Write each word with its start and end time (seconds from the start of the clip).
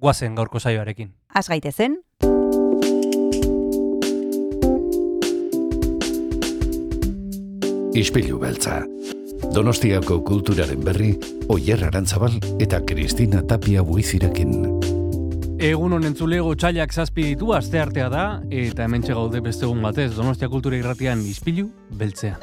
guazen 0.00 0.34
gaurko 0.34 0.58
saioarekin. 0.58 1.12
Az 1.34 1.48
gaitezen, 1.48 2.00
Ispilu 7.94 8.38
beltza. 8.38 8.84
Donostiako 9.54 10.20
kulturaren 10.22 10.84
berri, 10.84 11.10
Oyer 11.50 11.82
Arantzabal 11.88 12.36
eta 12.62 12.78
Kristina 12.86 13.42
Tapia 13.42 13.82
buizirekin. 13.82 14.54
Egun 15.60 15.98
honen 15.98 16.14
zulego 16.14 16.54
txailak 16.54 16.94
zazpi 16.94 17.26
ditu, 17.32 17.50
aste 17.52 17.82
artea 17.82 18.06
da, 18.08 18.24
eta 18.48 18.86
hemen 18.86 19.02
gaude 19.02 19.42
beste 19.44 19.66
egun 19.66 19.82
batez, 19.82 20.14
Donostia 20.14 20.48
Kultura 20.48 20.78
Irratian 20.78 21.26
izpilu 21.26 21.68
beltzea. 21.90 22.38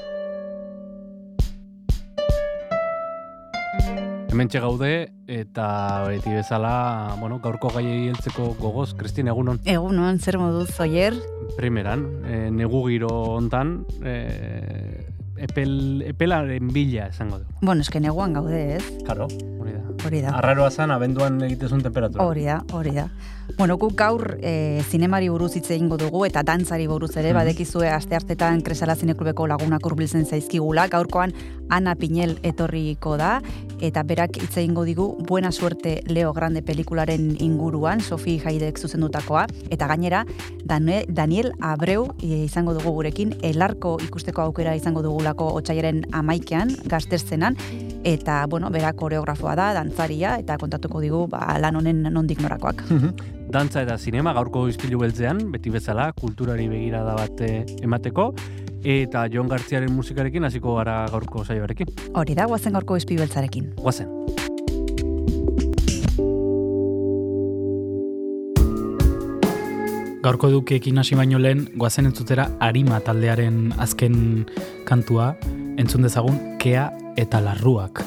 Hemen 4.37 4.49
gaude, 4.53 5.09
eta 5.25 6.03
beti 6.05 6.29
bezala, 6.29 7.15
bueno, 7.17 7.39
gaurko 7.41 7.71
gaiei 7.73 8.11
heltzeko 8.11 8.51
gogoz, 8.59 8.91
Kristina, 8.93 9.31
egunon. 9.33 9.57
egunon 9.65 10.19
zer 10.19 10.37
moduz 10.37 10.79
oier, 10.79 11.15
Primeran, 11.57 12.03
e, 12.21 12.51
negu 12.53 12.83
giro 12.85 13.09
hontan, 13.33 13.79
e, 14.05 15.07
epel, 15.41 16.03
epelaren 16.05 16.69
bila 16.69 17.07
esango 17.07 17.39
dugu. 17.39 17.57
bueno, 17.63 17.81
eske 17.81 17.99
neguan 17.99 18.33
gaude 18.37 18.75
ez, 18.75 18.83
Karo, 19.07 19.25
hori 19.57 19.73
da. 19.73 19.81
hori 20.05 20.21
da. 20.21 20.35
Arraroa 20.37 20.69
zan, 20.69 20.91
abenduan 20.91 21.41
egitezun 21.41 21.81
temperatura. 21.81 22.23
Hori 22.23 22.45
da, 22.45 22.61
hori 22.73 22.93
da. 22.93 23.07
Bueno, 23.55 23.77
guk 23.77 23.95
gaur 23.95 24.37
e, 24.43 24.83
zinemari 24.89 25.29
buruz 25.29 25.55
hitz 25.55 25.69
egingo 25.71 25.95
dugu 25.97 26.25
eta 26.27 26.43
dantzari 26.43 26.85
buruz 26.85 27.15
ere, 27.17 27.29
Mhm. 27.29 27.37
badekizue 27.37 27.89
aste 27.89 28.15
hartetan 28.15 28.61
Kresala 28.61 28.95
Zineklubeko 28.95 29.47
lagunak 29.47 29.85
hurbiltzen 29.85 30.25
zaizkigula, 30.25 30.87
gaurkoan 30.87 31.33
Ana 31.69 31.95
Pinel 31.95 32.37
etorriko 32.43 33.15
da, 33.17 33.41
eta 33.79 34.03
berak 34.03 34.37
hitz 34.37 34.57
egingo 34.57 34.83
digu 34.83 35.17
Buena 35.25 35.51
Suerte 35.51 36.03
Leo 36.07 36.33
Grande 36.33 36.61
pelikularen 36.61 37.37
inguruan, 37.39 38.01
Sofi 38.01 38.39
Haidek 38.43 38.77
zuzendutakoa, 38.77 39.47
eta 39.71 39.87
gainera 39.87 40.25
Daniel 40.65 41.53
Abreu 41.61 42.13
e, 42.21 42.43
izango 42.43 42.73
dugu 42.73 42.91
gurekin, 42.91 43.37
elarko 43.41 43.97
ikusteko 44.03 44.41
aukera 44.41 44.75
izango 44.75 45.01
dugulako 45.01 45.53
otxaiaren 45.53 46.05
amaikean, 46.11 46.75
gazterzenan, 46.85 47.55
eta, 48.03 48.45
bueno, 48.47 48.69
berak 48.69 48.95
koreografoa 48.97 49.55
da, 49.55 49.73
dantzaria, 49.73 50.37
eta 50.37 50.57
kontatuko 50.57 51.01
digu, 51.01 51.27
ba, 51.27 51.57
lan 51.59 51.75
honen 51.75 52.03
nondik 52.11 52.39
norakoak. 52.39 52.83
Dantza 53.47 53.81
eta 53.85 53.95
zinema 53.97 54.33
gaurko 54.35 54.65
izpilu 54.67 54.99
beltzean, 54.99 55.45
beti 55.53 55.71
bezala, 55.71 56.09
kulturari 56.19 56.67
begirada 56.67 57.13
bat 57.15 57.43
eh, 57.47 57.63
emateko, 57.79 58.33
eta 58.83 59.23
Jon 59.31 59.47
Gartziaren 59.47 59.93
musikarekin 59.95 60.43
hasiko 60.43 60.75
gara 60.75 61.05
gaurko 61.11 61.45
saioarekin. 61.45 61.93
Hori 62.19 62.35
da, 62.35 62.47
guazen 62.51 62.75
gaurko 62.75 62.97
izpi 62.99 63.15
beltzarekin. 63.19 63.71
Guazen. 63.79 64.11
Gaurko 70.27 70.51
dukeekin 70.51 70.99
hasi 70.99 71.15
baino 71.15 71.39
lehen, 71.39 71.69
goazen 71.79 72.09
entzutera 72.09 72.49
Arima 72.59 72.99
taldearen 72.99 73.71
azken 73.79 74.43
kantua, 74.83 75.37
entzun 75.79 76.03
dezagun 76.03 76.57
Kea 76.59 76.89
eta 77.15 77.39
Larruak. 77.39 78.03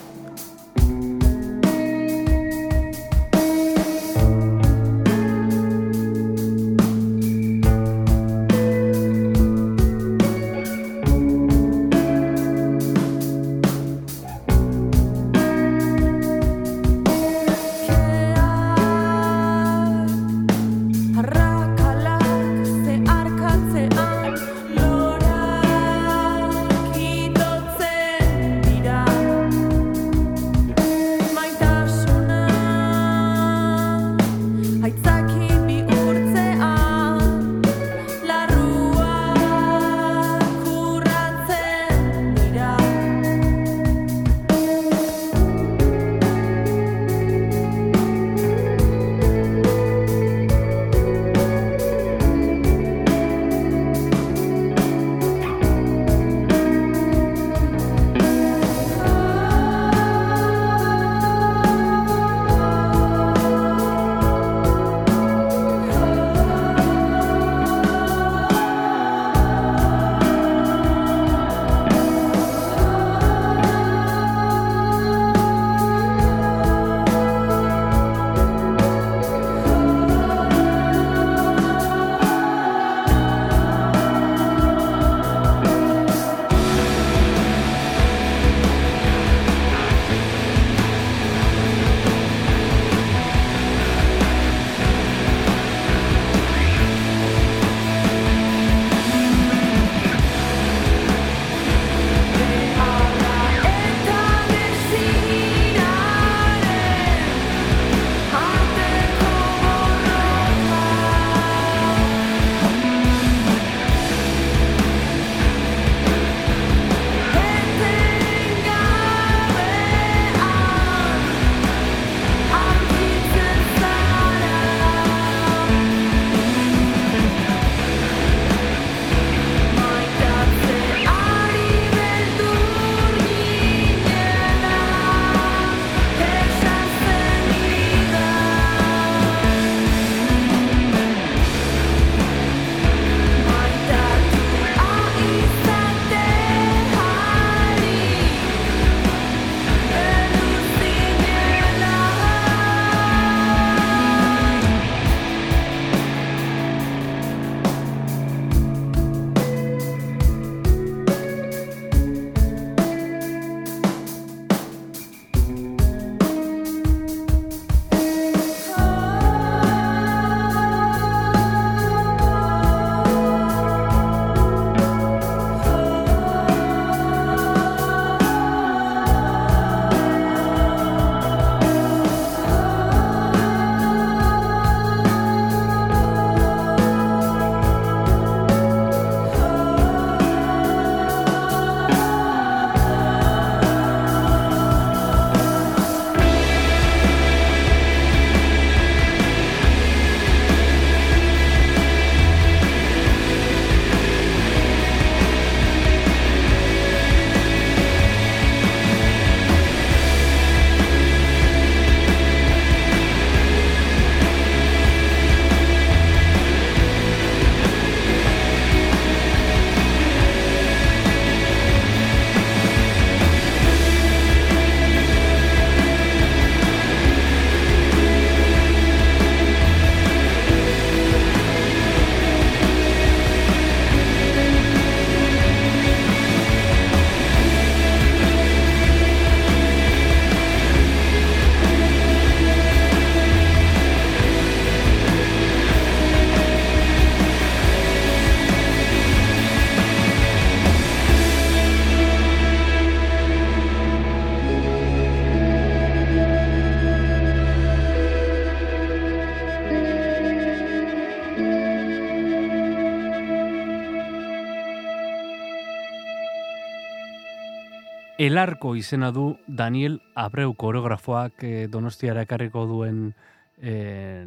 Elarko 268.21 268.75
izena 268.77 269.09
du 269.17 269.39
Daniel 269.49 269.95
Abreu 270.13 270.53
koreografoak 270.53 271.41
eh, 271.41 271.69
donostiara 271.73 272.27
ekarriko 272.27 272.67
duen 272.69 273.15
eh, 273.57 274.27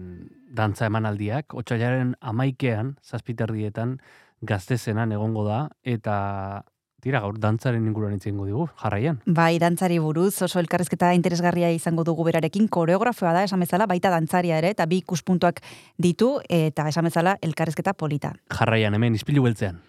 dantza 0.49 0.87
emanaldiak. 0.89 1.53
Otsailaren 1.53 2.15
amaikean, 2.17 2.95
zazpiterdietan, 3.05 3.99
gaztezenan 4.41 5.13
egongo 5.13 5.45
da, 5.45 5.59
eta 5.85 6.17
tira 7.05 7.21
gaur 7.21 7.37
dantzaren 7.37 7.85
inguruan 7.85 8.17
itzengo 8.17 8.49
digu, 8.49 8.65
jarraian. 8.81 9.21
Bai, 9.29 9.59
dantzari 9.61 9.99
buruz, 10.01 10.41
oso 10.41 10.57
elkarrezketa 10.63 11.13
interesgarria 11.13 11.69
izango 11.69 12.01
dugu 12.07 12.25
berarekin, 12.25 12.65
koreografoa 12.73 13.35
da, 13.37 13.43
esan 13.45 13.61
bezala, 13.61 13.85
baita 13.85 14.09
dantzaria 14.09 14.57
ere, 14.57 14.73
eta 14.73 14.89
bi 14.89 15.03
ikuspuntuak 15.05 15.61
ditu, 16.01 16.39
eta 16.49 16.89
esan 16.89 17.11
bezala, 17.11 17.37
elkarrezketa 17.45 17.93
polita. 17.93 18.33
Jarraian, 18.57 18.97
hemen, 18.97 19.21
izpilu 19.21 19.45
beltzean. 19.45 19.83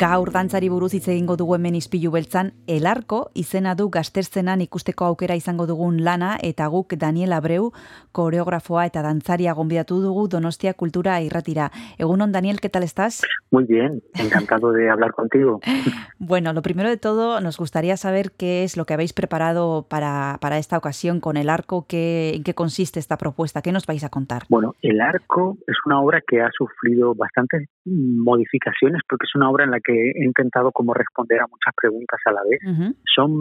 Gaur 0.00 0.30
dantzari 0.32 0.70
buruz 0.72 0.94
hitz 0.96 1.10
egingo 1.12 1.34
dugu 1.36 1.58
hemen 1.58 1.74
ispilu 1.76 2.08
beltzan, 2.14 2.54
elarko 2.72 3.18
izena 3.36 3.74
du 3.76 3.90
gazterzenan 3.92 4.62
ikusteko 4.64 5.04
aukera 5.04 5.34
izango 5.36 5.66
dugun 5.68 5.98
lana 6.06 6.30
eta 6.48 6.68
guk 6.72 6.94
Daniel 7.02 7.34
Abreu 7.36 7.66
koreografoa 8.16 8.86
eta 8.88 9.02
dantzaria 9.04 9.52
gonbidatu 9.58 9.98
dugu 10.00 10.22
Donostia 10.32 10.72
Kultura 10.72 11.18
irratira. 11.20 11.68
Egunon, 11.98 12.32
Daniel, 12.32 12.62
¿qué 12.62 12.70
tal 12.70 12.82
estás? 12.82 13.20
Muy 13.50 13.64
bien, 13.64 14.00
encantado 14.14 14.72
de 14.72 14.88
hablar 14.88 15.12
contigo. 15.12 15.60
Bueno, 16.22 16.52
lo 16.52 16.60
primero 16.60 16.90
de 16.90 16.98
todo, 16.98 17.40
nos 17.40 17.56
gustaría 17.56 17.96
saber 17.96 18.30
qué 18.30 18.62
es 18.62 18.76
lo 18.76 18.84
que 18.84 18.92
habéis 18.92 19.14
preparado 19.14 19.86
para, 19.88 20.36
para 20.40 20.58
esta 20.58 20.76
ocasión 20.76 21.18
con 21.18 21.38
el 21.38 21.48
arco, 21.48 21.86
qué, 21.88 22.34
en 22.34 22.44
qué 22.44 22.54
consiste 22.54 23.00
esta 23.00 23.16
propuesta, 23.16 23.62
qué 23.62 23.72
nos 23.72 23.86
vais 23.86 24.04
a 24.04 24.10
contar. 24.10 24.42
Bueno, 24.50 24.74
el 24.82 25.00
arco 25.00 25.56
es 25.66 25.76
una 25.86 25.98
obra 26.00 26.20
que 26.24 26.42
ha 26.42 26.50
sufrido 26.56 27.14
bastantes 27.14 27.68
modificaciones 27.86 29.00
porque 29.08 29.24
es 29.24 29.34
una 29.34 29.50
obra 29.50 29.64
en 29.64 29.70
la 29.70 29.80
que 29.80 29.89
he 29.90 30.24
intentado 30.24 30.72
como 30.72 30.94
responder 30.94 31.40
a 31.40 31.46
muchas 31.46 31.74
preguntas 31.76 32.20
a 32.26 32.32
la 32.32 32.42
vez. 32.48 32.60
Son 33.14 33.34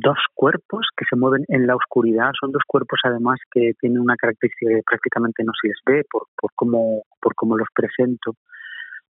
dos 0.00 0.18
cuerpos 0.34 0.86
que 0.96 1.04
se 1.08 1.16
mueven 1.16 1.44
en 1.48 1.66
la 1.66 1.76
oscuridad, 1.76 2.30
son 2.38 2.52
dos 2.52 2.62
cuerpos 2.66 3.00
además 3.04 3.38
que 3.52 3.72
tienen 3.80 4.00
una 4.00 4.16
característica 4.16 4.70
que 4.70 4.82
prácticamente 4.84 5.44
no 5.44 5.52
se 5.60 5.68
les 5.68 5.78
ve 5.86 6.04
por, 6.10 6.24
por, 6.36 6.50
cómo, 6.54 7.02
por 7.20 7.34
cómo 7.34 7.56
los 7.56 7.68
presento. 7.74 8.34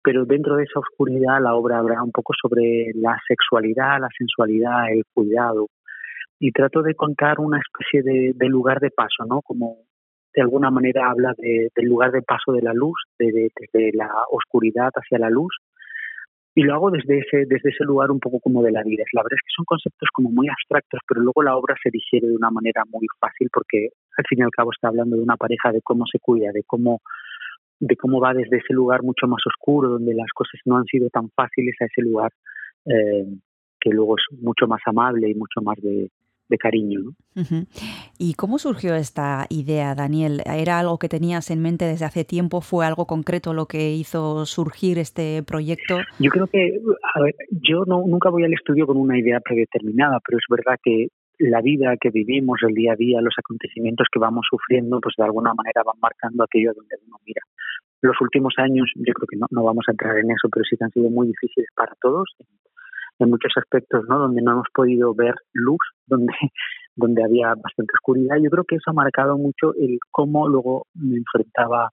Pero 0.02 0.24
dentro 0.24 0.56
de 0.56 0.64
esa 0.64 0.80
oscuridad 0.80 1.40
la 1.40 1.54
obra 1.54 1.78
habla 1.78 2.02
un 2.02 2.10
poco 2.10 2.32
sobre 2.40 2.90
la 2.94 3.16
sexualidad, 3.28 4.00
la 4.00 4.08
sensualidad, 4.16 4.90
el 4.90 5.04
cuidado. 5.14 5.68
Y 6.40 6.50
trato 6.50 6.82
de 6.82 6.94
contar 6.96 7.38
una 7.38 7.60
especie 7.60 8.02
de, 8.02 8.32
de 8.34 8.48
lugar 8.48 8.80
de 8.80 8.90
paso, 8.90 9.24
¿no? 9.24 9.42
Como 9.42 9.76
de 10.34 10.42
alguna 10.42 10.70
manera 10.70 11.10
habla 11.10 11.34
de, 11.36 11.68
del 11.74 11.86
lugar 11.86 12.10
de 12.10 12.22
paso 12.22 12.52
de 12.52 12.62
la 12.62 12.72
luz, 12.72 12.96
desde 13.18 13.50
de, 13.72 13.90
la 13.94 14.10
oscuridad 14.30 14.90
hacia 14.94 15.18
la 15.18 15.30
luz, 15.30 15.54
y 16.54 16.62
lo 16.62 16.74
hago 16.74 16.90
desde 16.90 17.18
ese, 17.18 17.46
desde 17.46 17.70
ese 17.70 17.84
lugar 17.84 18.10
un 18.10 18.20
poco 18.20 18.38
como 18.40 18.62
de 18.62 18.72
la 18.72 18.82
vida. 18.82 19.04
La 19.12 19.22
verdad 19.22 19.38
es 19.38 19.42
que 19.42 19.56
son 19.56 19.64
conceptos 19.64 20.08
como 20.12 20.30
muy 20.30 20.48
abstractos, 20.48 21.00
pero 21.08 21.22
luego 21.22 21.42
la 21.42 21.56
obra 21.56 21.74
se 21.82 21.90
digiere 21.90 22.28
de 22.28 22.36
una 22.36 22.50
manera 22.50 22.82
muy 22.90 23.06
fácil 23.18 23.48
porque 23.52 23.88
al 24.18 24.24
fin 24.28 24.40
y 24.40 24.42
al 24.42 24.50
cabo 24.50 24.70
está 24.72 24.88
hablando 24.88 25.16
de 25.16 25.22
una 25.22 25.36
pareja, 25.36 25.72
de 25.72 25.80
cómo 25.82 26.04
se 26.06 26.18
cuida, 26.18 26.50
de 26.52 26.62
cómo 26.64 27.00
de 27.80 27.96
cómo 27.96 28.20
va 28.20 28.32
desde 28.32 28.58
ese 28.58 28.74
lugar 28.74 29.02
mucho 29.02 29.26
más 29.26 29.42
oscuro, 29.44 29.88
donde 29.88 30.14
las 30.14 30.30
cosas 30.32 30.60
no 30.66 30.76
han 30.76 30.84
sido 30.84 31.08
tan 31.10 31.30
fáciles, 31.30 31.74
a 31.80 31.86
ese 31.86 32.02
lugar 32.02 32.30
eh, 32.86 33.26
que 33.80 33.90
luego 33.90 34.16
es 34.16 34.40
mucho 34.40 34.68
más 34.68 34.80
amable 34.86 35.28
y 35.28 35.34
mucho 35.34 35.60
más 35.62 35.76
de, 35.82 36.08
de 36.52 36.58
cariño. 36.58 37.00
¿no? 37.00 37.10
Uh 37.34 37.44
-huh. 37.44 37.66
¿Y 38.18 38.34
cómo 38.34 38.58
surgió 38.58 38.94
esta 38.94 39.46
idea, 39.48 39.94
Daniel? 39.94 40.42
¿Era 40.44 40.78
algo 40.78 40.98
que 40.98 41.08
tenías 41.08 41.50
en 41.50 41.60
mente 41.60 41.84
desde 41.86 42.04
hace 42.04 42.24
tiempo? 42.24 42.60
¿Fue 42.60 42.86
algo 42.86 43.06
concreto 43.06 43.54
lo 43.54 43.66
que 43.66 43.92
hizo 43.92 44.44
surgir 44.46 44.98
este 44.98 45.42
proyecto? 45.42 45.98
Yo 46.20 46.30
creo 46.30 46.46
que, 46.46 46.78
a 47.14 47.20
ver, 47.22 47.34
yo 47.50 47.84
no, 47.86 48.04
nunca 48.06 48.30
voy 48.30 48.44
al 48.44 48.52
estudio 48.52 48.86
con 48.86 48.96
una 48.96 49.18
idea 49.18 49.40
predeterminada, 49.40 50.20
pero 50.24 50.38
es 50.38 50.44
verdad 50.48 50.78
que 50.84 51.08
la 51.38 51.60
vida 51.60 51.96
que 52.00 52.10
vivimos, 52.10 52.60
el 52.68 52.74
día 52.74 52.92
a 52.92 52.96
día, 52.96 53.20
los 53.20 53.34
acontecimientos 53.38 54.06
que 54.12 54.20
vamos 54.20 54.46
sufriendo, 54.48 55.00
pues 55.00 55.14
de 55.16 55.24
alguna 55.24 55.54
manera 55.54 55.82
van 55.84 55.98
marcando 56.00 56.44
aquello 56.44 56.72
donde 56.76 56.96
uno 57.06 57.16
mira. 57.26 57.42
Los 58.02 58.16
últimos 58.20 58.54
años, 58.58 58.90
yo 58.96 59.12
creo 59.14 59.26
que 59.26 59.36
no, 59.36 59.46
no 59.50 59.64
vamos 59.64 59.84
a 59.88 59.92
entrar 59.92 60.18
en 60.18 60.30
eso, 60.30 60.48
pero 60.52 60.64
sí 60.68 60.76
que 60.76 60.84
han 60.84 60.90
sido 60.90 61.08
muy 61.08 61.28
difíciles 61.28 61.68
para 61.74 61.94
todos, 62.00 62.28
en 63.22 63.30
muchos 63.30 63.52
aspectos, 63.56 64.04
¿no? 64.08 64.18
Donde 64.18 64.42
no 64.42 64.52
hemos 64.52 64.66
podido 64.74 65.14
ver 65.14 65.34
luz, 65.52 65.80
donde, 66.06 66.32
donde 66.96 67.24
había 67.24 67.54
bastante 67.54 67.92
oscuridad. 67.94 68.36
Yo 68.42 68.50
creo 68.50 68.64
que 68.64 68.76
eso 68.76 68.90
ha 68.90 68.94
marcado 68.94 69.38
mucho 69.38 69.74
el 69.80 69.98
cómo 70.10 70.48
luego 70.48 70.86
me 70.94 71.16
enfrentaba 71.16 71.90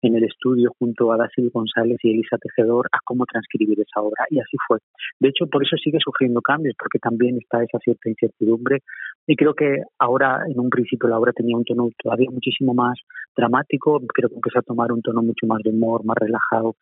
en 0.00 0.14
el 0.14 0.24
estudio 0.24 0.70
junto 0.78 1.12
a 1.12 1.16
Dasil 1.16 1.50
González 1.52 1.98
y 2.02 2.12
Elisa 2.12 2.38
Tejedor 2.38 2.86
a 2.92 2.98
cómo 3.04 3.24
transcribir 3.26 3.80
esa 3.80 4.00
obra 4.00 4.26
y 4.30 4.38
así 4.38 4.56
fue. 4.66 4.78
De 5.18 5.28
hecho, 5.28 5.46
por 5.48 5.64
eso 5.64 5.76
sigue 5.76 5.98
sufriendo 6.00 6.40
cambios, 6.40 6.76
porque 6.78 7.00
también 7.00 7.36
está 7.36 7.62
esa 7.64 7.78
cierta 7.80 8.08
incertidumbre 8.08 8.82
y 9.26 9.34
creo 9.36 9.54
que 9.54 9.82
ahora, 9.98 10.42
en 10.48 10.58
un 10.60 10.70
principio, 10.70 11.08
la 11.08 11.18
obra 11.18 11.32
tenía 11.32 11.56
un 11.56 11.64
tono 11.64 11.90
todavía 12.02 12.30
muchísimo 12.30 12.74
más 12.74 12.98
dramático, 13.36 14.00
creo 14.14 14.28
que 14.28 14.36
empezó 14.36 14.60
a 14.60 14.62
tomar 14.62 14.92
un 14.92 15.02
tono 15.02 15.20
mucho 15.20 15.46
más 15.46 15.60
de 15.64 15.70
humor, 15.70 16.04
más 16.04 16.16
relajado 16.16 16.76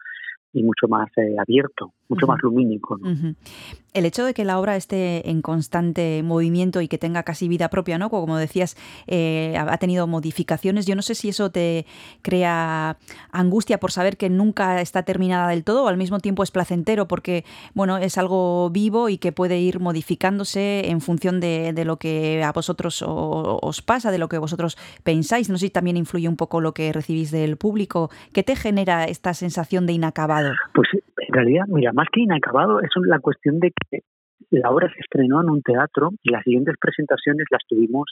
y 0.53 0.63
mucho 0.63 0.89
más 0.89 1.09
eh, 1.17 1.37
abierto, 1.39 1.93
mucho 2.09 2.27
uh 2.27 2.29
-huh. 2.29 2.33
más 2.33 2.43
lumínico. 2.43 2.97
¿no? 2.97 3.11
Uh 3.11 3.15
-huh. 3.15 3.37
El 3.97 4.05
hecho 4.05 4.27
de 4.27 4.35
que 4.35 4.45
la 4.45 4.59
obra 4.59 4.77
esté 4.77 5.31
en 5.31 5.41
constante 5.41 6.23
movimiento 6.23 6.83
y 6.83 6.87
que 6.87 6.99
tenga 6.99 7.23
casi 7.23 7.49
vida 7.49 7.71
propia, 7.71 7.97
¿no? 7.97 8.11
Como 8.11 8.37
decías, 8.37 8.77
eh, 9.07 9.57
ha 9.57 9.79
tenido 9.79 10.07
modificaciones. 10.07 10.85
Yo 10.85 10.95
no 10.95 11.01
sé 11.01 11.15
si 11.15 11.31
eso 11.31 11.51
te 11.51 11.87
crea 12.21 12.99
angustia 13.33 13.81
por 13.81 13.93
saber 13.93 14.19
que 14.19 14.29
nunca 14.29 14.83
está 14.83 15.05
terminada 15.05 15.49
del 15.49 15.65
todo 15.65 15.85
o 15.85 15.89
al 15.89 15.97
mismo 15.97 16.21
tiempo 16.21 16.43
es 16.43 16.51
placentero 16.51 17.09
porque, 17.09 17.47
bueno, 17.73 17.97
es 17.97 18.19
algo 18.19 18.69
vivo 18.69 19.09
y 19.09 19.17
que 19.17 19.33
puede 19.33 19.59
ir 19.61 19.81
modificándose 19.81 20.91
en 20.91 21.01
función 21.01 21.41
de, 21.41 21.73
de 21.73 21.87
lo 21.87 21.97
que 21.97 22.43
a 22.45 22.53
vosotros 22.53 23.03
os 23.03 23.81
pasa, 23.81 24.11
de 24.11 24.19
lo 24.19 24.29
que 24.29 24.37
vosotros 24.37 24.77
pensáis. 25.05 25.49
No 25.49 25.57
sé 25.57 25.69
si 25.69 25.71
también 25.71 25.97
influye 25.97 26.29
un 26.29 26.37
poco 26.37 26.61
lo 26.61 26.75
que 26.75 26.93
recibís 26.93 27.31
del 27.31 27.57
público. 27.57 28.11
¿Qué 28.35 28.43
te 28.43 28.57
genera 28.57 29.07
esta 29.07 29.33
sensación 29.33 29.87
de 29.87 29.95
inacabado? 29.95 30.53
Pues 30.75 30.89
realidad, 31.37 31.67
mira, 31.69 31.93
más 31.93 32.09
que 32.13 32.21
inacabado, 32.21 32.81
es 32.81 32.91
la 33.07 33.21
cuestión 33.21 33.61
de 33.61 33.73
que 33.73 34.01
la 34.51 34.71
obra 34.71 34.89
se 34.93 35.01
estrenó 35.01 35.41
en 35.43 35.51
un 35.51 35.63
teatro 35.63 36.11
y 36.23 36.31
las 36.31 36.43
siguientes 36.45 36.77
presentaciones 36.81 37.47
las 37.51 37.63
tuvimos 37.69 38.07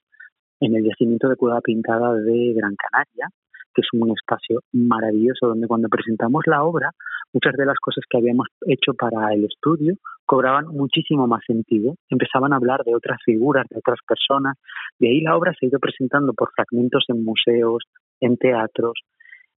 en 0.60 0.76
el 0.76 0.84
yacimiento 0.84 1.28
de 1.28 1.36
Cueva 1.36 1.60
Pintada 1.60 2.14
de 2.14 2.52
Gran 2.54 2.74
Canaria, 2.76 3.28
que 3.74 3.82
es 3.82 3.88
un 3.92 4.10
espacio 4.10 4.60
maravilloso 4.72 5.48
donde 5.48 5.66
cuando 5.66 5.88
presentamos 5.88 6.42
la 6.46 6.62
obra, 6.62 6.90
muchas 7.32 7.54
de 7.54 7.66
las 7.66 7.76
cosas 7.78 8.04
que 8.08 8.18
habíamos 8.18 8.46
hecho 8.66 8.94
para 8.94 9.32
el 9.34 9.44
estudio 9.44 9.94
cobraban 10.24 10.68
muchísimo 10.68 11.26
más 11.26 11.42
sentido. 11.46 11.94
Empezaban 12.08 12.52
a 12.52 12.56
hablar 12.56 12.82
de 12.84 12.94
otras 12.94 13.18
figuras, 13.24 13.66
de 13.68 13.78
otras 13.78 13.98
personas. 14.06 14.56
De 14.98 15.08
ahí 15.08 15.20
la 15.20 15.36
obra 15.36 15.52
se 15.58 15.66
ha 15.66 15.68
ido 15.68 15.78
presentando 15.80 16.32
por 16.32 16.50
fragmentos 16.54 17.04
en 17.08 17.24
museos, 17.24 17.84
en 18.20 18.36
teatros, 18.36 18.94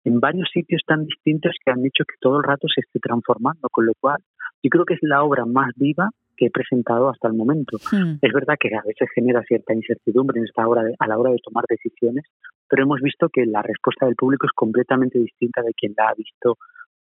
en 0.08 0.22
varios 0.22 0.50
sitios 0.54 0.82
tan 0.88 1.06
distintos 1.06 1.52
que 1.64 1.72
han 1.72 1.82
dicho 1.84 2.06
que 2.06 2.16
todo 2.22 2.38
el 2.38 2.44
rato 2.44 2.68
se 2.74 2.80
esté 2.80 3.00
transformando, 3.00 3.68
con 3.70 3.86
lo 3.86 3.94
cual 4.00 4.18
yo 4.64 4.70
creo 4.70 4.86
que 4.86 4.94
es 4.94 5.02
la 5.02 5.22
obra 5.22 5.46
más 5.46 5.74
viva 5.76 6.10
que 6.38 6.46
he 6.46 6.50
presentado 6.50 7.10
hasta 7.10 7.28
el 7.28 7.34
momento. 7.34 7.78
Mm. 7.92 8.20
Es 8.22 8.32
verdad 8.32 8.56
que 8.58 8.74
a 8.74 8.82
veces 8.86 9.10
genera 9.14 9.44
cierta 9.44 9.74
incertidumbre 9.74 10.40
en 10.40 10.46
esta 10.46 10.66
hora 10.66 10.84
de, 10.84 10.96
a 10.98 11.08
la 11.08 11.18
hora 11.18 11.32
de 11.32 11.40
tomar 11.44 11.66
decisiones, 11.68 12.24
pero 12.70 12.84
hemos 12.84 13.02
visto 13.02 13.28
que 13.28 13.46
la 13.46 13.62
respuesta 13.62 14.06
del 14.06 14.16
público 14.16 14.46
es 14.48 14.54
completamente 14.56 15.20
distinta 15.20 15.62
de 15.62 15.74
quien 15.74 15.94
la 15.98 16.10
ha 16.10 16.14
visto 16.16 16.58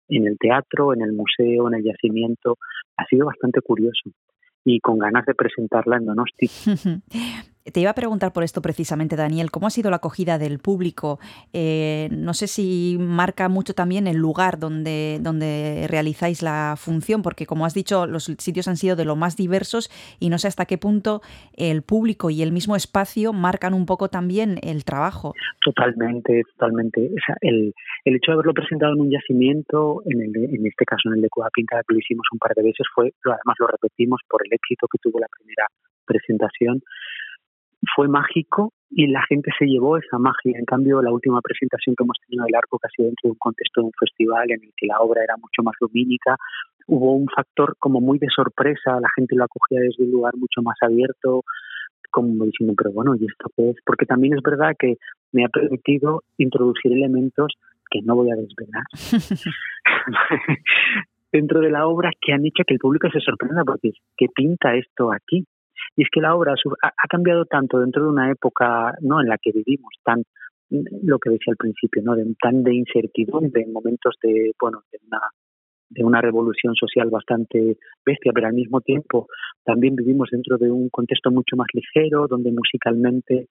en 0.08 0.26
el 0.26 0.38
teatro, 0.38 0.94
en 0.94 1.02
el 1.02 1.12
museo, 1.12 1.68
en 1.68 1.76
el 1.76 1.84
yacimiento. 1.84 2.58
Ha 2.96 3.06
sido 3.08 3.26
bastante 3.26 3.60
curioso 3.60 4.12
y 4.64 4.80
con 4.80 4.98
ganas 4.98 5.26
de 5.26 5.36
presentarla 5.36 5.98
en 5.98 6.06
Donosti. 6.06 6.48
Te 7.72 7.80
iba 7.80 7.92
a 7.92 7.96
preguntar 7.96 8.34
por 8.34 8.44
esto 8.44 8.62
precisamente, 8.62 9.16
Daniel, 9.16 9.50
¿cómo 9.50 9.68
ha 9.68 9.70
sido 9.70 9.90
la 9.90 9.96
acogida 9.96 10.38
del 10.38 10.60
público? 10.60 11.20
Eh, 11.54 12.10
no 12.12 12.34
sé 12.34 12.48
si 12.48 12.98
marca 13.00 13.48
mucho 13.48 13.74
también 13.74 14.06
el 14.06 14.18
lugar 14.18 14.60
donde, 14.60 15.20
donde 15.22 15.88
realizáis 15.90 16.42
la 16.42 16.76
función, 16.78 17.22
porque 17.22 17.46
como 17.46 17.66
has 17.66 17.74
dicho, 17.74 18.06
los 18.06 18.26
sitios 18.26 18.68
han 18.68 18.76
sido 18.76 18.98
de 18.98 19.06
lo 19.06 19.16
más 19.16 19.38
diversos 19.38 19.90
y 20.20 20.28
no 20.28 20.40
sé 20.40 20.50
hasta 20.50 20.66
qué 20.66 20.78
punto 20.78 21.22
el 21.56 21.84
público 21.84 22.30
y 22.30 22.42
el 22.42 22.52
mismo 22.52 22.76
espacio 22.76 23.32
marcan 23.32 23.74
un 23.74 23.86
poco 23.86 24.10
también 24.10 24.60
el 24.62 24.84
trabajo. 24.84 25.34
Totalmente, 25.64 26.44
totalmente. 26.58 27.12
O 27.14 27.22
sea, 27.26 27.38
el, 27.40 27.74
el 28.04 28.16
hecho 28.16 28.32
de 28.32 28.34
haberlo 28.34 28.54
presentado 28.54 28.92
en 28.92 29.00
un 29.00 29.10
yacimiento, 29.10 30.02
en, 30.06 30.22
el, 30.22 30.36
en 30.36 30.68
este 30.68 30.84
caso 30.84 31.08
en 31.08 31.14
el 31.16 31.22
de 31.22 31.30
Cuba 31.30 31.48
Pinta, 31.54 31.80
que 31.88 31.94
lo 31.94 32.00
hicimos 32.00 32.28
un 32.34 32.40
par 32.40 32.54
de 32.56 32.64
veces, 32.64 32.86
fue, 32.94 33.14
además 33.24 33.56
lo 33.58 33.68
repetimos 33.68 34.20
por 34.30 34.46
el 34.46 34.52
éxito 34.52 34.86
que 34.92 34.98
tuvo 35.02 35.18
la 35.20 35.28
primera 35.30 35.66
presentación, 36.06 36.82
fue 37.96 38.08
mágico 38.08 38.72
y 38.90 39.08
la 39.08 39.24
gente 39.28 39.52
se 39.58 39.66
llevó 39.66 39.98
esa 39.98 40.18
magia. 40.20 40.58
En 40.58 40.66
cambio, 40.66 41.02
la 41.02 41.12
última 41.12 41.42
presentación 41.42 41.96
que 41.96 42.04
hemos 42.04 42.18
tenido 42.28 42.46
del 42.46 42.56
arco, 42.56 42.78
que 42.80 42.88
ha 42.88 42.96
sido 42.96 43.08
dentro 43.08 43.28
de 43.28 43.32
un 43.32 43.40
contexto 43.40 43.82
de 43.82 43.86
un 43.88 43.94
festival 44.00 44.52
en 44.52 44.64
el 44.64 44.72
que 44.78 44.88
la 44.88 45.00
obra 45.00 45.24
era 45.24 45.36
mucho 45.38 45.64
más 45.64 45.74
lumínica, 45.82 46.38
hubo 46.88 47.16
un 47.16 47.28
factor 47.28 47.76
como 47.80 48.02
muy 48.02 48.20
de 48.20 48.28
sorpresa, 48.34 49.00
la 49.00 49.10
gente 49.16 49.36
lo 49.36 49.46
acogía 49.46 49.80
desde 49.80 50.04
un 50.04 50.12
lugar 50.12 50.36
mucho 50.38 50.62
más 50.62 50.76
abierto, 50.82 51.44
como 52.12 52.46
diciendo, 52.46 52.76
pero 52.78 52.92
bueno, 52.92 53.16
¿y 53.16 53.26
esto 53.26 53.50
qué 53.56 53.72
es? 53.72 53.78
Porque 53.86 54.06
también 54.06 54.34
es 54.36 54.44
verdad 54.44 54.76
que 54.78 54.98
me 55.32 55.44
ha 55.44 55.50
permitido 55.50 56.22
introducir 56.38 56.92
elementos 56.94 57.54
que 57.90 58.02
no 58.04 58.16
voy 58.16 58.30
a 58.32 58.36
desvelar 58.36 58.84
dentro 61.32 61.60
de 61.62 61.72
la 61.72 61.88
obra 61.88 62.12
que 62.22 62.32
han 62.32 62.46
hecho 62.46 62.64
que 62.66 62.76
el 62.76 62.80
público 62.80 63.10
se 63.12 63.20
sorprenda 63.20 63.64
porque 63.66 63.92
¿qué 64.16 64.28
pinta 64.34 64.76
esto 64.76 65.12
aquí? 65.12 65.46
Y 65.96 66.04
es 66.04 66.10
que 66.12 66.22
la 66.22 66.36
obra 66.36 66.54
ha 66.82 67.08
cambiado 67.08 67.46
tanto 67.46 67.80
dentro 67.80 68.04
de 68.04 68.10
una 68.10 68.32
época 68.32 68.94
no 69.02 69.22
en 69.22 69.28
la 69.28 69.38
que 69.38 69.52
vivimos 69.52 69.94
tan 70.04 70.24
lo 70.70 71.20
que 71.20 71.30
decía 71.30 71.52
al 71.52 71.58
principio, 71.58 72.02
¿no? 72.04 72.16
De, 72.16 72.26
tan 72.42 72.64
de 72.64 72.74
incertidumbre, 72.74 73.62
en 73.62 73.74
momentos 73.74 74.16
de, 74.24 74.54
bueno, 74.60 74.82
de 74.92 74.98
una, 75.06 75.20
de 75.90 76.04
una 76.04 76.22
revolución 76.22 76.74
social 76.74 77.10
bastante 77.12 77.78
bestia, 78.04 78.32
pero 78.34 78.48
al 78.48 78.54
mismo 78.54 78.82
tiempo 78.82 79.28
también 79.64 79.96
vivimos 79.96 80.30
dentro 80.32 80.58
de 80.58 80.72
un 80.72 80.90
contexto 80.90 81.30
mucho 81.30 81.56
más 81.56 81.68
ligero, 81.74 82.28
donde 82.28 82.52
musicalmente 82.52 83.50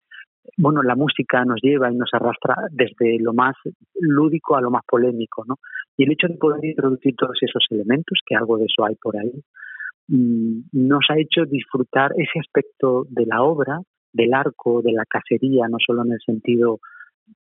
bueno, 0.56 0.82
la 0.82 0.96
música 0.96 1.44
nos 1.44 1.60
lleva 1.62 1.92
y 1.92 1.96
nos 1.96 2.10
arrastra 2.12 2.56
desde 2.70 3.18
lo 3.20 3.32
más 3.32 3.54
lúdico 3.94 4.56
a 4.56 4.60
lo 4.60 4.70
más 4.70 4.82
polémico, 4.86 5.44
¿no? 5.46 5.56
Y 5.96 6.04
el 6.04 6.12
hecho 6.12 6.28
de 6.28 6.36
poder 6.36 6.64
introducir 6.64 7.14
todos 7.16 7.36
esos 7.40 7.64
elementos, 7.70 8.18
que 8.26 8.34
algo 8.34 8.56
de 8.56 8.64
eso 8.64 8.84
hay 8.84 8.94
por 8.96 9.16
ahí, 9.16 9.32
mm, 9.32 9.40
nos 10.10 11.04
ha 11.08 11.18
hecho 11.18 11.44
disfrutar 11.46 12.10
ese 12.16 12.40
aspecto 12.40 13.06
de 13.10 13.26
la 13.26 13.42
obra, 13.42 13.80
del 14.12 14.34
arco, 14.34 14.82
de 14.82 14.92
la 14.92 15.04
cacería, 15.04 15.68
no 15.68 15.78
solo 15.84 16.04
en 16.04 16.12
el 16.12 16.20
sentido 16.24 16.80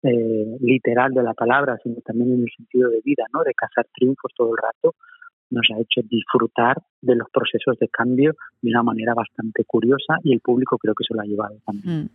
eh, 0.03 0.57
literal 0.61 1.11
de 1.13 1.23
la 1.23 1.33
palabra, 1.33 1.77
sino 1.81 1.95
también 2.05 2.33
en 2.33 2.41
el 2.43 2.49
sentido 2.55 2.89
de 2.89 3.01
vida, 3.03 3.25
¿no? 3.33 3.41
De 3.43 3.53
cazar 3.55 3.87
triunfos 3.93 4.31
todo 4.35 4.51
el 4.51 4.57
rato, 4.61 4.95
nos 5.51 5.67
ha 5.73 5.79
hecho 5.79 6.01
disfrutar 6.09 6.77
de 7.01 7.15
los 7.15 7.27
procesos 7.31 7.77
de 7.79 7.87
cambio 7.87 8.35
de 8.61 8.69
una 8.69 8.83
manera 8.83 9.13
bastante 9.13 9.63
curiosa 9.65 10.17
y 10.23 10.33
el 10.33 10.41
público 10.41 10.77
creo 10.77 10.93
que 10.93 11.03
se 11.07 11.13
lo 11.13 11.21
ha 11.21 11.25
llevado 11.25 11.55
también. 11.65 12.03
Mm. 12.03 12.09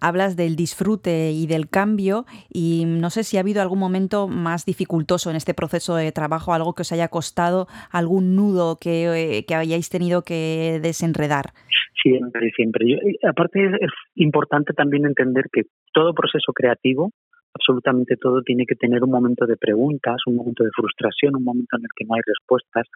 Hablas 0.00 0.36
del 0.36 0.56
disfrute 0.56 1.32
y 1.32 1.46
del 1.46 1.68
cambio 1.68 2.26
y 2.52 2.84
no 2.86 3.10
sé 3.10 3.24
si 3.24 3.36
ha 3.36 3.40
habido 3.40 3.62
algún 3.62 3.78
momento 3.78 4.28
más 4.28 4.64
dificultoso 4.64 5.30
en 5.30 5.36
este 5.36 5.54
proceso 5.54 5.96
de 5.96 6.12
trabajo, 6.12 6.52
algo 6.52 6.74
que 6.74 6.82
os 6.82 6.92
haya 6.92 7.08
costado, 7.08 7.66
algún 7.90 8.36
nudo 8.36 8.76
que, 8.80 9.38
eh, 9.38 9.44
que 9.46 9.54
hayáis 9.54 9.88
tenido 9.88 10.22
que 10.22 10.80
desenredar. 10.82 11.52
Siempre, 12.02 12.50
siempre. 12.54 12.84
aparte 13.28 13.64
es 13.64 13.90
importante 14.14 14.72
también 14.74 15.06
entender 15.06 15.46
que 15.52 15.62
todo 15.92 16.14
proceso 16.14 16.52
creativo 16.52 17.10
absolutamente 17.56 18.16
todo 18.16 18.42
tiene 18.42 18.64
que 18.66 18.76
tener 18.76 19.02
un 19.02 19.10
momento 19.10 19.46
de 19.46 19.56
preguntas, 19.56 20.16
un 20.26 20.36
momento 20.36 20.64
de 20.64 20.70
frustración, 20.70 21.36
un 21.36 21.44
momento 21.44 21.76
en 21.76 21.82
el 21.82 21.90
que 21.96 22.04
no 22.04 22.14
hay 22.14 22.22
respuestas. 22.24 22.86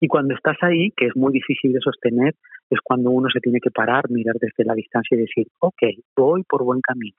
Y 0.00 0.08
cuando 0.08 0.34
estás 0.34 0.56
ahí, 0.62 0.90
que 0.96 1.06
es 1.06 1.16
muy 1.16 1.32
difícil 1.32 1.72
de 1.72 1.80
sostener, 1.80 2.34
es 2.68 2.80
cuando 2.82 3.10
uno 3.10 3.28
se 3.32 3.40
tiene 3.40 3.60
que 3.60 3.70
parar, 3.70 4.10
mirar 4.10 4.34
desde 4.40 4.64
la 4.64 4.74
distancia 4.74 5.16
y 5.16 5.20
decir, 5.20 5.46
ok, 5.60 5.82
voy 6.16 6.42
por 6.42 6.64
buen 6.64 6.80
camino. 6.80 7.16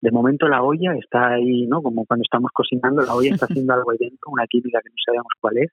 De 0.00 0.10
momento 0.10 0.48
la 0.48 0.62
olla 0.62 0.94
está 0.94 1.34
ahí, 1.34 1.66
¿no? 1.66 1.80
Como 1.80 2.04
cuando 2.04 2.22
estamos 2.22 2.50
cocinando, 2.52 3.02
la 3.02 3.14
olla 3.14 3.30
está 3.30 3.46
haciendo 3.46 3.72
algo 3.72 3.90
ahí 3.90 3.98
dentro, 3.98 4.30
una 4.30 4.46
química 4.46 4.80
que 4.82 4.90
no 4.90 4.96
sabemos 5.04 5.32
cuál 5.40 5.58
es. 5.58 5.70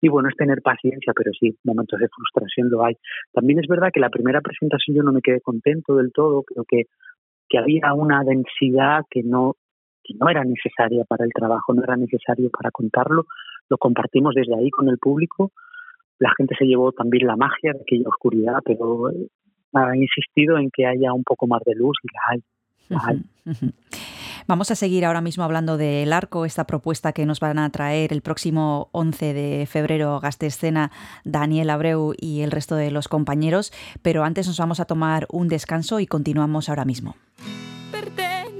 Y 0.00 0.08
bueno, 0.08 0.28
es 0.28 0.36
tener 0.36 0.60
paciencia, 0.62 1.12
pero 1.16 1.30
sí, 1.38 1.56
momentos 1.62 1.98
de 2.00 2.08
frustración 2.08 2.68
lo 2.70 2.84
hay. 2.84 2.94
También 3.32 3.60
es 3.60 3.68
verdad 3.68 3.90
que 3.92 4.00
la 4.00 4.10
primera 4.10 4.40
presentación 4.40 4.96
yo 4.96 5.02
no 5.04 5.12
me 5.12 5.22
quedé 5.22 5.40
contento 5.40 5.94
del 5.94 6.12
todo, 6.12 6.42
creo 6.42 6.64
que, 6.68 6.86
que 7.48 7.58
había 7.58 7.94
una 7.94 8.24
densidad 8.24 9.04
que 9.08 9.22
no 9.22 9.54
que 10.02 10.14
no 10.14 10.28
era 10.28 10.44
necesaria 10.44 11.04
para 11.04 11.24
el 11.24 11.32
trabajo, 11.32 11.72
no 11.74 11.82
era 11.82 11.96
necesario 11.96 12.50
para 12.50 12.70
contarlo, 12.70 13.26
lo 13.68 13.78
compartimos 13.78 14.34
desde 14.34 14.54
ahí 14.54 14.70
con 14.70 14.88
el 14.88 14.98
público, 14.98 15.52
la 16.18 16.32
gente 16.36 16.54
se 16.58 16.64
llevó 16.64 16.92
también 16.92 17.26
la 17.26 17.36
magia 17.36 17.72
de 17.72 17.80
aquella 17.80 18.08
oscuridad, 18.08 18.58
pero 18.64 19.10
eh, 19.10 19.28
ha 19.74 19.96
insistido 19.96 20.58
en 20.58 20.70
que 20.70 20.86
haya 20.86 21.12
un 21.12 21.24
poco 21.24 21.46
más 21.46 21.62
de 21.64 21.74
luz 21.74 21.96
y 22.02 22.08
la 22.12 22.20
hay. 22.30 22.42
Vamos 24.46 24.70
a 24.70 24.74
seguir 24.74 25.04
ahora 25.04 25.20
mismo 25.20 25.44
hablando 25.44 25.76
del 25.76 26.12
arco, 26.12 26.44
esta 26.44 26.66
propuesta 26.66 27.12
que 27.12 27.26
nos 27.26 27.40
van 27.40 27.58
a 27.58 27.70
traer 27.70 28.12
el 28.12 28.22
próximo 28.22 28.88
11 28.92 29.34
de 29.34 29.66
febrero 29.66 30.18
Gastescena, 30.20 30.90
Daniel 31.24 31.70
Abreu 31.70 32.12
y 32.18 32.40
el 32.40 32.50
resto 32.50 32.74
de 32.74 32.90
los 32.90 33.08
compañeros, 33.08 33.72
pero 34.02 34.24
antes 34.24 34.46
nos 34.48 34.58
vamos 34.58 34.80
a 34.80 34.84
tomar 34.84 35.26
un 35.30 35.48
descanso 35.48 36.00
y 36.00 36.06
continuamos 36.06 36.68
ahora 36.68 36.84
mismo. 36.84 37.14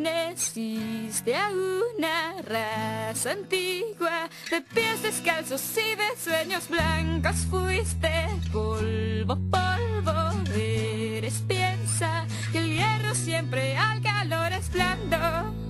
Existe 0.06 1.36
a 1.36 1.48
una 1.50 2.42
raza 2.42 3.32
antigua 3.32 4.28
de 4.50 4.60
pies 4.60 5.02
descalzos 5.02 5.62
y 5.76 5.94
de 5.94 6.16
sueños 6.18 6.68
blancos. 6.68 7.46
Fuiste 7.50 8.28
polvo, 8.52 9.38
polvo, 9.50 10.52
eres 10.54 11.42
piensa 11.46 12.26
que 12.50 12.58
el 12.58 12.74
hierro 12.74 13.14
siempre 13.14 13.76
al 13.76 14.02
calor 14.02 14.52
es 14.52 14.70
blando. 14.72 15.61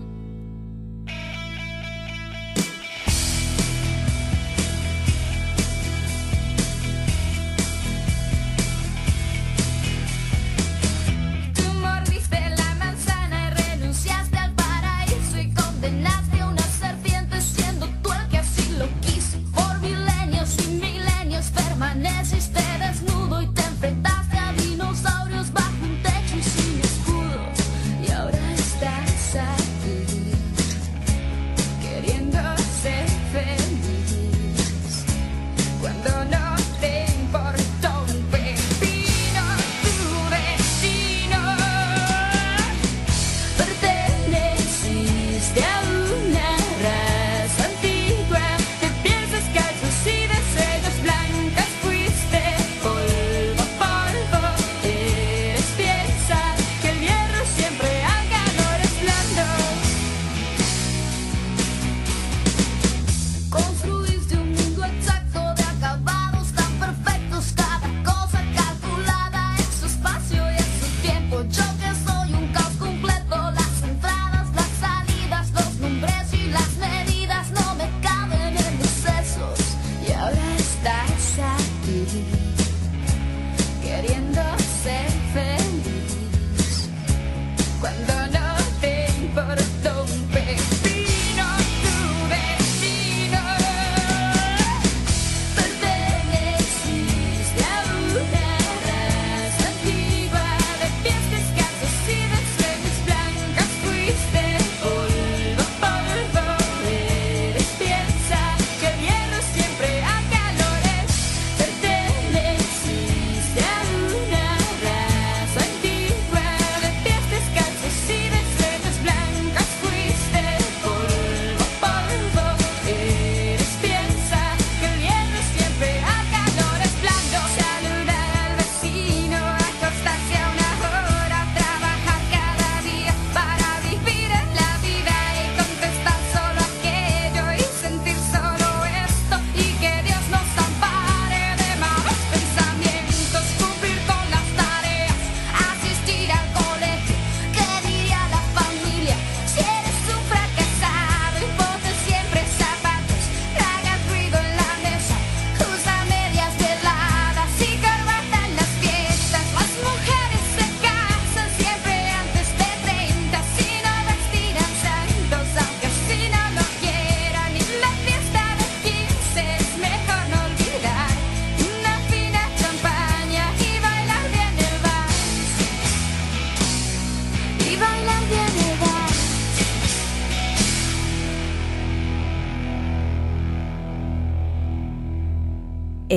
permaneces, 21.93 22.51
te 22.53 22.79
desnudo 22.79 23.43
y 23.43 23.47
te 23.49 23.63
enfrentas. 23.63 24.22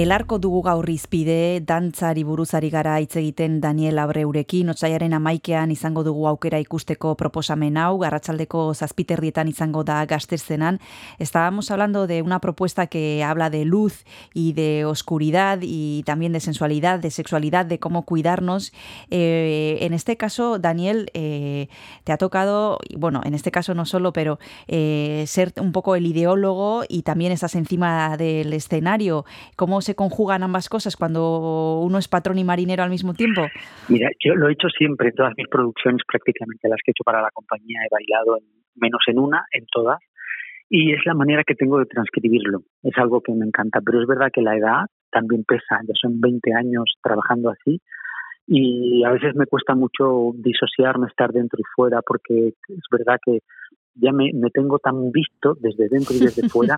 Elarko 0.05 0.37
dugu 0.37 0.59
gaur 0.61 0.85
izpide, 0.91 1.63
dantzari 1.65 2.21
buruzari 2.21 2.67
gara 2.69 2.99
hitz 3.01 3.15
egiten 3.17 3.55
Daniel 3.57 3.97
Abreurekin, 3.97 4.67
otzaiaren 4.69 5.15
amaikean 5.17 5.71
izango 5.73 6.03
dugu 6.05 6.27
aukera 6.29 6.59
ikusteko 6.61 7.15
proposamen 7.17 7.79
hau, 7.81 7.95
garratzaldeko 8.03 8.67
zazpiterrietan 8.75 9.49
izango 9.49 9.81
da 9.83 10.03
gaztezenan. 10.05 10.77
Estábamos 11.17 11.71
hablando 11.71 12.05
de 12.05 12.21
una 12.21 12.37
propuesta 12.37 12.85
que 12.85 13.23
habla 13.23 13.49
de 13.49 13.65
luz 13.65 14.03
y 14.35 14.53
de 14.53 14.85
oscuridad 14.85 15.57
y 15.63 16.03
también 16.05 16.33
de 16.33 16.39
sensualidad, 16.39 16.99
de 16.99 17.09
sexualidad, 17.09 17.65
de 17.65 17.79
cómo 17.79 18.03
cuidarnos. 18.05 18.73
Eh, 19.09 19.79
en 19.81 19.95
este 19.95 20.17
caso, 20.17 20.59
Daniel, 20.59 21.09
eh, 21.15 21.67
te 22.03 22.11
ha 22.11 22.17
tocado, 22.17 22.77
bueno, 22.95 23.21
en 23.25 23.33
este 23.33 23.49
caso 23.49 23.73
no 23.73 23.87
solo, 23.87 24.13
pero 24.13 24.37
eh, 24.67 25.23
ser 25.25 25.51
un 25.59 25.71
poco 25.71 25.95
el 25.95 26.05
ideólogo 26.05 26.83
y 26.87 27.01
también 27.01 27.31
estás 27.31 27.55
encima 27.55 28.17
del 28.17 28.53
escenario. 28.53 29.25
¿Cómo 29.55 29.81
se 29.81 29.94
conjugan 29.95 30.43
ambas 30.43 30.69
cosas 30.69 30.95
cuando 30.95 31.79
uno 31.81 31.97
es 31.97 32.07
patrón 32.07 32.37
y 32.37 32.43
marinero 32.43 32.83
al 32.83 32.89
mismo 32.89 33.13
tiempo? 33.13 33.47
Mira, 33.89 34.09
yo 34.23 34.35
lo 34.35 34.49
he 34.49 34.53
hecho 34.53 34.67
siempre 34.69 35.09
en 35.09 35.15
todas 35.15 35.33
mis 35.37 35.47
producciones, 35.47 36.01
prácticamente 36.07 36.69
las 36.69 36.79
que 36.83 36.91
he 36.91 36.93
hecho 36.93 37.03
para 37.03 37.21
la 37.21 37.31
compañía, 37.33 37.79
he 37.83 37.93
bailado 37.93 38.39
menos 38.75 39.01
en 39.07 39.19
una, 39.19 39.45
en 39.51 39.65
todas, 39.71 39.99
y 40.69 40.93
es 40.93 41.05
la 41.05 41.13
manera 41.13 41.43
que 41.45 41.55
tengo 41.55 41.79
de 41.79 41.85
transcribirlo. 41.85 42.59
Es 42.83 42.97
algo 42.97 43.21
que 43.21 43.33
me 43.33 43.45
encanta, 43.45 43.79
pero 43.85 44.01
es 44.01 44.07
verdad 44.07 44.29
que 44.33 44.41
la 44.41 44.57
edad 44.57 44.85
también 45.11 45.43
pesa, 45.45 45.79
ya 45.87 45.93
son 45.99 46.19
20 46.19 46.53
años 46.53 46.93
trabajando 47.01 47.49
así 47.49 47.81
y 48.47 49.03
a 49.03 49.11
veces 49.11 49.35
me 49.35 49.47
cuesta 49.47 49.73
mucho 49.73 50.31
disociarme, 50.35 51.07
estar 51.07 51.31
dentro 51.31 51.59
y 51.59 51.63
fuera, 51.75 52.01
porque 52.05 52.49
es 52.49 52.83
verdad 52.91 53.17
que 53.23 53.39
ya 53.95 54.11
me, 54.11 54.31
me 54.33 54.49
tengo 54.51 54.77
tan 54.79 55.11
visto 55.11 55.55
desde 55.59 55.89
dentro 55.89 56.15
y 56.15 56.19
desde 56.19 56.47
fuera 56.49 56.75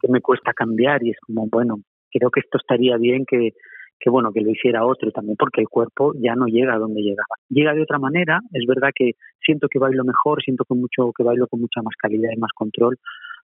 que 0.00 0.08
me 0.08 0.20
cuesta 0.20 0.52
cambiar 0.52 1.02
y 1.02 1.10
es 1.10 1.16
como, 1.26 1.46
bueno, 1.48 1.80
creo 2.10 2.30
que 2.30 2.40
esto 2.40 2.58
estaría 2.58 2.96
bien 2.96 3.24
que, 3.26 3.52
que 4.00 4.10
bueno 4.10 4.32
que 4.32 4.40
lo 4.40 4.50
hiciera 4.50 4.86
otro 4.86 5.10
también 5.12 5.36
porque 5.38 5.60
el 5.60 5.68
cuerpo 5.68 6.12
ya 6.16 6.34
no 6.34 6.46
llega 6.46 6.74
a 6.74 6.78
donde 6.78 7.02
llegaba. 7.02 7.36
Llega 7.48 7.74
de 7.74 7.82
otra 7.82 7.98
manera 7.98 8.40
es 8.52 8.64
verdad 8.66 8.90
que 8.94 9.12
siento 9.44 9.68
que 9.68 9.78
bailo 9.78 10.04
mejor 10.04 10.42
siento 10.42 10.64
que 10.64 10.74
mucho 10.74 11.12
que 11.16 11.22
bailo 11.22 11.46
con 11.46 11.60
mucha 11.60 11.82
más 11.82 11.94
calidad 11.96 12.30
y 12.34 12.40
más 12.40 12.50
control 12.54 12.96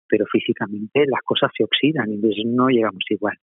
pero 0.08 0.26
físicamente 0.30 1.06
las 1.06 1.20
cosas 1.24 1.50
se 1.56 1.64
oxidan 1.64 2.12
y 2.12 2.18
no 2.46 2.68
llegamos 2.68 3.02
igual. 3.08 3.36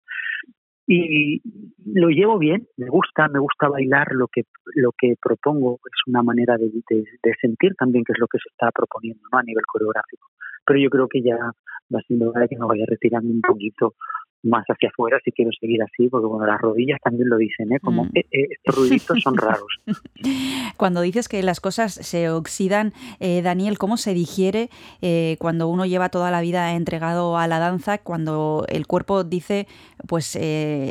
Y 0.86 1.42
lo 1.86 2.10
llevo 2.10 2.38
bien 2.38 2.68
me 2.78 2.90
gusta 2.90 3.28
me 3.28 3.40
gusta 3.40 3.70
bailar 3.70 4.08
lo 4.12 4.28
que 4.28 4.44
lo 4.76 4.92
que 4.98 5.16
propongo 5.22 5.80
es 5.86 6.02
una 6.08 6.22
manera 6.24 6.58
de, 6.58 6.70
de, 6.90 7.34
sentir 7.42 7.76
también 7.76 8.04
que 8.04 8.14
es 8.14 8.20
lo 8.20 8.28
que 8.28 8.40
se 8.40 8.50
está 8.50 8.72
proponiendo 8.72 9.22
¿no? 9.32 9.40
a 9.40 9.44
nivel 9.44 9.64
coreográfico. 9.66 10.28
Pero 10.66 10.80
yo 10.80 10.90
creo 10.90 11.08
que 11.08 11.22
ya 11.22 11.38
va 11.38 12.02
siendo 12.08 12.30
hora 12.30 12.48
que 12.48 12.58
me 12.58 12.66
vaya 12.66 12.86
retirando 12.88 13.32
un 13.32 13.42
poquito 13.42 13.94
más 14.44 14.64
hacia 14.68 14.90
afuera 14.90 15.20
si 15.24 15.32
quiero 15.32 15.52
seguir 15.60 15.82
así, 15.84 16.08
porque 16.08 16.28
bueno, 16.28 16.46
las 16.46 16.62
rodillas 16.62 17.00
también 17.04 17.30
lo 17.30 17.38
dicen, 17.38 17.72
¿eh? 17.74 17.80
como 17.80 18.06
mm. 18.06 18.12
eh, 18.16 18.26
eh, 18.32 18.48
estos 18.52 18.76
ruiditos 18.76 19.22
son 19.22 19.38
raros. 19.38 19.68
Cuando 20.78 21.02
dices 21.02 21.28
que 21.28 21.44
las 21.44 21.60
cosas 21.60 21.94
se 21.94 22.30
oxidan, 22.30 22.94
eh, 23.20 23.42
Daniel, 23.42 23.78
¿cómo 23.78 23.98
se 23.98 24.14
digiere 24.14 24.70
cuando 25.40 25.68
uno 25.68 25.86
lleva 25.86 26.10
toda 26.10 26.32
la 26.32 26.42
vida 26.42 26.76
entregado 26.76 27.38
a 27.38 27.48
la 27.48 27.60
danza, 27.60 27.98
cuando 27.98 28.66
el 28.70 28.88
cuerpo 28.88 29.24
dice, 29.24 29.68
pues 30.08 30.38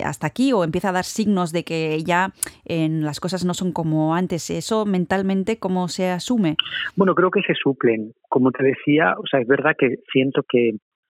hasta 0.04 0.26
aquí, 0.26 0.52
o 0.52 0.64
empieza 0.64 0.90
a 0.90 0.92
dar 0.92 1.04
signos 1.04 1.52
de 1.52 1.64
que 1.64 2.02
ya 2.04 2.32
las 2.66 3.20
cosas 3.20 3.44
no 3.44 3.54
son 3.54 3.72
como 3.72 4.14
antes? 4.14 4.50
¿Eso 4.50 4.86
mentalmente 4.86 5.58
cómo 5.58 5.88
se 5.88 6.08
asume? 6.10 6.56
Bueno, 6.96 7.14
creo 7.14 7.30
que 7.30 7.42
se 7.42 7.54
suplen. 7.54 8.12
Como 8.28 8.50
te 8.50 8.64
decía, 8.64 9.14
o 9.18 9.26
sea, 9.26 9.40
es 9.40 9.46
verdad 9.46 9.74
que 9.78 9.96
siento 10.12 10.42
que, 10.48 10.72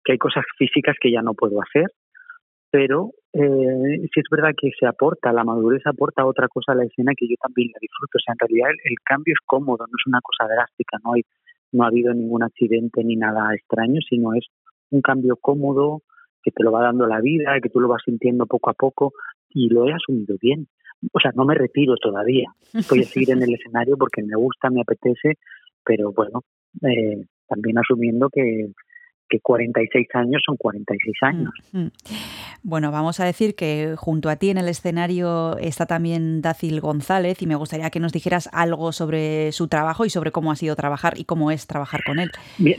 que 0.03 0.13
hay 0.13 0.17
cosas 0.17 0.43
físicas 0.57 0.95
que 1.01 1.11
ya 1.11 1.21
no 1.21 1.33
puedo 1.33 1.61
hacer, 1.61 1.85
pero 2.71 3.11
eh, 3.33 3.99
sí 4.13 4.19
es 4.19 4.25
verdad 4.29 4.51
que 4.59 4.69
se 4.79 4.85
aporta, 4.85 5.33
la 5.33 5.43
madurez 5.43 5.85
aporta 5.85 6.25
otra 6.25 6.47
cosa 6.47 6.71
a 6.71 6.75
la 6.75 6.85
escena 6.85 7.13
que 7.15 7.27
yo 7.27 7.35
también 7.41 7.69
la 7.73 7.79
disfruto. 7.81 8.17
O 8.17 8.19
sea, 8.19 8.33
en 8.33 8.39
realidad 8.39 8.69
el, 8.83 8.95
cambio 9.03 9.33
es 9.33 9.45
cómodo, 9.45 9.85
no 9.87 9.95
es 9.97 10.07
una 10.07 10.19
cosa 10.21 10.51
drástica, 10.51 10.97
no 11.03 11.13
hay, 11.13 11.21
no 11.71 11.83
ha 11.83 11.87
habido 11.87 12.13
ningún 12.13 12.43
accidente 12.43 13.03
ni 13.03 13.15
nada 13.15 13.53
extraño, 13.53 13.99
sino 14.07 14.33
es 14.33 14.45
un 14.91 15.01
cambio 15.01 15.37
cómodo 15.37 16.01
que 16.41 16.51
te 16.51 16.63
lo 16.63 16.71
va 16.71 16.83
dando 16.83 17.05
la 17.05 17.21
vida, 17.21 17.59
que 17.61 17.69
tú 17.69 17.79
lo 17.79 17.87
vas 17.87 18.01
sintiendo 18.03 18.45
poco 18.45 18.69
a 18.69 18.73
poco 18.73 19.13
y 19.49 19.69
lo 19.69 19.87
he 19.87 19.93
asumido 19.93 20.37
bien. 20.41 20.67
O 21.13 21.19
sea, 21.19 21.31
no 21.33 21.45
me 21.45 21.55
retiro 21.55 21.95
todavía, 21.95 22.51
voy 22.89 22.99
a 22.99 23.03
seguir 23.03 23.31
en 23.31 23.41
el 23.41 23.53
escenario 23.53 23.97
porque 23.97 24.21
me 24.21 24.35
gusta, 24.35 24.69
me 24.69 24.81
apetece, 24.81 25.39
pero 25.83 26.11
bueno, 26.11 26.41
eh, 26.83 27.25
también 27.47 27.77
asumiendo 27.77 28.29
que, 28.29 28.67
que 29.29 29.39
46 29.39 30.07
años 30.13 30.41
son 30.45 30.57
46 30.57 31.15
años. 31.21 31.51
Mm, 31.71 31.79
mm. 31.79 31.91
Bueno, 32.63 32.91
vamos 32.91 33.19
a 33.19 33.25
decir 33.25 33.55
que 33.55 33.95
junto 33.97 34.29
a 34.29 34.35
ti 34.35 34.49
en 34.49 34.57
el 34.57 34.67
escenario 34.67 35.57
está 35.57 35.85
también 35.85 36.41
Dácil 36.41 36.81
González 36.81 37.41
y 37.41 37.47
me 37.47 37.55
gustaría 37.55 37.89
que 37.89 37.99
nos 37.99 38.11
dijeras 38.11 38.49
algo 38.51 38.91
sobre 38.91 39.51
su 39.51 39.67
trabajo 39.67 40.05
y 40.05 40.09
sobre 40.09 40.31
cómo 40.31 40.51
ha 40.51 40.55
sido 40.55 40.75
trabajar 40.75 41.13
y 41.17 41.25
cómo 41.25 41.51
es 41.51 41.67
trabajar 41.67 42.01
con 42.05 42.19
él. 42.19 42.29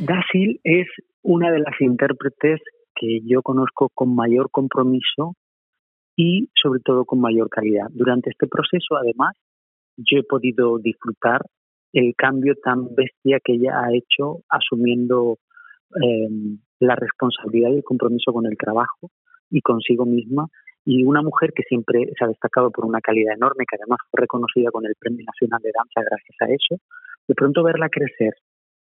Dácil 0.01 0.61
es 0.65 0.87
una 1.23 1.51
de 1.51 1.61
las 1.61 1.81
intérpretes 1.81 2.61
que 2.95 3.21
yo 3.25 3.43
conozco 3.43 3.89
con 3.95 4.15
mayor 4.15 4.51
compromiso 4.51 5.35
y 6.17 6.51
sobre 6.61 6.81
todo 6.81 7.05
con 7.05 7.21
mayor 7.21 7.49
calidad. 7.49 7.87
Durante 7.91 8.31
este 8.31 8.47
proceso, 8.47 8.97
además, 8.97 9.37
yo 9.97 10.19
he 10.19 10.23
podido 10.23 10.79
disfrutar 10.79 11.43
el 11.93 12.15
cambio 12.17 12.55
tan 12.63 12.95
bestia 12.95 13.39
que 13.43 13.55
ella 13.55 13.81
ha 13.81 13.95
hecho 13.95 14.43
asumiendo 14.49 15.39
eh, 16.03 16.29
la 16.81 16.97
responsabilidad 16.97 17.71
y 17.71 17.77
el 17.77 17.85
compromiso 17.85 18.33
con 18.33 18.47
el 18.47 18.57
trabajo 18.57 19.11
y 19.51 19.61
consigo 19.61 20.07
misma 20.07 20.47
y 20.85 21.05
una 21.05 21.23
mujer 21.23 21.53
que 21.55 21.63
siempre 21.65 22.11
se 22.19 22.25
ha 22.25 22.29
destacado 22.29 22.71
por 22.71 22.87
una 22.87 23.01
calidad 23.01 23.35
enorme, 23.35 23.65
que 23.69 23.77
además 23.77 23.99
fue 24.11 24.23
reconocida 24.23 24.71
con 24.71 24.87
el 24.87 24.95
Premio 24.99 25.25
Nacional 25.27 25.61
de 25.63 25.73
Danza 25.77 26.01
gracias 26.01 26.37
a 26.41 26.47
eso, 26.47 26.83
de 27.29 27.35
pronto 27.35 27.63
verla 27.63 27.89
crecer 27.89 28.35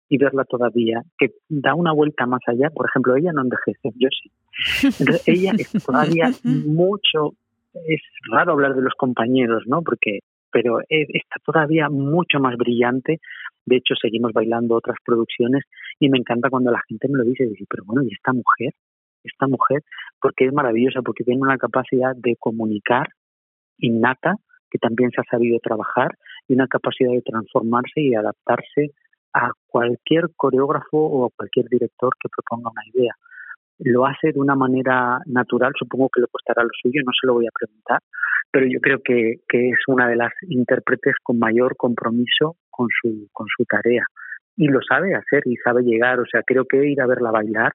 y 0.09 0.19
verla 0.19 0.45
todavía, 0.45 1.03
que 1.19 1.35
da 1.49 1.75
una 1.75 1.93
vuelta 1.93 2.27
más 2.27 2.41
allá, 2.47 2.71
por 2.71 2.87
ejemplo, 2.87 3.17
ella 3.17 3.33
no 3.33 3.43
envejece, 3.43 3.91
yo 3.97 4.09
sí. 4.11 4.31
Entonces, 4.99 5.23
ella 5.27 5.53
es 5.59 5.85
todavía 5.85 6.31
mucho, 6.45 7.35
es 7.87 8.03
raro 8.31 8.53
hablar 8.53 8.75
de 8.75 8.83
los 8.83 8.95
compañeros, 8.95 9.65
¿no? 9.67 9.83
Porque, 9.83 10.21
pero 10.57 10.79
está 10.89 11.37
todavía 11.45 11.91
mucho 11.91 12.39
más 12.41 12.57
brillante 12.57 13.21
de 13.67 13.77
hecho, 13.77 13.95
seguimos 14.01 14.33
bailando 14.33 14.77
otras 14.77 14.97
producciones 15.05 15.65
y 15.99 16.09
me 16.09 16.19
encanta 16.19 16.51
cuando 16.51 16.71
la 16.71 16.81
gente 16.89 17.09
me 17.09 17.19
lo 17.19 17.25
dice, 17.25 17.47
dice, 17.47 17.65
pero 17.69 17.83
bueno, 17.85 18.03
¿y 18.05 18.15
esta 18.15 18.33
mujer? 18.33 18.73
Esta 19.25 19.49
mujer, 19.49 19.83
porque 20.21 20.47
es 20.47 20.53
maravillosa, 20.53 21.03
porque 21.03 21.25
tiene 21.25 21.43
una 21.43 21.59
capacidad 21.59 22.15
de 22.15 22.37
comunicar 22.39 23.09
innata, 23.79 24.37
que 24.71 24.79
también 24.79 25.11
se 25.11 25.21
ha 25.21 25.25
sabido 25.25 25.59
trabajar, 25.59 26.13
y 26.47 26.55
una 26.55 26.69
capacidad 26.69 27.11
de 27.11 27.23
transformarse 27.23 28.01
y 28.01 28.15
adaptarse 28.15 28.93
a 29.33 29.51
cualquier 29.67 30.29
coreógrafo 30.37 30.97
o 30.97 31.27
a 31.27 31.31
cualquier 31.37 31.67
director 31.67 32.15
que 32.21 32.29
proponga 32.29 32.71
una 32.71 32.87
idea. 32.95 33.15
Lo 33.81 34.07
hace 34.07 34.33
de 34.33 34.39
una 34.39 34.55
manera 34.55 35.21
natural, 35.27 35.73
supongo 35.77 36.09
que 36.09 36.21
le 36.21 36.29
costará 36.29 36.63
lo 36.63 36.71
suyo, 36.81 37.03
no 37.05 37.13
se 37.21 37.27
lo 37.27 37.35
voy 37.35 37.47
a 37.47 37.51
preguntar, 37.53 38.01
pero 38.57 38.69
yo 38.69 38.81
creo 38.81 39.03
que, 39.05 39.33
es 39.51 39.79
una 39.87 40.09
de 40.09 40.17
las 40.17 40.33
intérpretes 40.49 41.13
con 41.23 41.39
mayor 41.39 41.77
compromiso 41.77 42.57
con 42.71 42.89
su, 42.89 43.29
con 43.31 43.47
su 43.55 43.67
tarea. 43.67 44.07
Y 44.57 44.69
lo 44.69 44.81
sabe 44.81 45.15
hacer 45.15 45.43
y 45.45 45.57
sabe 45.57 45.83
llegar, 45.83 46.21
o 46.21 46.25
sea, 46.25 46.41
creo 46.43 46.65
que 46.65 46.89
ir 46.89 46.99
a 47.03 47.07
verla 47.07 47.31
bailar 47.31 47.75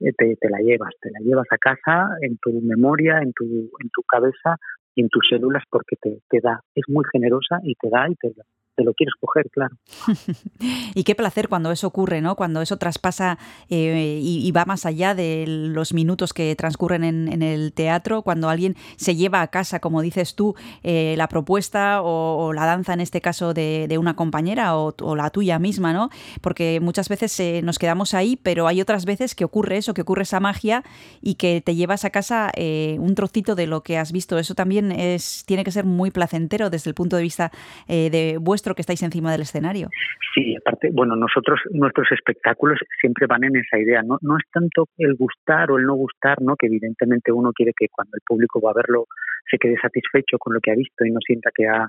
eh, 0.00 0.10
te, 0.18 0.34
te, 0.34 0.50
la 0.50 0.58
llevas, 0.58 0.92
te 1.00 1.12
la 1.12 1.20
llevas 1.20 1.46
a 1.52 1.58
casa 1.58 2.08
en 2.22 2.36
tu 2.38 2.50
memoria, 2.62 3.20
en 3.22 3.32
tu, 3.32 3.44
en 3.44 3.90
tu 3.90 4.02
cabeza 4.08 4.56
y 4.96 5.02
en 5.02 5.08
tus 5.08 5.24
células 5.30 5.62
porque 5.70 5.94
te, 6.02 6.18
te 6.28 6.40
da, 6.42 6.62
es 6.74 6.82
muy 6.88 7.04
generosa 7.12 7.60
y 7.62 7.76
te 7.76 7.88
da 7.88 8.08
y 8.10 8.16
te, 8.16 8.32
te 8.78 8.84
lo 8.84 8.94
quieres 8.94 9.14
coger, 9.18 9.50
claro. 9.50 9.76
y 10.94 11.02
qué 11.02 11.16
placer 11.16 11.48
cuando 11.48 11.72
eso 11.72 11.88
ocurre, 11.88 12.20
¿no? 12.20 12.36
Cuando 12.36 12.62
eso 12.62 12.76
traspasa 12.76 13.36
eh, 13.68 14.20
y, 14.22 14.48
va 14.52 14.64
más 14.66 14.86
allá 14.86 15.16
de 15.16 15.46
los 15.48 15.92
minutos 15.92 16.32
que 16.32 16.54
transcurren 16.54 17.02
en, 17.02 17.42
el 17.42 17.72
teatro, 17.72 18.22
cuando 18.22 18.48
alguien 18.48 18.76
se 18.96 19.16
lleva 19.16 19.42
a 19.42 19.48
casa, 19.48 19.80
como 19.80 20.00
dices 20.00 20.36
tú, 20.36 20.54
eh, 20.84 21.16
la 21.18 21.28
propuesta 21.28 22.02
o, 22.02 22.52
la 22.52 22.66
danza, 22.66 22.92
en 22.92 23.00
este 23.00 23.20
caso, 23.20 23.52
de, 23.52 23.96
una 23.98 24.14
compañera 24.14 24.76
o, 24.76 25.16
la 25.16 25.30
tuya 25.30 25.58
misma, 25.58 25.92
¿no? 25.92 26.10
Porque 26.40 26.78
muchas 26.80 27.08
veces 27.08 27.38
eh, 27.40 27.62
nos 27.64 27.80
quedamos 27.80 28.14
ahí, 28.14 28.36
pero 28.36 28.68
hay 28.68 28.80
otras 28.80 29.06
veces 29.06 29.34
que 29.34 29.44
ocurre 29.44 29.78
eso, 29.78 29.92
que 29.92 30.02
ocurre 30.02 30.22
esa 30.22 30.38
magia 30.38 30.84
y 31.20 31.34
que 31.34 31.60
te 31.60 31.74
llevas 31.74 32.04
a 32.04 32.10
casa 32.10 32.52
un 32.56 33.14
trocito 33.16 33.56
de 33.56 33.66
lo 33.66 33.82
que 33.82 33.98
has 33.98 34.12
visto. 34.12 34.38
Eso 34.38 34.54
también 34.54 34.92
es, 34.92 35.42
tiene 35.46 35.64
que 35.64 35.72
ser 35.72 35.84
muy 35.84 36.12
placentero 36.12 36.70
desde 36.70 36.90
el 36.90 36.94
punto 36.94 37.16
de 37.16 37.22
vista 37.22 37.50
de 37.88 38.38
vuestro 38.40 38.67
que 38.74 38.82
estáis 38.82 39.02
encima 39.02 39.32
del 39.32 39.42
escenario. 39.42 39.88
Sí, 40.34 40.56
aparte, 40.56 40.90
bueno, 40.92 41.16
nosotros, 41.16 41.60
nuestros 41.70 42.10
espectáculos 42.12 42.78
siempre 43.00 43.26
van 43.26 43.44
en 43.44 43.56
esa 43.56 43.78
idea, 43.78 44.02
no, 44.02 44.18
no 44.20 44.36
es 44.36 44.44
tanto 44.52 44.88
el 44.98 45.14
gustar 45.14 45.70
o 45.70 45.78
el 45.78 45.84
no 45.84 45.94
gustar, 45.94 46.40
¿no? 46.40 46.56
que 46.56 46.66
evidentemente 46.66 47.32
uno 47.32 47.52
quiere 47.52 47.72
que 47.76 47.88
cuando 47.88 48.16
el 48.16 48.22
público 48.26 48.60
va 48.60 48.70
a 48.70 48.74
verlo 48.74 49.06
se 49.50 49.58
quede 49.58 49.76
satisfecho 49.80 50.38
con 50.38 50.54
lo 50.54 50.60
que 50.60 50.70
ha 50.70 50.76
visto 50.76 51.04
y 51.04 51.10
no 51.10 51.20
sienta 51.24 51.50
que 51.54 51.66
ha... 51.66 51.88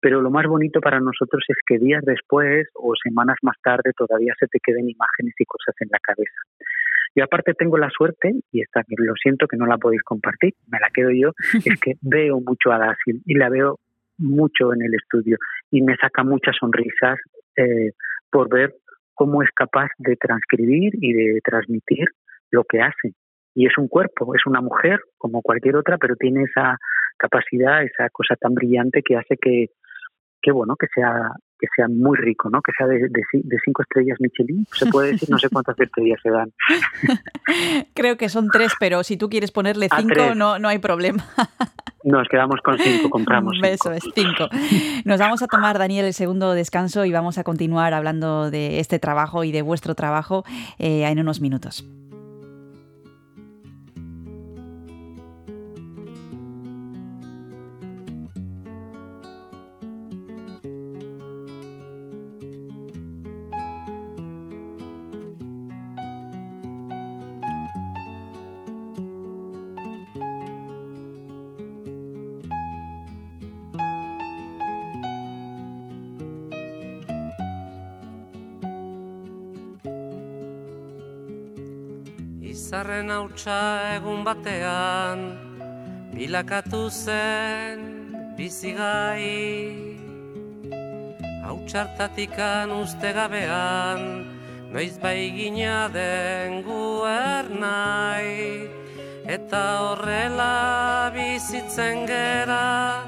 Pero 0.00 0.20
lo 0.20 0.30
más 0.30 0.46
bonito 0.46 0.80
para 0.80 0.98
nosotros 0.98 1.44
es 1.48 1.56
que 1.66 1.78
días 1.78 2.02
después 2.04 2.66
o 2.74 2.92
semanas 3.02 3.36
más 3.42 3.56
tarde 3.62 3.92
todavía 3.96 4.34
se 4.38 4.48
te 4.48 4.58
queden 4.58 4.90
imágenes 4.90 5.34
y 5.38 5.44
cosas 5.44 5.74
en 5.80 5.88
la 5.92 5.98
cabeza. 6.00 6.40
Y 7.14 7.20
aparte 7.20 7.54
tengo 7.54 7.76
la 7.78 7.90
suerte, 7.90 8.32
y 8.50 8.62
esta 8.62 8.82
lo 8.88 9.14
siento 9.14 9.46
que 9.46 9.56
no 9.56 9.66
la 9.66 9.78
podéis 9.78 10.02
compartir, 10.02 10.54
me 10.68 10.78
la 10.80 10.88
quedo 10.92 11.10
yo, 11.10 11.32
es 11.64 11.80
que 11.80 11.94
veo 12.00 12.40
mucho 12.40 12.72
a 12.72 12.78
Dasil 12.78 13.22
y 13.26 13.34
la 13.34 13.48
veo 13.48 13.78
mucho 14.18 14.72
en 14.72 14.82
el 14.82 14.94
estudio 14.94 15.36
y 15.72 15.80
me 15.80 15.96
saca 15.96 16.22
muchas 16.22 16.54
sonrisas 16.60 17.18
eh, 17.56 17.90
por 18.30 18.48
ver 18.48 18.74
cómo 19.14 19.42
es 19.42 19.50
capaz 19.54 19.88
de 19.98 20.16
transcribir 20.16 20.92
y 21.00 21.12
de 21.14 21.40
transmitir 21.42 22.08
lo 22.50 22.62
que 22.64 22.80
hace. 22.80 23.14
Y 23.54 23.66
es 23.66 23.76
un 23.78 23.88
cuerpo, 23.88 24.34
es 24.34 24.46
una 24.46 24.60
mujer 24.60 25.00
como 25.18 25.42
cualquier 25.42 25.76
otra, 25.76 25.96
pero 25.98 26.14
tiene 26.16 26.44
esa 26.44 26.76
capacidad, 27.16 27.82
esa 27.82 28.08
cosa 28.10 28.36
tan 28.36 28.54
brillante 28.54 29.02
que 29.02 29.16
hace 29.16 29.36
que, 29.40 29.66
que 30.42 30.52
bueno, 30.52 30.76
que 30.76 30.86
sea 30.94 31.30
que 31.62 31.68
sea 31.76 31.86
muy 31.86 32.18
rico, 32.18 32.50
¿no? 32.50 32.60
Que 32.60 32.72
sea 32.76 32.88
de, 32.88 32.98
de, 32.98 33.56
cinco 33.64 33.82
estrellas 33.82 34.18
Michelin. 34.18 34.66
Se 34.72 34.86
puede 34.86 35.12
decir, 35.12 35.30
no 35.30 35.38
sé 35.38 35.48
cuántas 35.52 35.78
estrellas 35.78 36.18
se 36.20 36.30
dan. 36.30 36.52
Creo 37.94 38.16
que 38.16 38.28
son 38.28 38.48
tres, 38.48 38.72
pero 38.80 39.04
si 39.04 39.16
tú 39.16 39.30
quieres 39.30 39.52
ponerle 39.52 39.88
cinco, 39.96 40.34
no, 40.34 40.58
no 40.58 40.68
hay 40.68 40.78
problema. 40.78 41.24
Nos 42.04 42.26
quedamos 42.28 42.60
con 42.64 42.76
cinco, 42.78 43.10
compramos. 43.10 43.52
Cinco. 43.54 43.68
Eso 43.68 43.92
es, 43.92 44.02
cinco. 44.12 44.48
Nos 45.04 45.20
vamos 45.20 45.40
a 45.42 45.46
tomar, 45.46 45.78
Daniel, 45.78 46.04
el 46.04 46.14
segundo 46.14 46.52
descanso 46.52 47.04
y 47.04 47.12
vamos 47.12 47.38
a 47.38 47.44
continuar 47.44 47.94
hablando 47.94 48.50
de 48.50 48.80
este 48.80 48.98
trabajo 48.98 49.44
y 49.44 49.52
de 49.52 49.62
vuestro 49.62 49.94
trabajo 49.94 50.42
eh, 50.80 51.04
en 51.06 51.20
unos 51.20 51.40
minutos. 51.40 51.86
Izarren 83.02 83.18
hautsa 83.18 83.96
egun 83.96 84.22
batean 84.22 85.18
Bilakatu 86.14 86.88
zen 86.88 87.80
bizigai 88.36 89.74
Hautsartatikan 91.42 92.70
uste 92.70 93.10
gabean 93.12 94.22
Noiz 94.70 94.98
bai 95.02 95.32
gina 95.34 95.88
den 95.92 96.62
guer 96.62 97.50
nahi. 97.50 98.70
Eta 99.26 99.62
horrela 99.82 101.10
bizitzen 101.12 102.06
gera 102.06 103.02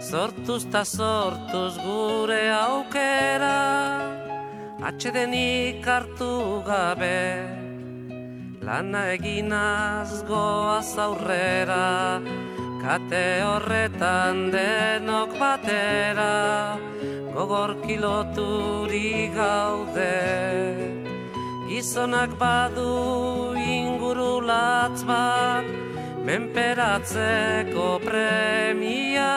Sortuz 0.00 0.64
ta 0.72 0.82
sortuz 0.84 1.78
gure 1.84 2.50
aukera. 2.50 3.62
Atxedenik 4.82 5.86
hartu 5.86 6.62
gabe 6.66 7.65
Lana 8.66 9.12
eginaz 9.14 10.24
goaz 10.26 10.98
aurrera, 10.98 12.18
kate 12.82 13.26
horretan 13.46 14.40
denok 14.50 15.36
batera, 15.38 16.74
gogor 17.30 17.76
kiloturi 17.84 19.30
gaude. 19.36 20.18
Gizonak 21.68 22.34
badu 22.42 23.54
ingurulatz 23.54 25.04
bat, 25.06 25.68
menperatzeko 26.26 27.88
premia. 28.02 29.34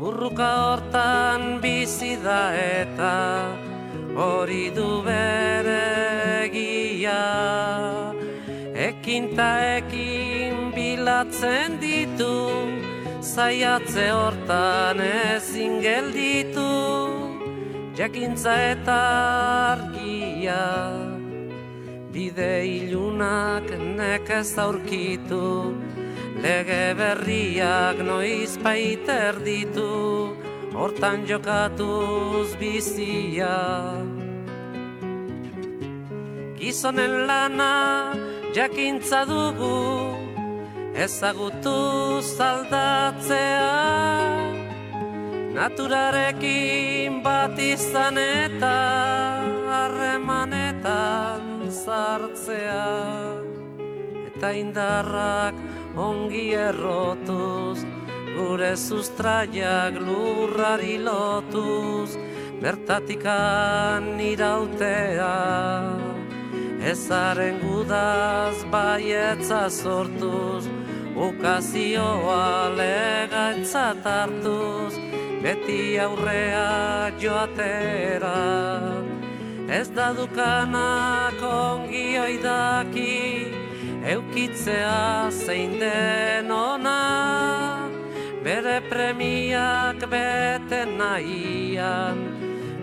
Burruka 0.00 0.52
hortan 0.68 1.60
bizi 1.60 2.16
da 2.24 2.44
eta, 2.64 3.18
hori 4.16 4.70
du 4.72 4.88
bere 5.04 5.82
egia 6.46 6.81
Ekin 8.74 9.36
ta 9.36 9.58
ekin 9.78 10.72
bilatzen 10.74 11.80
ditu 11.80 12.36
Zaiatze 13.22 14.10
hortan 14.10 14.98
ezin 15.00 15.80
gelditu. 15.82 16.70
Jakintza 17.96 18.54
eta 18.72 18.98
argia 19.72 20.64
Bide 22.12 22.66
ilunak 22.66 23.70
nekez 23.98 24.58
aurkitu. 24.58 25.74
Lege 26.42 26.94
berriak 26.98 28.02
noiz 28.02 28.58
paiter 28.64 29.38
ditu 29.44 30.34
hortan 30.74 31.24
jokatuz 31.26 32.56
bizia. 32.60 33.56
Gizonen 36.62 37.26
lana 37.26 38.14
jakintza 38.54 39.24
dugu, 39.26 40.14
ezagutu 40.94 42.22
zaldatzea, 42.22 43.72
naturarekin 45.56 47.18
bat 47.24 47.58
izan 47.58 48.20
eta 48.22 48.76
harremanetan 49.72 51.66
zartzea. 51.66 52.86
Eta 54.30 54.54
indarrak 54.62 55.58
ongi 55.98 56.46
errotuz, 56.54 57.82
gure 58.38 58.76
sustraiak 58.78 59.98
lurrari 59.98 60.94
lotuz, 61.10 62.14
bertatikan 62.62 64.14
irautea. 64.30 66.11
Ezaren 66.82 67.60
gudaz 67.62 68.64
baietza 68.72 69.70
sortuz, 69.70 70.66
ukazioa 71.14 72.74
legaitza 72.74 73.94
hartuz, 74.04 74.94
beti 75.42 75.98
aurrea 76.02 77.12
joatera. 77.22 78.34
Ez 79.70 79.88
da 79.94 80.12
dukanak 80.12 81.38
ongi 81.40 82.18
oidaki, 82.18 83.46
eukitzea 84.14 85.30
zein 85.30 85.78
den 85.78 86.50
ona 86.50 87.88
bere 88.44 88.80
premiak 88.90 90.02
bete 90.10 90.82
nahian, 90.98 92.18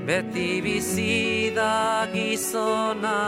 beti 0.10 0.58
bizi 0.66 1.54
da 1.54 2.10
gizona. 2.14 3.22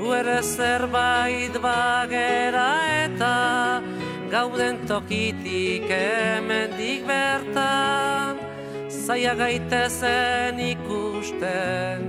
Guere 0.00 0.40
zerbait 0.40 1.54
bagera 1.60 2.70
eta 3.04 3.36
gauden 4.32 4.76
tokitik 4.88 5.84
emendik 5.96 7.04
bertan, 7.10 8.40
zaia 8.88 9.34
gaitezen 9.42 10.56
ikusten, 10.70 12.00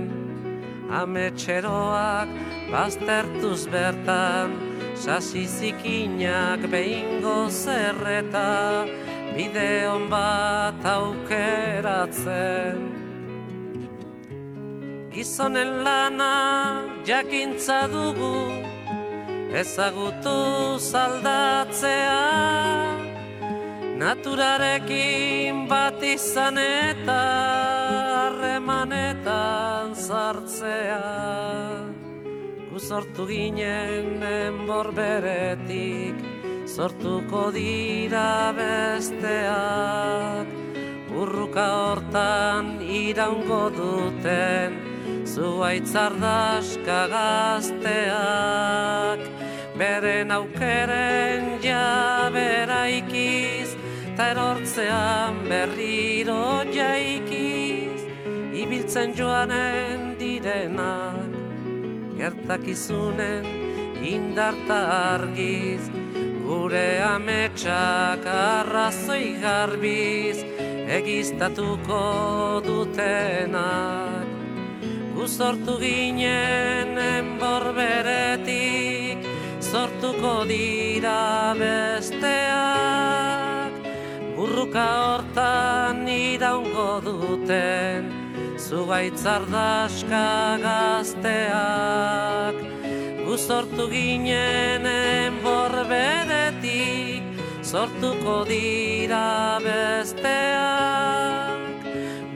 ametxeroak 1.02 2.30
baztertuz 2.72 3.62
bertan, 3.74 4.56
sasi 4.96 5.44
zikinak 5.58 6.60
behingo 6.72 7.38
zerreta 7.50 8.52
bide 9.36 9.72
hon 9.90 10.04
bat 10.08 10.80
aukeratzen 10.96 13.01
gizonen 15.14 15.84
lana 15.84 16.34
jakintza 17.06 17.86
dugu 17.94 18.36
ezagutu 19.62 20.38
zaldatzea. 20.90 22.20
Naturarekin 24.02 25.68
bat 25.70 26.02
izan 26.02 26.58
eta 26.58 27.22
harremanetan 28.18 29.94
zartzea 29.94 31.02
sortu 32.82 33.26
ginen 33.26 34.22
enbor 34.26 34.90
beretik, 34.96 36.18
sortuko 36.66 37.50
dira 37.54 38.52
besteak, 38.56 40.46
urruka 41.20 41.66
hortan 41.78 42.72
iraungo 42.82 43.62
duten, 43.78 44.91
zuaitzardaska 45.32 47.00
gazteak, 47.12 47.70
beren 49.78 50.30
aukeren 50.36 51.44
jabera 51.64 52.82
ikiz, 52.92 53.70
ta 54.16 54.24
erortzean 54.34 55.34
berriro 55.48 56.64
jaikiz, 56.76 58.00
ibiltzen 58.62 59.08
joanen 59.16 60.00
direnak, 60.20 61.32
gertakizunen 62.18 63.44
indarta 64.04 64.80
argiz, 65.14 65.84
gure 66.44 66.90
ametsak 67.06 68.22
arrazoi 68.36 69.28
garbiz, 69.40 70.38
egiztatuko 71.00 72.02
dutenak. 72.66 74.21
Guzortu 75.22 75.78
ginen 75.78 76.98
enborberetik, 76.98 79.22
sortuko 79.62 80.42
dira 80.50 81.54
besteak, 81.54 83.70
burruka 84.34 84.82
hortan 84.82 86.02
iraungo 86.10 86.98
duten, 87.06 88.10
zugaitzardaska 88.58 90.58
gazteak. 90.64 92.58
Guzortu 93.22 93.86
ginen 93.94 94.82
enborberetik, 94.90 97.22
sortuko 97.62 98.42
dira 98.50 99.62
besteak, 99.62 101.62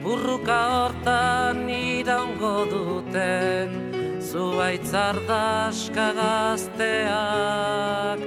burruka 0.07 0.61
hortan 0.77 1.67
iraungo 2.07 2.63
duten, 2.71 3.67
zuaitzardaska 4.23 6.07
gazteak. 6.15 8.23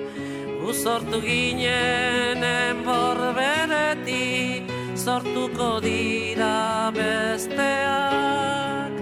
Uzortu 0.68 1.16
ginen 1.24 2.44
enborberetik, 2.44 4.68
sortuko 4.94 5.80
dira 5.80 6.92
besteak. 6.92 8.92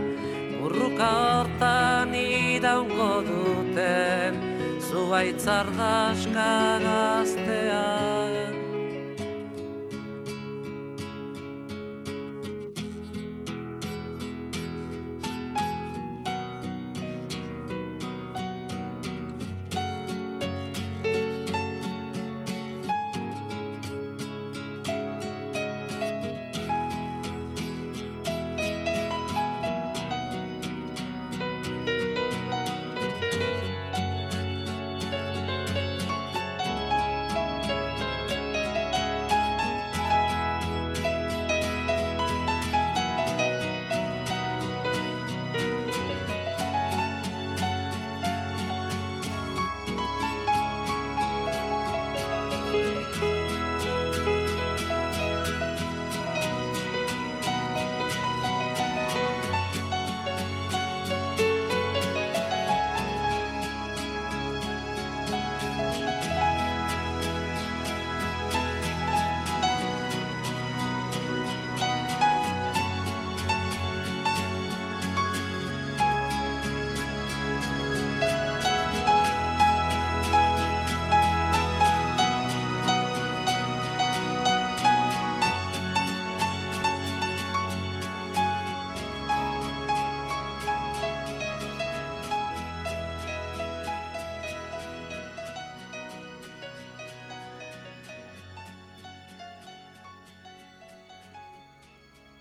Burruka 0.61 1.11
hortan 1.25 2.15
iraungo 2.15 3.27
duten, 3.27 4.39
zuaitzardaska 4.79 6.55
gazteak. 6.87 8.58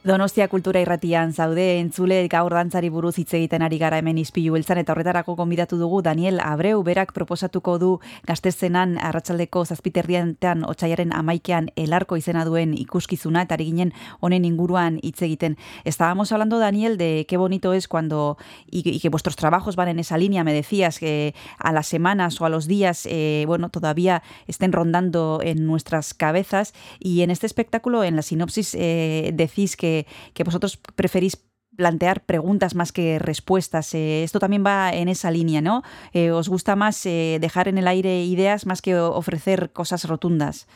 Donostia 0.07 0.45
kultura 0.47 0.79
irratian 0.79 1.33
zaude 1.35 1.81
entzule 1.81 2.21
gaur 2.31 2.53
dantzari 2.55 2.87
buruz 2.87 3.17
hitz 3.19 3.33
egiten 3.35 3.65
ari 3.65 3.75
gara 3.81 3.97
hemen 3.99 4.15
ispilu 4.21 4.53
beltzan 4.53 4.79
eta 4.79 4.93
horretarako 4.93 5.33
konbidatu 5.35 5.75
dugu 5.75 5.97
Daniel 6.05 6.39
Abreu 6.39 6.79
berak 6.87 7.10
proposatuko 7.12 7.73
du 7.81 7.89
gaztezenan 8.23 8.93
arratsaldeko 9.03 9.65
zazpiterriantean 9.65 10.63
otxaiaren 10.63 11.12
amaikean 11.12 11.67
elarko 11.75 12.15
izena 12.15 12.45
duen 12.47 12.71
ikuskizuna 12.77 13.43
eta 13.43 13.58
ginen 13.60 13.91
honen 14.21 14.45
inguruan 14.47 15.01
hitz 15.03 15.25
egiten. 15.27 15.58
Estábamos 15.83 16.31
hablando, 16.31 16.58
Daniel, 16.58 16.95
de 16.97 17.25
qué 17.27 17.35
bonito 17.35 17.73
es 17.73 17.89
cuando 17.89 18.37
y, 18.71 18.87
y 18.89 19.01
que 19.01 19.10
vuestros 19.10 19.35
trabajos 19.35 19.75
van 19.75 19.89
en 19.89 19.99
esa 19.99 20.17
línea, 20.17 20.45
me 20.45 20.53
decías 20.53 20.99
que 20.99 21.35
a 21.60 21.73
las 21.73 21.87
semanas 21.87 22.39
o 22.39 22.45
a 22.45 22.49
los 22.49 22.65
días, 22.65 23.05
eh, 23.12 23.43
bueno, 23.45 23.67
todavía 23.67 24.23
estén 24.47 24.71
rondando 24.71 25.41
en 25.43 25.65
nuestras 25.65 26.13
cabezas 26.13 26.73
y 26.97 27.23
en 27.23 27.29
este 27.29 27.45
espectáculo, 27.45 28.05
en 28.05 28.15
la 28.15 28.21
sinopsis, 28.21 28.73
eh, 28.79 29.31
decís 29.33 29.75
que 29.75 29.96
que, 30.33 30.43
vosotros 30.43 30.77
preferís 30.95 31.48
plantear 31.77 32.25
preguntas 32.25 32.75
más 32.75 32.91
que 32.91 33.19
respuestas. 33.19 33.93
Eh, 33.93 34.23
esto 34.23 34.39
también 34.39 34.63
va 34.65 34.91
en 34.91 35.08
esa 35.08 35.31
línea, 35.31 35.62
¿no? 35.62 35.83
Eh, 36.13 36.31
¿Os 36.31 36.50
gusta 36.50 36.75
más 36.75 37.06
eh, 37.06 37.37
dejar 37.39 37.67
en 37.67 37.77
el 37.77 37.87
aire 37.87 38.23
ideas 38.23 38.65
más 38.65 38.81
que 38.81 38.95
ofrecer 38.95 39.69
cosas 39.71 40.08
rotundas? 40.10 40.67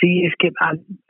Sí, 0.00 0.24
es 0.24 0.34
que 0.38 0.50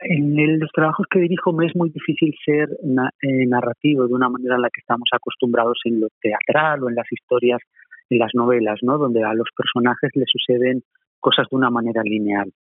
en 0.01 0.59
los 0.59 0.69
trabajos 0.73 1.07
que 1.09 1.19
dirijo 1.19 1.53
me 1.53 1.65
es 1.65 1.75
muy 1.75 1.89
difícil 1.89 2.33
ser 2.45 2.67
narrativo 2.83 4.05
de 4.05 4.13
una 4.13 4.29
manera 4.29 4.55
en 4.55 4.61
la 4.61 4.69
que 4.69 4.81
estamos 4.81 5.09
acostumbrados 5.13 5.79
en 5.85 6.01
lo 6.01 6.07
teatral 6.21 6.83
o 6.83 6.89
en 6.89 6.95
las 6.95 7.09
historias, 7.09 7.61
en 8.09 8.19
las 8.19 8.31
novelas, 8.33 8.79
¿no? 8.81 8.97
Donde 8.97 9.23
a 9.23 9.33
los 9.33 9.47
personajes 9.55 10.11
les 10.13 10.27
suceden 10.29 10.83
cosas 11.21 11.47
de 11.49 11.55
una 11.55 11.69
manera 11.69 12.03
lineal 12.03 12.51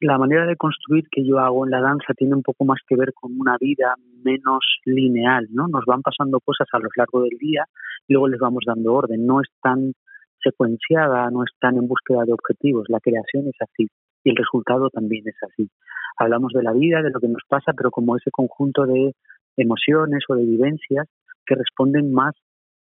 la 0.00 0.18
manera 0.18 0.46
de 0.46 0.56
construir 0.56 1.04
que 1.10 1.24
yo 1.24 1.38
hago 1.38 1.64
en 1.64 1.70
la 1.70 1.80
danza 1.80 2.12
tiene 2.14 2.34
un 2.34 2.42
poco 2.42 2.64
más 2.64 2.78
que 2.86 2.96
ver 2.96 3.12
con 3.14 3.38
una 3.38 3.56
vida 3.58 3.94
menos 4.22 4.64
lineal, 4.84 5.46
¿no? 5.50 5.68
Nos 5.68 5.84
van 5.86 6.02
pasando 6.02 6.40
cosas 6.40 6.68
a 6.72 6.78
lo 6.78 6.88
largo 6.96 7.22
del 7.22 7.38
día 7.38 7.64
y 8.06 8.12
luego 8.12 8.28
les 8.28 8.40
vamos 8.40 8.64
dando 8.66 8.94
orden. 8.94 9.26
No 9.26 9.40
es 9.40 9.48
tan 9.62 9.94
secuenciada, 10.42 11.30
no 11.30 11.42
es 11.42 11.50
tan 11.60 11.76
en 11.76 11.88
búsqueda 11.88 12.24
de 12.24 12.32
objetivos. 12.32 12.86
La 12.88 13.00
creación 13.00 13.46
es 13.48 13.56
así 13.60 13.88
y 14.24 14.30
el 14.30 14.36
resultado 14.36 14.90
también 14.90 15.24
es 15.26 15.36
así. 15.42 15.70
Hablamos 16.18 16.52
de 16.52 16.62
la 16.62 16.72
vida, 16.72 17.02
de 17.02 17.10
lo 17.10 17.20
que 17.20 17.28
nos 17.28 17.42
pasa, 17.48 17.72
pero 17.76 17.90
como 17.90 18.16
ese 18.16 18.30
conjunto 18.30 18.84
de 18.86 19.14
emociones 19.56 20.24
o 20.28 20.34
de 20.34 20.44
vivencias 20.44 21.06
que 21.46 21.54
responden 21.54 22.12
más 22.12 22.34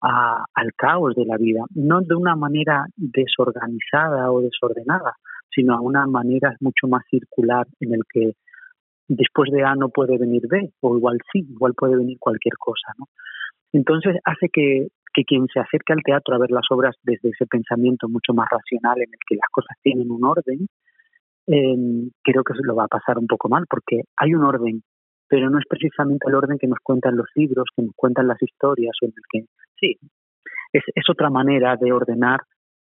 al 0.01 0.73
caos 0.77 1.15
de 1.15 1.25
la 1.25 1.37
vida, 1.37 1.65
no 1.75 2.01
de 2.01 2.15
una 2.15 2.35
manera 2.35 2.87
desorganizada 2.97 4.33
o 4.33 4.41
desordenada, 4.41 5.15
sino 5.55 5.75
a 5.75 5.81
una 5.81 6.07
manera 6.07 6.55
mucho 6.61 6.89
más 6.89 7.03
circular 7.11 7.67
en 7.81 7.95
el 7.95 8.01
que 8.13 8.33
después 9.09 9.51
de 9.51 9.63
A 9.65 9.75
no 9.75 9.89
puede 9.91 10.19
venir 10.19 10.43
B, 10.49 10.73
o 10.81 10.97
igual 10.97 11.19
sí, 11.33 11.41
igual 11.51 11.75
puede 11.75 11.97
venir 11.97 12.19
cualquier 12.19 12.55
cosa. 12.59 12.93
Entonces 13.73 14.17
hace 14.25 14.49
que, 14.53 14.89
que 15.15 15.25
quien 15.25 15.47
se 15.53 15.61
acerque 15.61 15.93
al 15.93 16.03
teatro 16.03 16.35
a 16.35 16.39
ver 16.39 16.51
las 16.51 16.67
obras 16.71 16.97
desde 17.03 17.31
ese 17.31 17.47
pensamiento 17.47 18.09
mucho 18.09 18.33
más 18.35 18.49
racional 18.51 18.99
en 18.99 19.09
el 19.13 19.19
que 19.27 19.37
las 19.37 19.49
cosas 19.51 19.77
tienen 19.83 20.11
un 20.11 20.25
orden, 20.25 20.67
eh, 21.47 22.11
creo 22.23 22.45
que 22.45 22.55
se 22.55 22.65
lo 22.65 22.75
va 22.75 22.85
a 22.85 22.89
pasar 22.89 23.19
un 23.19 23.27
poco 23.27 23.49
mal, 23.49 23.65
porque 23.69 24.03
hay 24.17 24.35
un 24.35 24.45
orden, 24.45 24.83
pero 25.29 25.51
no 25.51 25.59
es 25.59 25.65
precisamente 25.69 26.27
el 26.29 26.35
orden 26.35 26.59
que 26.59 26.69
nos 26.69 26.79
cuentan 26.83 27.17
los 27.17 27.27
libros, 27.35 27.65
que 27.75 27.83
nos 27.83 27.95
cuentan 27.97 28.29
las 28.29 28.41
historias, 28.43 28.95
o 29.03 29.07
en 29.07 29.13
el 29.17 29.23
que, 29.31 29.47
sí, 29.81 29.97
es, 30.73 30.83
es 30.95 31.05
otra 31.11 31.31
manera 31.31 31.77
de 31.77 31.93
ordenar 31.93 32.41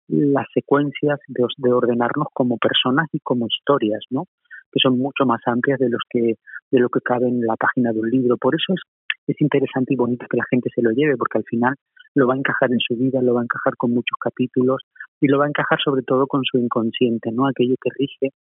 las 0.09 0.47
secuencias 0.55 1.21
de, 1.29 1.73
ordenarnos 1.73 2.29
como 2.33 2.57
personas 2.57 3.09
y 3.13 3.21
como 3.21 3.47
historias, 3.47 4.05
¿no? 4.11 4.25
que 4.71 4.81
son 4.83 4.99
mucho 4.99 5.25
más 5.25 5.41
amplias 5.47 5.79
de 5.79 5.89
los 5.89 6.03
que 6.11 6.35
de 6.71 6.79
lo 6.79 6.91
que 6.91 7.01
cabe 7.01 7.29
en 7.29 7.41
la 7.41 7.57
página 7.57 7.93
de 7.93 8.01
un 8.01 8.11
libro. 8.11 8.37
Por 8.37 8.55
eso 8.55 8.75
es, 8.75 8.81
es 9.27 9.41
interesante 9.41 9.95
y 9.95 9.97
bonito 9.97 10.27
que 10.29 10.37
la 10.37 10.45
gente 10.51 10.69
se 10.75 10.83
lo 10.83 10.91
lleve, 10.91 11.17
porque 11.17 11.39
al 11.39 11.45
final 11.45 11.75
lo 12.15 12.27
va 12.27 12.35
a 12.35 12.37
encajar 12.37 12.71
en 12.73 12.81
su 12.81 12.95
vida, 12.95 13.23
lo 13.23 13.35
va 13.35 13.41
a 13.41 13.45
encajar 13.45 13.77
con 13.77 13.93
muchos 13.93 14.19
capítulos 14.21 14.83
y 15.21 15.29
lo 15.29 15.39
va 15.39 15.47
a 15.47 15.49
encajar 15.49 15.79
sobre 15.83 16.03
todo 16.03 16.27
con 16.27 16.43
su 16.45 16.59
inconsciente, 16.59 17.31
¿no? 17.33 17.47
Aquello 17.47 17.75
que 17.81 17.91
rige 17.99 18.35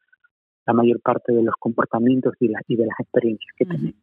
la 0.67 0.73
mayor 0.73 1.01
parte 1.01 1.33
de 1.33 1.43
los 1.43 1.55
comportamientos 1.59 2.35
y, 2.41 2.51
y 2.69 2.77
de 2.77 2.87
las 2.87 2.99
experiencias 2.99 3.55
que 3.57 3.67
tenemos. 3.67 3.95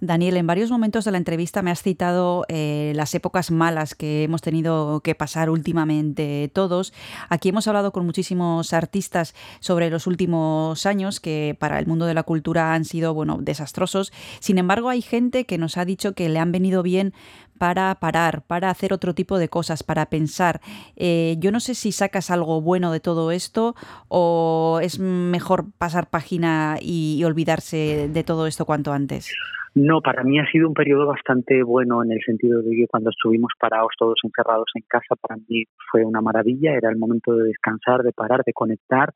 Daniel, 0.00 0.38
en 0.38 0.46
varios 0.46 0.70
momentos 0.70 1.04
de 1.04 1.10
la 1.10 1.18
entrevista 1.18 1.60
me 1.60 1.70
has 1.70 1.82
citado 1.82 2.46
eh, 2.48 2.92
las 2.96 3.14
épocas 3.14 3.50
malas 3.50 3.94
que 3.94 4.24
hemos 4.24 4.40
tenido 4.40 5.00
que 5.00 5.14
pasar 5.14 5.50
últimamente 5.50 6.50
todos. 6.54 6.94
Aquí 7.28 7.50
hemos 7.50 7.68
hablado 7.68 7.92
con 7.92 8.06
muchísimos 8.06 8.72
artistas 8.72 9.34
sobre 9.60 9.90
los 9.90 10.06
últimos 10.06 10.86
años 10.86 11.20
que 11.20 11.54
para 11.58 11.78
el 11.78 11.86
mundo 11.86 12.06
de 12.06 12.14
la 12.14 12.22
cultura 12.22 12.72
han 12.72 12.86
sido, 12.86 13.12
bueno, 13.12 13.38
desastrosos. 13.42 14.10
Sin 14.40 14.56
embargo, 14.56 14.88
hay 14.88 15.02
gente 15.02 15.44
que 15.44 15.58
nos 15.58 15.76
ha 15.76 15.84
dicho 15.84 16.14
que 16.14 16.30
le 16.30 16.38
han 16.38 16.50
venido 16.50 16.82
bien 16.82 17.12
para 17.58 17.94
parar, 17.96 18.42
para 18.46 18.70
hacer 18.70 18.94
otro 18.94 19.14
tipo 19.14 19.38
de 19.38 19.50
cosas, 19.50 19.82
para 19.82 20.06
pensar. 20.06 20.62
Eh, 20.96 21.36
yo 21.40 21.52
no 21.52 21.60
sé 21.60 21.74
si 21.74 21.92
sacas 21.92 22.30
algo 22.30 22.62
bueno 22.62 22.90
de 22.90 23.00
todo 23.00 23.32
esto 23.32 23.76
o 24.08 24.80
es 24.82 24.98
mejor 24.98 25.70
pasar 25.76 26.08
página 26.08 26.78
y 26.80 27.22
olvidarse 27.22 28.08
de 28.10 28.24
todo 28.24 28.46
esto 28.46 28.64
cuanto 28.64 28.94
antes. 28.94 29.28
No, 29.74 30.00
para 30.00 30.24
mí 30.24 30.40
ha 30.40 30.50
sido 30.50 30.66
un 30.66 30.74
periodo 30.74 31.06
bastante 31.06 31.62
bueno 31.62 32.02
en 32.02 32.10
el 32.10 32.20
sentido 32.26 32.60
de 32.60 32.70
que 32.74 32.86
cuando 32.88 33.10
estuvimos 33.10 33.52
parados 33.58 33.92
todos 33.96 34.18
encerrados 34.24 34.66
en 34.74 34.82
casa, 34.88 35.14
para 35.20 35.36
mí 35.36 35.64
fue 35.90 36.04
una 36.04 36.20
maravilla, 36.20 36.74
era 36.74 36.90
el 36.90 36.96
momento 36.96 37.36
de 37.36 37.44
descansar, 37.44 38.02
de 38.02 38.12
parar, 38.12 38.42
de 38.44 38.52
conectar 38.52 39.14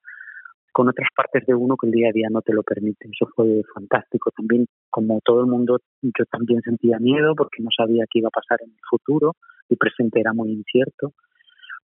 con 0.72 0.88
otras 0.88 1.08
partes 1.14 1.46
de 1.46 1.54
uno 1.54 1.76
que 1.76 1.86
el 1.86 1.92
día 1.92 2.08
a 2.08 2.12
día 2.12 2.28
no 2.30 2.42
te 2.42 2.52
lo 2.52 2.62
permite. 2.62 3.08
Eso 3.08 3.30
fue 3.34 3.62
fantástico. 3.72 4.30
También, 4.36 4.66
como 4.90 5.20
todo 5.24 5.40
el 5.40 5.46
mundo, 5.46 5.78
yo 6.02 6.24
también 6.30 6.62
sentía 6.62 6.98
miedo 6.98 7.34
porque 7.36 7.62
no 7.62 7.70
sabía 7.76 8.04
qué 8.10 8.18
iba 8.20 8.28
a 8.28 8.38
pasar 8.38 8.58
en 8.62 8.70
el 8.70 8.80
futuro, 8.88 9.34
el 9.68 9.76
presente 9.76 10.20
era 10.20 10.32
muy 10.32 10.50
incierto. 10.50 11.12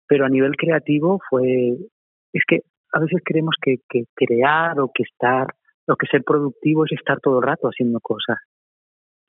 Pero 0.08 0.24
a 0.26 0.28
nivel 0.28 0.56
creativo 0.56 1.20
fue, 1.30 1.76
es 2.32 2.42
que 2.46 2.62
a 2.92 3.00
veces 3.00 3.22
creemos 3.24 3.54
que, 3.60 3.76
que 3.88 4.04
crear 4.14 4.78
o 4.80 4.90
que 4.92 5.04
estar, 5.04 5.46
o 5.86 5.96
que 5.96 6.06
ser 6.06 6.24
productivo 6.24 6.84
es 6.84 6.92
estar 6.92 7.20
todo 7.20 7.38
el 7.38 7.46
rato 7.46 7.68
haciendo 7.68 8.00
cosas. 8.00 8.38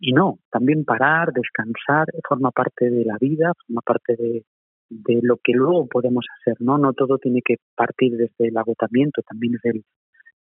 Y 0.06 0.12
no, 0.12 0.39
también 0.51 0.84
parar, 0.84 1.32
descansar, 1.32 2.08
forma 2.28 2.51
parte 2.51 2.89
de 2.89 3.06
la 3.06 3.16
vida, 3.18 3.54
forma 3.66 3.80
parte 3.80 4.18
de, 4.18 4.43
de 4.89 5.20
lo 5.22 5.38
que 5.41 5.54
luego 5.54 5.88
podemos 5.88 6.26
hacer, 6.38 6.58
¿no? 6.60 6.78
No 6.78 6.91
todo 6.91 7.18
tiene 7.20 7.39
que 7.41 7.56
partir 7.74 8.18
desde 8.18 8.49
el 8.49 8.58
agotamiento, 8.58 9.22
también 9.22 9.56
es 9.56 9.62
el 9.64 9.84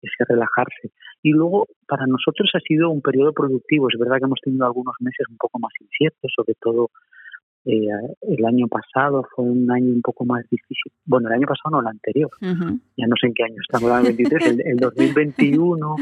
ese 0.02 0.26
relajarse. 0.28 0.90
Y 1.22 1.30
luego, 1.30 1.68
para 1.88 2.08
nosotros 2.08 2.50
ha 2.56 2.60
sido 2.60 2.90
un 2.90 3.02
periodo 3.02 3.34
productivo. 3.34 3.88
Es 3.88 4.00
verdad 4.00 4.18
que 4.18 4.26
hemos 4.26 4.40
tenido 4.44 4.66
algunos 4.66 4.96
meses 5.00 5.28
un 5.30 5.38
poco 5.38 5.60
más 5.60 5.72
inciertos, 5.80 6.32
sobre 6.36 6.56
todo 6.60 6.90
eh, 7.66 7.88
el 8.22 8.46
año 8.46 8.68
pasado 8.68 9.28
fue 9.36 9.46
un 9.46 9.70
año 9.72 9.94
un 9.94 10.02
poco 10.02 10.26
más 10.26 10.44
difícil. 10.50 10.92
Bueno, 11.06 11.28
el 11.30 11.36
año 11.36 11.48
pasado 11.48 11.70
no, 11.70 11.82
el 11.82 11.88
anterior. 11.88 12.32
Ya 12.42 13.06
no 13.08 13.16
sé 13.22 13.28
en 13.28 13.34
qué 13.36 13.44
año 13.44 13.62
estamos, 13.62 13.92
el 14.10 14.16
23, 14.16 14.48
el, 14.48 14.62
el 14.66 14.78
2021 14.78 15.96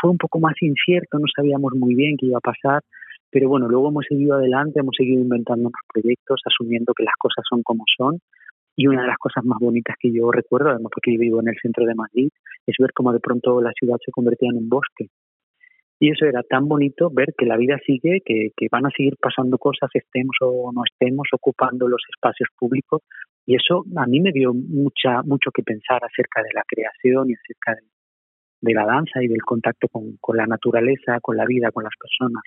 fue 0.00 0.10
un 0.10 0.18
poco 0.18 0.40
más 0.40 0.54
incierto, 0.60 1.18
no 1.18 1.26
sabíamos 1.34 1.72
muy 1.74 1.94
bien 1.94 2.16
qué 2.18 2.26
iba 2.26 2.38
a 2.38 2.40
pasar, 2.40 2.82
pero 3.32 3.48
bueno, 3.48 3.66
luego 3.66 3.88
hemos 3.88 4.04
seguido 4.06 4.34
adelante, 4.34 4.80
hemos 4.80 4.94
seguido 4.94 5.22
inventando 5.22 5.62
nuevos 5.62 5.80
proyectos, 5.90 6.42
asumiendo 6.44 6.92
que 6.92 7.04
las 7.04 7.14
cosas 7.18 7.42
son 7.48 7.62
como 7.62 7.84
son. 7.96 8.18
Y 8.76 8.86
una 8.86 9.02
de 9.02 9.08
las 9.08 9.16
cosas 9.18 9.44
más 9.44 9.58
bonitas 9.58 9.96
que 9.98 10.12
yo 10.12 10.30
recuerdo, 10.30 10.68
además 10.68 10.90
porque 10.94 11.14
yo 11.14 11.20
vivo 11.20 11.40
en 11.40 11.48
el 11.48 11.56
centro 11.60 11.86
de 11.86 11.94
Madrid, 11.94 12.28
es 12.66 12.76
ver 12.78 12.92
cómo 12.94 13.12
de 13.12 13.20
pronto 13.20 13.60
la 13.62 13.72
ciudad 13.72 13.96
se 14.04 14.12
convertía 14.12 14.50
en 14.50 14.58
un 14.58 14.68
bosque. 14.68 15.08
Y 15.98 16.10
eso 16.10 16.26
era 16.26 16.42
tan 16.42 16.68
bonito 16.68 17.10
ver 17.10 17.32
que 17.36 17.46
la 17.46 17.56
vida 17.56 17.78
sigue, 17.86 18.20
que, 18.24 18.50
que 18.54 18.66
van 18.70 18.84
a 18.84 18.90
seguir 18.90 19.16
pasando 19.20 19.56
cosas, 19.56 19.88
estemos 19.94 20.36
o 20.40 20.70
no 20.72 20.82
estemos 20.84 21.28
ocupando 21.32 21.88
los 21.88 22.02
espacios 22.10 22.50
públicos. 22.58 23.00
Y 23.46 23.56
eso 23.56 23.84
a 23.96 24.06
mí 24.06 24.20
me 24.20 24.32
dio 24.32 24.52
mucha, 24.52 25.22
mucho 25.22 25.50
que 25.52 25.62
pensar 25.62 26.02
acerca 26.04 26.42
de 26.42 26.50
la 26.54 26.64
creación 26.66 27.30
y 27.30 27.34
acerca 27.34 27.74
de, 27.76 27.86
de 28.62 28.74
la 28.74 28.86
danza 28.86 29.22
y 29.22 29.28
del 29.28 29.42
contacto 29.42 29.88
con, 29.88 30.16
con, 30.20 30.36
la 30.36 30.46
naturaleza, 30.46 31.20
con 31.20 31.36
la 31.36 31.44
vida, 31.44 31.70
con 31.72 31.84
las 31.84 31.92
personas. 32.00 32.42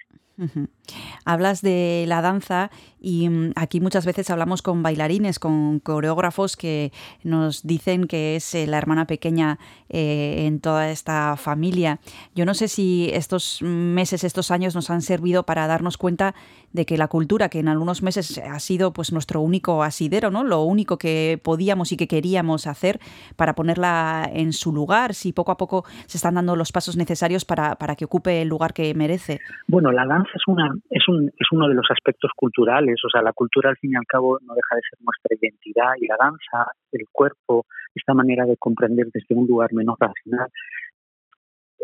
Hablas 1.24 1.62
de 1.62 2.06
la 2.08 2.22
danza 2.22 2.70
y 3.00 3.30
mm, 3.30 3.54
aquí 3.56 3.80
muchas 3.80 4.06
veces 4.06 4.30
hablamos 4.30 4.62
con 4.62 4.84
bailarines, 4.84 5.40
con 5.40 5.80
coreógrafos 5.80 6.58
que 6.58 6.92
nos 7.24 7.66
dicen 7.66 8.08
que 8.08 8.36
es 8.36 8.54
eh, 8.54 8.68
la 8.68 8.78
hermana 8.78 9.08
pequeña 9.08 9.60
eh, 9.90 10.46
en 10.46 10.60
toda 10.60 10.92
esta 10.92 11.38
familia. 11.38 12.00
Yo 12.36 12.46
no 12.46 12.54
sé 12.54 12.68
si 12.68 13.10
estos 13.14 13.62
meses, 13.62 14.24
estos 14.24 14.52
años 14.52 14.76
nos 14.76 14.90
han 14.90 15.02
servido 15.02 15.44
para 15.44 15.68
darnos 15.68 15.98
cuenta 15.98 16.36
de 16.74 16.86
que 16.86 16.98
la 16.98 17.08
cultura, 17.08 17.48
que 17.48 17.60
en 17.60 17.70
algunos 17.70 18.04
meses 18.04 18.38
ha 18.38 18.60
sido 18.60 18.92
pues 18.92 19.14
nuestro 19.14 19.40
único 19.40 19.84
asidero, 19.84 20.32
¿no? 20.32 20.44
Lo 20.44 20.64
único 20.64 20.98
que 20.98 21.40
podíamos 21.42 21.94
y 21.94 21.98
que 21.98 22.08
queríamos 22.08 22.68
hacer 22.68 23.00
para 23.38 23.56
ponerla 23.56 24.30
en 24.34 24.52
su 24.52 24.74
lugar, 24.74 25.14
si 25.14 25.32
poco 25.32 25.54
a 25.54 25.58
poco 25.58 25.86
se 26.08 26.18
están 26.18 26.36
dando 26.36 26.56
los 26.56 26.72
pasos 26.72 26.98
necesarios 26.98 27.46
para, 27.46 27.76
para 27.76 27.96
que 27.96 28.06
ocupe 28.06 28.42
el 28.42 28.48
lugar 28.48 28.74
que 28.74 28.94
merece. 28.94 29.40
Bueno, 29.68 29.92
la 29.92 30.06
danza 30.06 30.32
es 30.34 30.44
una 30.48 30.74
es 30.90 31.08
un 31.08 31.28
es 31.28 31.48
uno 31.52 31.68
de 31.68 31.76
los 31.76 31.88
aspectos 31.90 32.32
culturales, 32.36 32.96
o 33.06 33.10
sea, 33.10 33.22
la 33.22 33.34
cultura 33.34 33.70
al 33.70 33.78
fin 33.78 33.92
y 33.94 33.96
al 33.96 34.06
cabo 34.08 34.40
no 34.42 34.54
deja 34.54 34.76
de 34.76 34.82
ser 34.90 35.00
nuestra 35.02 35.36
identidad 35.40 35.94
y 36.00 36.08
la 36.08 36.16
danza, 36.20 36.72
el 36.92 37.06
cuerpo, 37.12 37.66
esta 37.94 38.14
manera 38.14 38.46
de 38.46 38.58
comprender 38.58 39.08
desde 39.14 39.36
un 39.36 39.48
lugar 39.48 39.74
menos 39.74 39.96
racional 40.00 40.50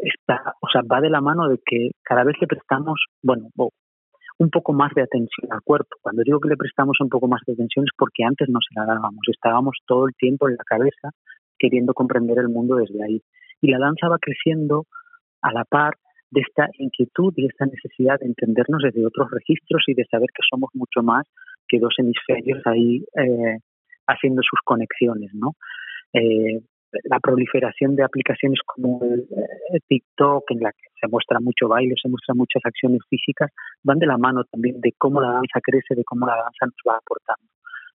está, 0.01 0.55
o 0.59 0.67
sea, 0.71 0.81
va 0.81 1.01
de 1.01 1.09
la 1.09 1.21
mano 1.21 1.47
de 1.47 1.59
que 1.63 1.91
cada 2.03 2.23
vez 2.23 2.35
le 2.41 2.47
prestamos, 2.47 3.05
bueno, 3.21 3.49
un 4.39 4.49
poco 4.49 4.73
más 4.73 4.91
de 4.95 5.03
atención 5.03 5.51
al 5.51 5.61
cuerpo. 5.61 5.97
Cuando 6.01 6.23
digo 6.23 6.39
que 6.39 6.49
le 6.49 6.57
prestamos 6.57 6.97
un 6.99 7.09
poco 7.09 7.27
más 7.27 7.41
de 7.45 7.53
atención 7.53 7.85
es 7.85 7.91
porque 7.97 8.23
antes 8.23 8.49
no 8.49 8.59
se 8.61 8.79
la 8.79 8.85
dábamos, 8.85 9.21
estábamos 9.27 9.77
todo 9.85 10.07
el 10.07 10.15
tiempo 10.15 10.49
en 10.49 10.55
la 10.55 10.63
cabeza 10.63 11.11
queriendo 11.59 11.93
comprender 11.93 12.39
el 12.39 12.49
mundo 12.49 12.75
desde 12.75 13.03
ahí. 13.03 13.21
Y 13.61 13.71
la 13.71 13.79
danza 13.79 14.09
va 14.09 14.17
creciendo 14.19 14.85
a 15.41 15.51
la 15.53 15.63
par 15.65 15.95
de 16.31 16.41
esta 16.41 16.67
inquietud 16.77 17.33
y 17.35 17.45
esta 17.45 17.65
necesidad 17.65 18.19
de 18.19 18.27
entendernos 18.27 18.81
desde 18.83 19.05
otros 19.05 19.29
registros 19.31 19.83
y 19.87 19.93
de 19.93 20.05
saber 20.05 20.29
que 20.33 20.43
somos 20.49 20.69
mucho 20.73 21.03
más 21.03 21.25
que 21.67 21.79
dos 21.79 21.93
hemisferios 21.97 22.61
ahí 22.65 23.03
eh, 23.15 23.57
haciendo 24.07 24.41
sus 24.41 24.59
conexiones, 24.63 25.31
¿no? 25.33 25.55
Eh, 26.13 26.61
la 27.03 27.19
proliferación 27.19 27.95
de 27.95 28.03
aplicaciones 28.03 28.59
como 28.65 29.01
eh, 29.03 29.79
TikTok, 29.87 30.43
en 30.51 30.59
la 30.59 30.71
que 30.71 30.89
se 30.99 31.07
muestra 31.07 31.39
mucho 31.39 31.67
baile, 31.67 31.95
se 32.01 32.09
muestran 32.09 32.37
muchas 32.37 32.61
acciones 32.65 32.99
físicas, 33.09 33.49
van 33.83 33.99
de 33.99 34.07
la 34.07 34.17
mano 34.17 34.43
también 34.45 34.81
de 34.81 34.93
cómo 34.97 35.21
la 35.21 35.31
danza 35.31 35.59
crece, 35.61 35.95
de 35.95 36.03
cómo 36.03 36.25
la 36.25 36.35
danza 36.35 36.65
nos 36.65 36.81
va 36.87 36.97
aportando. 36.97 37.47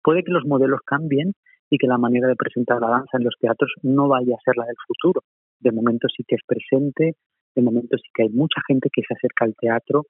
Puede 0.02 0.22
que 0.22 0.32
los 0.32 0.44
modelos 0.44 0.80
cambien 0.84 1.32
y 1.70 1.78
que 1.78 1.86
la 1.86 1.98
manera 1.98 2.28
de 2.28 2.36
presentar 2.36 2.80
la 2.80 2.88
danza 2.88 3.16
en 3.18 3.24
los 3.24 3.34
teatros 3.40 3.72
no 3.82 4.08
vaya 4.08 4.34
a 4.36 4.44
ser 4.44 4.56
la 4.56 4.66
del 4.66 4.76
futuro. 4.86 5.22
De 5.64 5.72
momento 5.72 6.08
sí 6.14 6.24
que 6.28 6.34
es 6.36 6.42
presente, 6.46 7.16
de 7.56 7.62
momento 7.62 7.96
sí 7.96 8.08
que 8.14 8.24
hay 8.24 8.28
mucha 8.28 8.60
gente 8.68 8.90
que 8.92 9.00
se 9.00 9.14
acerca 9.14 9.46
al 9.46 9.54
teatro, 9.58 10.04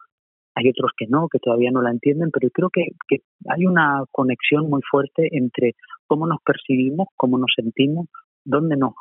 hay 0.57 0.69
otros 0.69 0.91
que 0.97 1.07
no, 1.07 1.29
que 1.29 1.39
todavía 1.39 1.71
no 1.71 1.81
la 1.81 1.93
entienden, 1.93 2.31
pero 2.33 2.49
creo 2.51 2.71
que, 2.71 2.87
hay 3.49 3.67
una 3.67 4.03
conexión 4.11 4.69
muy 4.69 4.81
fuerte 4.89 5.29
entre 5.31 5.75
cómo 6.09 6.27
nos 6.27 6.39
percibimos, 6.45 7.07
cómo 7.17 7.39
nos 7.39 7.53
sentimos, 7.55 8.07
dónde 8.45 8.77
nos 8.77 8.95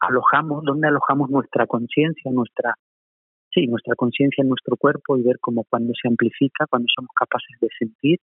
alojamos, 0.00 0.64
dónde 0.64 0.88
alojamos 0.88 1.30
nuestra 1.30 1.66
conciencia, 1.68 2.32
nuestra 2.32 2.74
sí, 3.54 3.66
nuestra 3.68 3.94
conciencia 3.94 4.42
en 4.42 4.48
nuestro 4.48 4.76
cuerpo 4.76 5.16
y 5.16 5.22
ver 5.22 5.36
cómo 5.40 5.64
cuando 5.70 5.92
se 6.00 6.08
amplifica, 6.08 6.66
cuando 6.66 6.86
somos 6.92 7.10
capaces 7.14 7.60
de 7.60 7.68
sentir, 7.78 8.18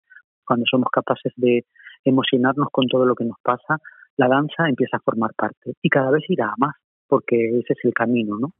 cuando 0.45 0.64
somos 0.68 0.89
capaces 0.91 1.33
de 1.37 1.64
emocionarnos 2.05 2.68
con 2.72 2.89
todo 2.89 3.05
lo 3.07 3.14
que 3.14 3.24
nos 3.24 3.37
pasa, 3.43 3.79
la 4.16 4.26
danza 4.26 4.68
empieza 4.68 4.97
a 4.97 5.01
formar 5.01 5.31
parte 5.37 5.74
y 5.81 5.89
cada 5.89 6.11
vez 6.11 6.24
irá 6.29 6.47
a 6.49 6.55
más 6.57 6.74
porque 7.09 7.59
ese 7.59 7.72
es 7.72 7.84
el 7.84 7.94
camino, 7.94 8.38
¿no? 8.38 8.52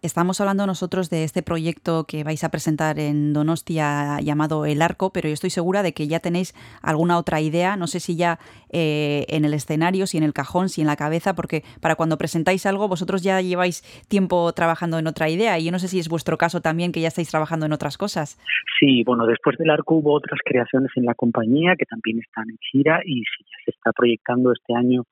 Estamos 0.00 0.40
hablando 0.40 0.66
nosotros 0.66 1.10
de 1.10 1.24
este 1.24 1.42
proyecto 1.42 2.04
que 2.04 2.24
vais 2.24 2.44
a 2.44 2.50
presentar 2.50 2.98
en 2.98 3.32
Donostia 3.32 4.20
llamado 4.20 4.64
El 4.64 4.80
Arco, 4.80 5.12
pero 5.12 5.28
yo 5.28 5.34
estoy 5.34 5.50
segura 5.50 5.82
de 5.82 5.92
que 5.92 6.06
ya 6.06 6.20
tenéis 6.20 6.54
alguna 6.82 7.18
otra 7.18 7.40
idea, 7.40 7.76
no 7.76 7.86
sé 7.86 8.00
si 8.00 8.16
ya 8.16 8.38
eh, 8.70 9.26
en 9.28 9.44
el 9.44 9.54
escenario, 9.54 10.06
si 10.06 10.16
en 10.16 10.22
el 10.22 10.32
cajón, 10.32 10.68
si 10.68 10.80
en 10.80 10.86
la 10.86 10.96
cabeza, 10.96 11.34
porque 11.34 11.62
para 11.80 11.96
cuando 11.96 12.16
presentáis 12.16 12.64
algo 12.64 12.88
vosotros 12.88 13.22
ya 13.22 13.40
lleváis 13.40 13.82
tiempo 14.08 14.52
trabajando 14.52 14.98
en 14.98 15.06
otra 15.06 15.28
idea 15.28 15.58
y 15.58 15.64
yo 15.64 15.72
no 15.72 15.78
sé 15.78 15.88
si 15.88 15.98
es 15.98 16.08
vuestro 16.08 16.38
caso 16.38 16.60
también 16.60 16.92
que 16.92 17.00
ya 17.00 17.08
estáis 17.08 17.30
trabajando 17.30 17.66
en 17.66 17.72
otras 17.72 17.98
cosas. 17.98 18.38
Sí, 18.78 19.02
bueno, 19.04 19.26
después 19.26 19.58
del 19.58 19.70
Arco 19.70 19.96
hubo 19.96 20.14
otras 20.14 20.38
creaciones 20.44 20.90
en 20.96 21.04
la 21.04 21.14
compañía 21.14 21.74
que 21.76 21.86
también 21.86 22.20
están 22.20 22.48
en 22.48 22.58
gira 22.70 23.00
y 23.04 23.20
sí, 23.20 23.44
ya 23.44 23.64
se 23.64 23.70
está 23.72 23.92
proyectando 23.92 24.52
este 24.52 24.74
año 24.74 25.04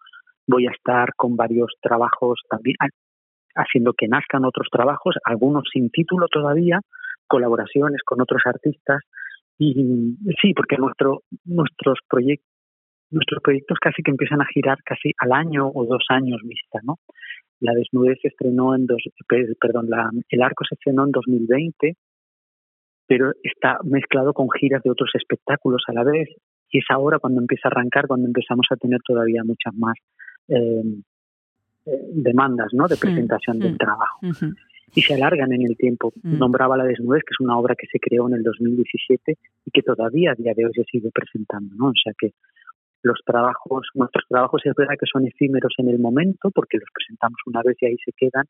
voy 0.46 0.66
a 0.66 0.70
estar 0.70 1.10
con 1.16 1.36
varios 1.36 1.72
trabajos 1.80 2.40
también, 2.48 2.76
haciendo 3.54 3.92
que 3.92 4.08
nazcan 4.08 4.44
otros 4.44 4.68
trabajos, 4.70 5.16
algunos 5.24 5.64
sin 5.72 5.90
título 5.90 6.28
todavía, 6.28 6.80
colaboraciones 7.26 8.02
con 8.04 8.20
otros 8.20 8.42
artistas. 8.44 9.02
Y 9.58 9.72
sí, 10.40 10.52
porque 10.54 10.76
nuestro, 10.76 11.22
nuestros 11.44 11.98
proyectos 12.08 12.46
nuestros 13.10 13.40
proyectos 13.40 13.78
casi 13.80 14.02
que 14.02 14.10
empiezan 14.10 14.40
a 14.40 14.46
girar 14.46 14.78
casi 14.84 15.12
al 15.18 15.32
año 15.32 15.70
o 15.72 15.86
dos 15.86 16.04
años 16.08 16.40
vista, 16.42 16.80
¿no? 16.82 16.96
La 17.60 17.72
desnudez 17.72 18.18
se 18.20 18.28
estrenó 18.28 18.74
en 18.74 18.86
dos, 18.86 19.02
perdón, 19.60 19.86
la, 19.88 20.10
el 20.28 20.42
arco 20.42 20.64
se 20.68 20.74
estrenó 20.74 21.04
en 21.04 21.12
2020, 21.12 21.94
pero 23.06 23.30
está 23.42 23.78
mezclado 23.84 24.34
con 24.34 24.48
giras 24.50 24.82
de 24.82 24.90
otros 24.90 25.10
espectáculos 25.14 25.82
a 25.86 25.92
la 25.92 26.04
vez 26.04 26.28
y 26.68 26.78
es 26.78 26.84
ahora 26.90 27.18
cuando 27.18 27.40
empieza 27.40 27.68
a 27.68 27.70
arrancar, 27.70 28.08
cuando 28.08 28.26
empezamos 28.26 28.66
a 28.70 28.76
tener 28.76 29.00
todavía 29.06 29.42
muchas 29.44 29.74
más 29.74 29.94
eh, 30.48 30.82
eh, 31.86 32.00
demandas 32.12 32.68
¿no? 32.72 32.88
de 32.88 32.96
presentación 32.96 33.58
del 33.58 33.78
trabajo. 33.78 34.20
y 34.94 35.02
se 35.02 35.14
alargan 35.14 35.52
en 35.52 35.62
el 35.62 35.76
tiempo. 35.76 36.12
Mm. 36.22 36.38
Nombraba 36.38 36.76
La 36.76 36.84
desnudez, 36.84 37.22
que 37.22 37.34
es 37.34 37.40
una 37.40 37.58
obra 37.58 37.74
que 37.74 37.86
se 37.86 37.98
creó 37.98 38.28
en 38.28 38.34
el 38.34 38.42
2017 38.42 39.36
y 39.64 39.70
que 39.70 39.82
todavía 39.82 40.32
a 40.32 40.34
día 40.34 40.52
de 40.54 40.64
hoy 40.64 40.72
se 40.74 40.84
sigue 40.84 41.10
presentando, 41.12 41.74
¿no? 41.76 41.88
O 41.88 41.92
sea 42.02 42.12
que 42.18 42.32
los 43.02 43.20
trabajos, 43.24 43.88
nuestros 43.94 44.24
trabajos 44.28 44.62
es 44.64 44.74
verdad 44.74 44.94
que 44.98 45.06
son 45.10 45.26
efímeros 45.26 45.74
en 45.78 45.88
el 45.88 45.98
momento 45.98 46.50
porque 46.50 46.78
los 46.78 46.88
presentamos 46.92 47.38
una 47.46 47.62
vez 47.62 47.76
y 47.80 47.86
ahí 47.86 47.96
se 48.04 48.12
quedan, 48.12 48.46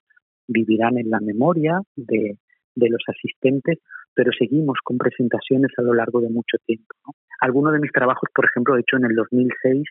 vivirán 0.49 0.97
en 0.99 1.11
la 1.11 1.21
memoria 1.21 1.81
de, 1.95 2.39
de 2.75 2.89
los 2.89 3.03
asistentes, 3.09 3.79
pero 4.15 4.31
seguimos 4.39 4.79
con 4.83 4.99
presentaciones 4.99 5.73
a 5.77 5.83
lo 5.83 5.95
largo 5.95 6.21
de 6.21 6.31
mucho 6.31 6.57
tiempo. 6.65 6.95
¿no? 7.07 7.13
Algunos 7.41 7.73
de 7.73 7.81
mis 7.81 7.93
trabajos, 7.93 8.29
por 8.35 8.47
ejemplo, 8.47 8.77
hecho 8.77 8.97
en 8.97 9.05
el 9.05 9.15
2006, 9.15 9.85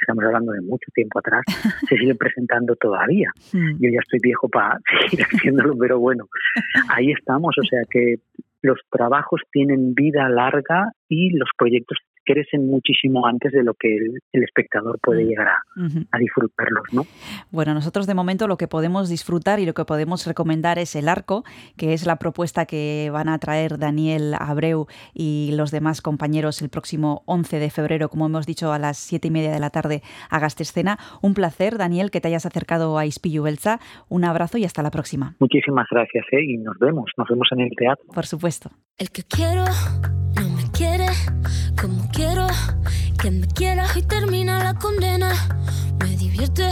estamos 0.00 0.24
hablando 0.24 0.52
de 0.52 0.60
mucho 0.60 0.90
tiempo 0.94 1.18
atrás, 1.18 1.42
se 1.88 1.96
siguen 1.96 2.16
presentando 2.16 2.76
todavía. 2.76 3.30
Hmm. 3.52 3.76
Yo 3.80 3.90
ya 3.90 4.00
estoy 4.00 4.20
viejo 4.22 4.48
para 4.48 4.78
seguir 5.10 5.24
haciéndolo, 5.24 5.76
pero 5.78 5.98
bueno, 5.98 6.26
ahí 6.90 7.12
estamos. 7.12 7.56
O 7.58 7.64
sea 7.64 7.80
que 7.90 8.16
los 8.62 8.78
trabajos 8.90 9.40
tienen 9.52 9.94
vida 9.94 10.28
larga 10.28 10.92
y 11.08 11.30
los 11.36 11.48
proyectos 11.56 11.98
crecen 12.28 12.68
muchísimo 12.68 13.26
antes 13.26 13.52
de 13.52 13.62
lo 13.62 13.72
que 13.72 13.96
el, 13.96 14.42
espectador 14.42 14.98
puede 15.00 15.24
mm. 15.24 15.28
llegar 15.28 15.48
a, 15.48 16.18
disfrutarlos, 16.18 16.84
¿no? 16.92 17.06
Bueno, 17.50 17.72
nosotros 17.72 18.06
de 18.06 18.14
momento 18.14 18.46
lo 18.46 18.58
que 18.58 18.68
podemos 18.68 19.08
disfrutar 19.08 19.60
y 19.60 19.66
lo 19.66 19.72
que 19.72 19.86
podemos 19.86 20.26
recomendar 20.26 20.78
es 20.78 20.94
el 20.94 21.08
arco, 21.08 21.44
que 21.78 21.94
es 21.94 22.06
la 22.06 22.16
propuesta 22.16 22.66
que 22.66 23.08
van 23.10 23.30
a 23.30 23.38
traer 23.38 23.78
Daniel 23.78 24.34
Abreu 24.38 24.86
y 25.14 25.52
los 25.54 25.70
demás 25.70 26.02
compañeros 26.02 26.60
el 26.60 26.68
próximo 26.68 27.22
11 27.24 27.58
de 27.60 27.70
febrero, 27.70 28.10
como 28.10 28.26
hemos 28.26 28.46
dicho, 28.46 28.72
a 28.72 28.78
las 28.78 28.98
7 28.98 29.28
y 29.28 29.30
media 29.30 29.52
de 29.52 29.60
la 29.60 29.70
tarde 29.70 30.02
a 30.28 30.38
Gastescena. 30.38 30.98
Un 31.22 31.32
placer, 31.32 31.78
Daniel, 31.78 32.10
que 32.10 32.20
te 32.20 32.28
hayas 32.28 32.44
acercado 32.44 32.98
a 32.98 33.06
Ispillu 33.06 33.42
Belza. 33.42 33.80
Un 34.08 34.24
abrazo 34.24 34.58
y 34.58 34.64
hasta 34.64 34.82
la 34.82 34.90
próxima. 34.90 35.34
Muchísimas 35.40 35.86
gracias 35.90 36.26
¿eh? 36.32 36.44
y 36.44 36.58
nos 36.58 36.78
vemos, 36.78 37.10
nos 37.16 37.28
vemos 37.28 37.48
en 37.52 37.60
el 37.60 37.70
teatro. 37.76 38.04
Por 38.12 38.26
supuesto. 38.26 38.70
El 38.98 39.10
que 39.10 39.22
quiero 39.22 39.64
no 40.36 40.48
me 40.50 40.70
quiere 40.76 41.06
que 43.28 43.32
me 43.32 43.46
quieras 43.48 43.94
y 43.94 44.00
termina 44.00 44.64
la 44.64 44.72
condena. 44.72 45.30
Me 46.00 46.16
divierte, 46.16 46.70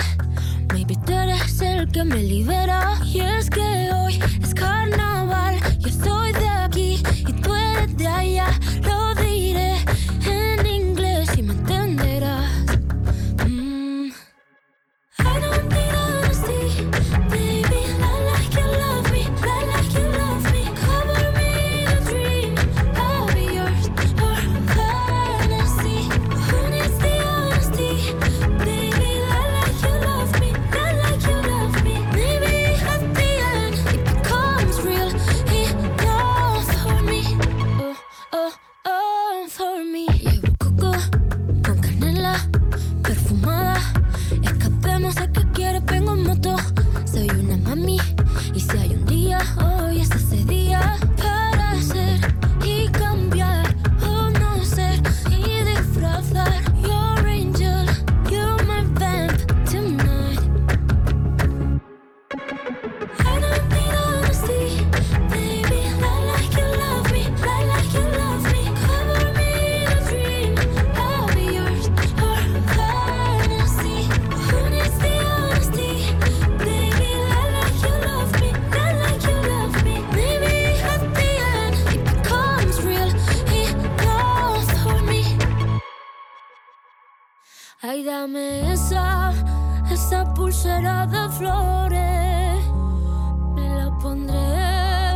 maybe 0.73 0.97
tú 1.05 1.13
eres 1.13 1.61
el 1.61 1.87
que 1.93 2.03
me 2.03 2.23
libera. 2.23 2.99
Y 3.05 3.21
es 3.21 3.51
que 3.51 3.91
hoy 3.93 4.19
es 4.43 4.55
carnaval, 4.55 5.59
yo 5.81 5.89
estoy 5.89 6.33
de 6.33 6.49
aquí 6.49 7.03
y 7.29 7.33
tú 7.43 7.55
eres 7.55 7.95
de 7.99 8.07
allá. 8.07 8.47
Lo 8.85 9.15
diré 9.17 9.77
en 10.25 10.67
inglés 10.67 11.29
y 11.37 11.43
me 11.43 11.53
entenderás. 11.53 12.51
Mm. 13.47 14.09
No 45.07 45.13
sé 45.13 45.31
qué 45.31 45.43
quieres, 45.53 45.85
vengo 45.85 46.15
en 46.15 46.25
moto. 46.25 46.57
Soy 47.05 47.31
una 47.31 47.57
mami. 47.59 47.97
Ay, 87.89 88.03
dame 88.03 88.73
esa, 88.73 89.33
esa 89.89 90.25
pulsera 90.35 91.07
de 91.07 91.29
flores. 91.39 92.59
Me 93.55 93.69
la 93.79 93.97
pondré 94.03 95.15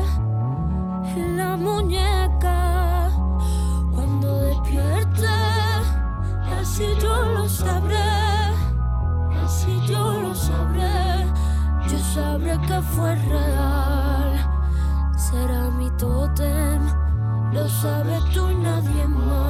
en 1.16 1.36
la 1.36 1.56
muñeca. 1.56 3.10
Cuando 3.92 4.42
despierte, 4.42 5.26
así 6.60 6.86
yo 7.02 7.24
lo 7.34 7.48
sabré. 7.48 8.12
Así 9.44 9.72
yo 9.88 10.20
lo 10.20 10.32
sabré. 10.32 11.26
Yo 11.88 11.98
sabré 12.14 12.56
que 12.68 12.80
fue 12.82 13.16
real. 13.16 14.32
Será 15.16 15.70
mi 15.70 15.90
tótem. 15.98 16.82
Lo 17.52 17.68
sabes 17.68 18.22
tú 18.32 18.48
y 18.48 18.54
nadie 18.54 19.08
más. 19.08 19.49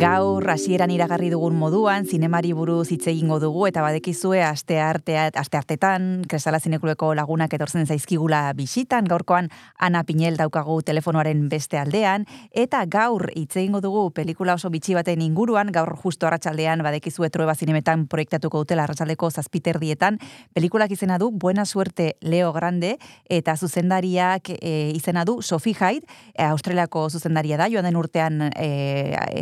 Gaur 0.00 0.46
hasieran 0.48 0.88
iragarri 0.94 1.26
dugun 1.28 1.58
moduan 1.60 2.06
zinemari 2.08 2.54
buruz 2.56 2.86
hitz 2.88 3.02
egingo 3.10 3.36
dugu 3.36 3.66
eta 3.68 3.82
badekizue 3.84 4.38
aste 4.40 4.78
artea 4.80 5.26
aste 5.36 5.58
artetan 5.58 6.22
Kresala 6.24 6.56
Zinekuleko 6.56 7.10
lagunak 7.18 7.52
etortzen 7.52 7.84
zaizkigula 7.84 8.38
bisitan. 8.56 9.04
Gaurkoan 9.04 9.50
Ana 9.76 10.00
Pinel 10.08 10.38
daukagu 10.40 10.78
telefonoaren 10.88 11.42
beste 11.52 11.76
aldean. 11.76 12.24
Eta 12.50 12.80
gaur 12.88 13.26
hitz 13.34 13.58
egingo 13.60 13.82
dugu 13.84 14.06
pelikula 14.16 14.54
oso 14.56 14.70
bitxi 14.72 14.96
baten 14.96 15.20
inguruan. 15.20 15.68
Gaur 15.68 15.92
justo 16.00 16.30
arratsaldean 16.30 16.80
badekizue 16.80 17.28
Trueba 17.28 17.54
Zinemetan 17.54 18.06
proiektatuko 18.08 18.64
dutela 18.64 18.88
arratsaldeko 18.88 19.28
7 19.36 19.76
dietan 19.84 20.16
pelikulak 20.54 20.96
izena 20.96 21.18
du 21.18 21.28
Buena 21.30 21.66
Suerte 21.66 22.14
Leo 22.22 22.54
Grande 22.56 22.94
eta 23.28 23.52
zuzendariak 23.54 24.48
e, 24.56 24.94
izena 24.96 25.26
du 25.26 25.42
Sophie 25.42 25.76
Hyde. 25.76 26.08
E, 26.32 26.48
Australiako 26.48 27.10
zuzendaria 27.10 27.60
da. 27.60 27.68
Joan 27.68 27.84
den 27.84 28.00
urtean 28.00 28.48
e, 28.56 28.72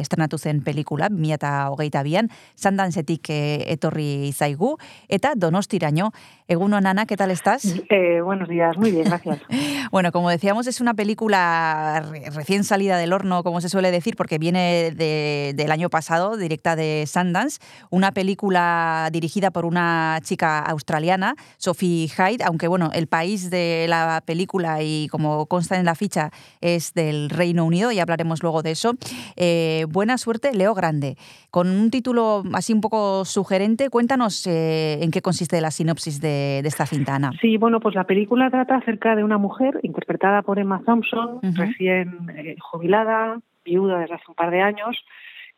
estrenatu 0.02 0.47
zen 0.48 0.62
pelikula, 0.64 1.10
2008an, 1.12 2.32
Sandansetik 2.56 3.30
eh, 3.34 3.64
etorri 3.76 4.32
zaigu, 4.32 4.74
eta 5.08 5.34
donostiraino, 5.36 6.10
Eguno 6.50 6.80
Nana, 6.80 7.04
¿qué 7.04 7.16
tal 7.16 7.30
estás? 7.30 7.74
Eh, 7.90 8.20
buenos 8.20 8.48
días, 8.48 8.76
muy 8.76 8.90
bien, 8.90 9.04
gracias. 9.04 9.38
bueno, 9.90 10.12
como 10.12 10.28
decíamos, 10.28 10.66
es 10.66 10.80
una 10.80 10.94
película 10.94 12.04
recién 12.34 12.64
salida 12.64 12.98
del 12.98 13.12
horno, 13.12 13.42
como 13.42 13.60
se 13.60 13.68
suele 13.68 13.90
decir, 13.90 14.14
porque 14.14 14.38
viene 14.38 14.92
del 14.92 15.70
año 15.72 15.88
pasado, 15.88 16.36
directa 16.36 16.76
de 16.76 17.04
Sundance, 17.06 17.60
una 17.90 18.12
película 18.12 19.08
dirigida 19.10 19.50
por 19.50 19.64
una 19.64 20.20
chica 20.22 20.58
australiana, 20.58 21.34
Sophie 21.56 22.08
Hyde, 22.08 22.44
aunque 22.44 22.68
bueno, 22.68 22.90
el 22.92 23.06
país 23.06 23.50
de 23.50 23.86
la 23.88 24.22
película 24.24 24.82
y 24.82 25.08
como 25.08 25.46
consta 25.46 25.78
en 25.78 25.86
la 25.86 25.94
ficha 25.94 26.30
es 26.60 26.92
del 26.92 27.30
Reino 27.30 27.64
Unido, 27.64 27.90
y 27.90 28.00
hablaremos 28.00 28.42
luego 28.42 28.62
de 28.62 28.72
eso. 28.72 28.94
Eh, 29.36 29.86
buena 29.88 30.18
suerte, 30.18 30.52
Leo 30.52 30.74
Grande. 30.74 31.16
Con 31.50 31.68
un 31.68 31.90
título 31.90 32.44
así 32.52 32.74
un 32.74 32.82
poco 32.82 33.24
sugerente, 33.24 33.88
cuéntanos 33.88 34.46
eh, 34.46 34.98
en 35.00 35.10
qué 35.10 35.22
consiste 35.22 35.60
la 35.62 35.70
sinopsis 35.70 36.20
de 36.20 36.37
de, 36.62 36.68
esta 36.68 36.86
cintana. 36.86 37.32
Sí, 37.40 37.56
bueno, 37.56 37.80
pues 37.80 37.94
la 37.94 38.04
película 38.04 38.50
trata 38.50 38.76
acerca 38.76 39.16
de 39.16 39.24
una 39.24 39.38
mujer 39.38 39.78
interpretada 39.82 40.42
por 40.42 40.58
Emma 40.58 40.82
Thompson, 40.84 41.40
recién 41.42 42.30
eh, 42.36 42.56
jubilada, 42.60 43.40
viuda 43.64 43.98
desde 43.98 44.14
hace 44.14 44.24
un 44.28 44.34
par 44.34 44.50
de 44.50 44.62
años, 44.62 44.96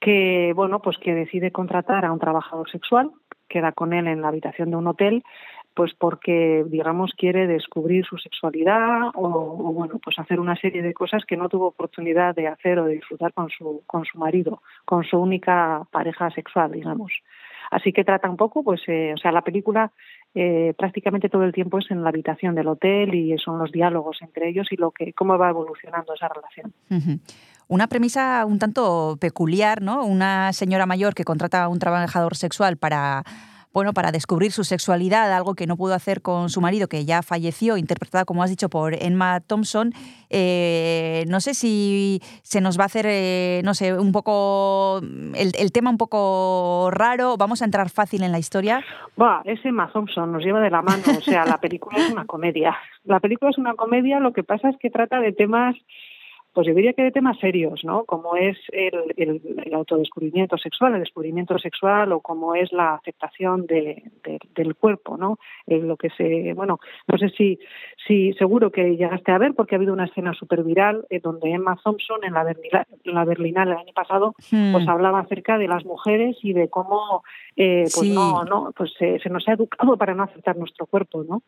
que 0.00 0.52
bueno, 0.54 0.80
pues 0.80 0.98
que 0.98 1.14
decide 1.14 1.50
contratar 1.52 2.04
a 2.04 2.12
un 2.12 2.18
trabajador 2.18 2.70
sexual, 2.70 3.10
queda 3.48 3.72
con 3.72 3.92
él 3.92 4.06
en 4.06 4.22
la 4.22 4.28
habitación 4.28 4.70
de 4.70 4.76
un 4.76 4.86
hotel, 4.86 5.22
pues 5.74 5.92
porque 5.94 6.64
digamos 6.66 7.12
quiere 7.16 7.46
descubrir 7.46 8.04
su 8.04 8.16
sexualidad 8.18 9.08
o, 9.14 9.28
o, 9.28 9.72
bueno, 9.72 10.00
pues 10.02 10.18
hacer 10.18 10.40
una 10.40 10.56
serie 10.56 10.82
de 10.82 10.94
cosas 10.94 11.24
que 11.24 11.36
no 11.36 11.48
tuvo 11.48 11.68
oportunidad 11.68 12.34
de 12.34 12.48
hacer 12.48 12.78
o 12.78 12.86
de 12.86 12.94
disfrutar 12.94 13.32
con 13.32 13.50
su 13.50 13.82
con 13.86 14.04
su 14.04 14.18
marido, 14.18 14.62
con 14.84 15.04
su 15.04 15.18
única 15.18 15.82
pareja 15.90 16.30
sexual, 16.30 16.72
digamos. 16.72 17.12
Así 17.70 17.92
que 17.92 18.04
trata 18.04 18.28
un 18.28 18.36
poco, 18.36 18.64
pues, 18.64 18.82
eh, 18.88 19.12
o 19.14 19.16
sea, 19.16 19.30
la 19.30 19.42
película 19.42 19.92
eh, 20.34 20.74
prácticamente 20.78 21.28
todo 21.28 21.44
el 21.44 21.52
tiempo 21.52 21.78
es 21.78 21.90
en 21.90 22.02
la 22.02 22.10
habitación 22.10 22.54
del 22.54 22.68
hotel 22.68 23.14
y 23.14 23.36
son 23.38 23.58
los 23.58 23.72
diálogos 23.72 24.18
entre 24.22 24.48
ellos 24.48 24.68
y 24.70 24.76
lo 24.76 24.92
que 24.92 25.12
cómo 25.12 25.36
va 25.36 25.50
evolucionando 25.50 26.14
esa 26.14 26.28
relación. 26.28 26.72
Una 27.66 27.86
premisa 27.86 28.44
un 28.46 28.58
tanto 28.58 29.16
peculiar, 29.20 29.82
¿no? 29.82 30.04
Una 30.04 30.52
señora 30.52 30.86
mayor 30.86 31.14
que 31.14 31.24
contrata 31.24 31.64
a 31.64 31.68
un 31.68 31.78
trabajador 31.78 32.36
sexual 32.36 32.76
para 32.76 33.24
bueno, 33.72 33.92
para 33.92 34.10
descubrir 34.10 34.50
su 34.50 34.64
sexualidad, 34.64 35.32
algo 35.32 35.54
que 35.54 35.66
no 35.66 35.76
pudo 35.76 35.94
hacer 35.94 36.22
con 36.22 36.48
su 36.48 36.60
marido, 36.60 36.88
que 36.88 37.04
ya 37.04 37.22
falleció, 37.22 37.76
interpretada, 37.76 38.24
como 38.24 38.42
has 38.42 38.50
dicho, 38.50 38.68
por 38.68 38.94
Emma 38.94 39.40
Thompson. 39.40 39.92
Eh, 40.28 41.24
no 41.28 41.40
sé 41.40 41.54
si 41.54 42.20
se 42.42 42.60
nos 42.60 42.78
va 42.78 42.84
a 42.84 42.86
hacer, 42.86 43.06
eh, 43.08 43.62
no 43.64 43.74
sé, 43.74 43.96
un 43.96 44.10
poco, 44.10 45.00
el, 45.34 45.72
tema 45.72 45.90
un 45.90 45.98
poco 45.98 46.90
raro. 46.90 47.36
¿Vamos 47.36 47.62
a 47.62 47.64
entrar 47.64 47.90
fácil 47.90 48.24
en 48.24 48.32
la 48.32 48.38
historia? 48.38 48.82
Va, 49.20 49.42
es 49.44 49.64
Emma 49.64 49.90
Thompson, 49.92 50.32
nos 50.32 50.42
lleva 50.44 50.60
de 50.60 50.70
la 50.70 50.82
mano. 50.82 51.02
O 51.16 51.20
sea, 51.20 51.44
la 51.44 51.58
película 51.58 51.98
es 51.98 52.10
una 52.10 52.24
comedia. 52.24 52.76
La 53.04 53.20
película 53.20 53.50
es 53.50 53.58
una 53.58 53.74
comedia, 53.74 54.18
lo 54.18 54.32
que 54.32 54.42
pasa 54.42 54.68
es 54.68 54.76
que 54.78 54.90
trata 54.90 55.20
de 55.20 55.32
temas 55.32 55.76
pues 56.52 56.66
yo 56.66 56.74
diría 56.74 56.92
que 56.92 57.02
de 57.02 57.12
temas 57.12 57.38
serios, 57.38 57.84
¿no? 57.84 58.04
Como 58.04 58.36
es 58.36 58.56
el, 58.72 59.40
autodescubrimiento 59.72 60.58
sexual, 60.58 60.94
el 60.94 61.00
descubrimiento 61.00 61.58
sexual 61.58 62.12
o 62.12 62.20
como 62.20 62.54
es 62.54 62.72
la 62.72 62.94
aceptación 62.94 63.66
de, 63.66 64.02
del 64.54 64.74
cuerpo, 64.74 65.16
¿no? 65.16 65.38
lo 65.66 65.96
que 65.96 66.10
se, 66.10 66.52
bueno, 66.54 66.80
no 67.06 67.18
sé 67.18 67.28
si, 67.30 67.58
si 68.06 68.32
seguro 68.34 68.70
que 68.70 68.96
llegaste 68.96 69.30
a 69.30 69.38
ver 69.38 69.54
porque 69.54 69.74
ha 69.74 69.78
habido 69.78 69.92
una 69.92 70.06
escena 70.06 70.34
súper 70.34 70.64
viral 70.64 71.06
eh, 71.10 71.20
donde 71.20 71.52
Emma 71.52 71.78
Thompson 71.82 72.24
en 72.24 72.34
la, 72.34 72.44
Berlinal, 72.44 72.86
la 73.04 73.24
Berlinale 73.24 73.72
el 73.72 73.78
año 73.78 73.92
pasado 73.94 74.34
hmm. 74.50 74.72
pues 74.72 74.88
hablaba 74.88 75.20
acerca 75.20 75.58
de 75.58 75.68
las 75.68 75.84
mujeres 75.84 76.36
y 76.42 76.52
de 76.52 76.68
cómo 76.68 77.22
eh, 77.56 77.84
pues 77.94 78.08
no, 78.08 78.44
no, 78.44 78.72
pues 78.76 78.92
se 78.98 79.30
nos 79.30 79.46
ha 79.48 79.52
educado 79.52 79.96
para 79.96 80.14
no 80.14 80.24
aceptar 80.24 80.56
nuestro 80.56 80.86
cuerpo, 80.86 81.24
¿no? 81.24 81.42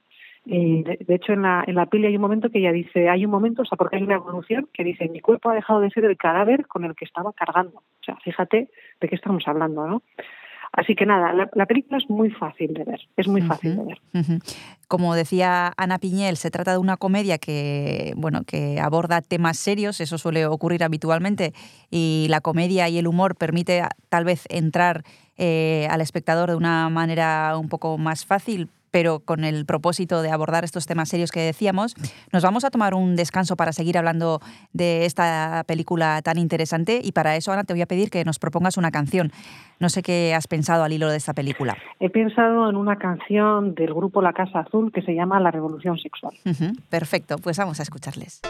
De, 0.45 1.15
hecho, 1.15 1.33
en 1.33 1.43
la, 1.43 1.65
en 1.67 1.77
la 1.77 1.87
peli 1.87 2.07
hay 2.07 2.17
un 2.17 2.23
momento 2.23 2.51
que 2.51 2.59
ella 2.59 2.73
dice, 2.73 3.09
hay 3.09 3.25
un 3.25 3.31
momento, 3.31 3.63
o 3.63 3.65
sea, 3.65 3.77
porque 3.77 3.97
hay 3.97 4.03
una 4.03 4.17
evolución 4.17 4.69
que 4.73 4.83
dice, 4.83 5.09
mi 5.09 5.21
cuerpo 5.21 5.51
ha 5.51 5.55
dejado 5.55 5.81
de 5.81 5.91
ser 5.91 6.05
el 6.05 6.17
cadáver 6.17 6.67
con 6.67 6.85
el 6.85 6.95
que 6.97 7.05
estaba 7.05 7.33
cargando. 7.33 7.79
O 7.79 8.05
sea, 8.05 8.17
fíjate 8.17 8.69
de 9.01 9.09
qué 9.09 9.15
estamos 9.15 9.47
hablando, 9.47 9.87
¿no? 9.87 10.03
Así 10.73 10.95
que 10.95 11.05
nada, 11.05 11.35
la, 11.53 11.67
película 11.67 11.99
es 11.99 12.09
muy 12.09 12.31
fácil 12.31 12.73
de 12.73 12.85
ver, 12.85 13.01
es 13.19 13.29
muy 13.29 13.43
fácil 13.43 13.77
de 13.77 13.85
ver. 13.85 14.01
Como 14.89 15.15
decía 15.15 15.71
Ana 15.77 15.99
Piñel, 15.99 16.39
se 16.39 16.51
trata 16.51 16.73
de 16.73 16.79
una 16.79 16.97
comedia 16.97 17.37
que, 17.37 18.15
bueno, 18.17 18.45
que 18.47 18.81
aborda 18.81 19.21
temas 19.21 19.59
serios, 19.59 20.01
eso 20.01 20.17
suele 20.17 20.47
ocurrir 20.47 20.83
habitualmente, 20.83 21.53
y 21.91 22.27
la 22.31 22.41
comedia 22.41 22.89
y 22.89 22.97
el 22.97 23.07
humor 23.07 23.37
permite 23.37 23.83
tal 24.09 24.25
vez 24.25 24.47
entrar 24.49 25.03
eh, 25.37 25.87
al 25.91 26.01
espectador 26.01 26.49
de 26.49 26.57
una 26.57 26.89
manera 26.89 27.59
un 27.59 27.69
poco 27.69 27.99
más 27.99 28.25
fácil, 28.25 28.71
pero 28.93 29.21
con 29.21 29.43
el 29.43 29.67
propósito 29.67 30.23
de 30.23 30.31
abordar 30.31 30.63
estos 30.63 30.87
temas 30.87 31.09
serios 31.09 31.33
que 31.33 31.41
decíamos. 31.41 31.97
Nos 32.33 32.45
vamos 32.45 32.65
a 32.65 32.71
tomar 32.71 32.95
un 32.95 33.17
descanso 33.17 33.57
para 33.57 33.73
seguir 33.73 33.99
hablando 33.99 34.41
de 34.73 35.07
esta 35.07 35.65
película 35.67 36.23
tan 36.23 36.39
interesante 36.39 37.01
y 37.03 37.11
para 37.11 37.35
eso, 37.35 37.51
Ana, 37.51 37.65
te 37.65 37.73
voy 37.73 37.83
a 37.83 37.87
pedir 37.87 38.11
que 38.11 38.25
nos 38.25 38.39
propongas 38.39 38.77
una 38.77 38.93
canción. 38.93 39.33
No 39.81 39.89
sé 39.89 40.03
qué 40.03 40.35
has 40.35 40.47
pensado 40.47 40.85
al 40.85 40.93
hilo 40.93 41.11
de 41.11 41.17
esta 41.17 41.33
película. 41.33 41.77
He 41.99 42.11
pensado 42.11 42.71
en 42.71 42.77
una 42.77 42.99
canción 42.99 43.75
del 43.75 43.93
grupo 43.95 44.23
La 44.23 44.33
Casa 44.33 44.61
Azul 44.61 44.93
que 44.93 45.03
se 45.03 45.15
llama 45.15 45.41
La 45.41 45.51
Revolución 45.51 45.99
Sexual. 45.99 46.35
perfecto, 46.89 47.39
pues 47.39 47.59
vamos 47.59 47.81
a 47.81 47.83
escucharles. 47.83 48.43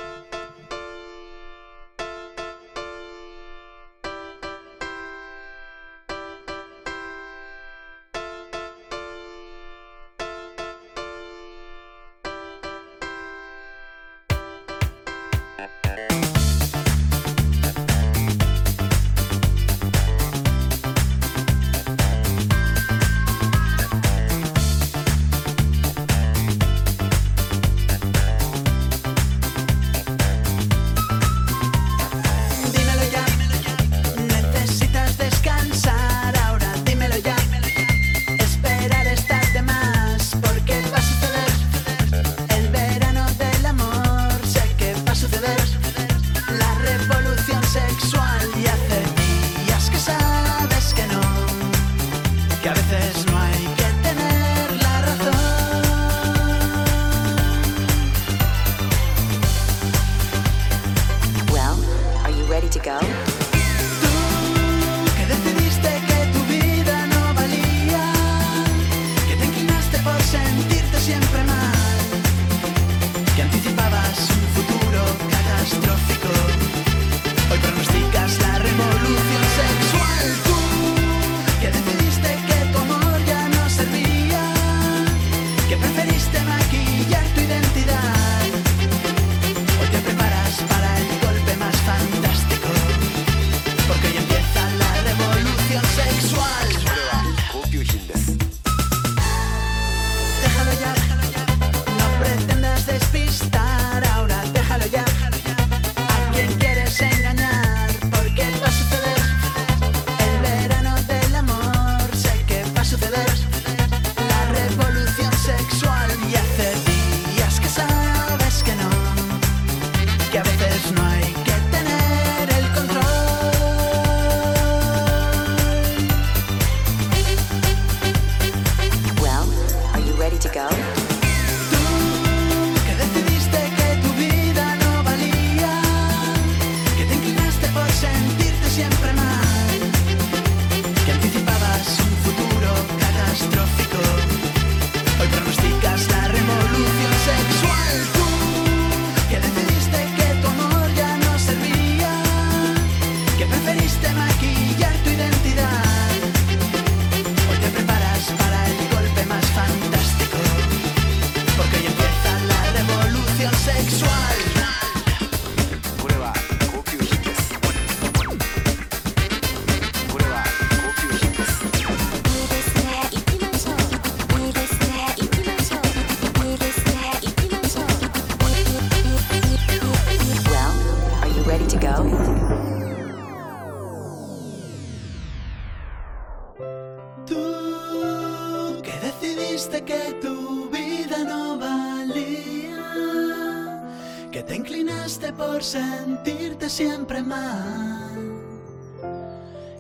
Siempre 196.73 197.23
mal, 197.23 198.33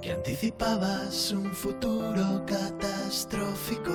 que 0.02 0.12
anticipabas 0.12 1.32
un 1.32 1.50
futuro 1.50 2.44
catastrófico. 2.44 3.92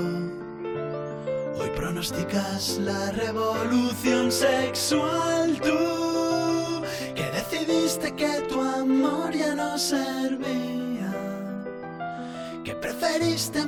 Hoy 1.59 1.69
pronosticas 1.75 2.79
la 2.79 3.11
revolución 3.11 4.31
sexual 4.31 5.59
tú, 5.61 6.81
que 7.13 7.29
decidiste 7.39 8.15
que 8.15 8.41
tu 8.49 8.59
amor 8.59 9.31
ya 9.31 9.53
no 9.53 9.77
servía, 9.77 11.13
que 12.63 12.73
preferiste 12.73 13.63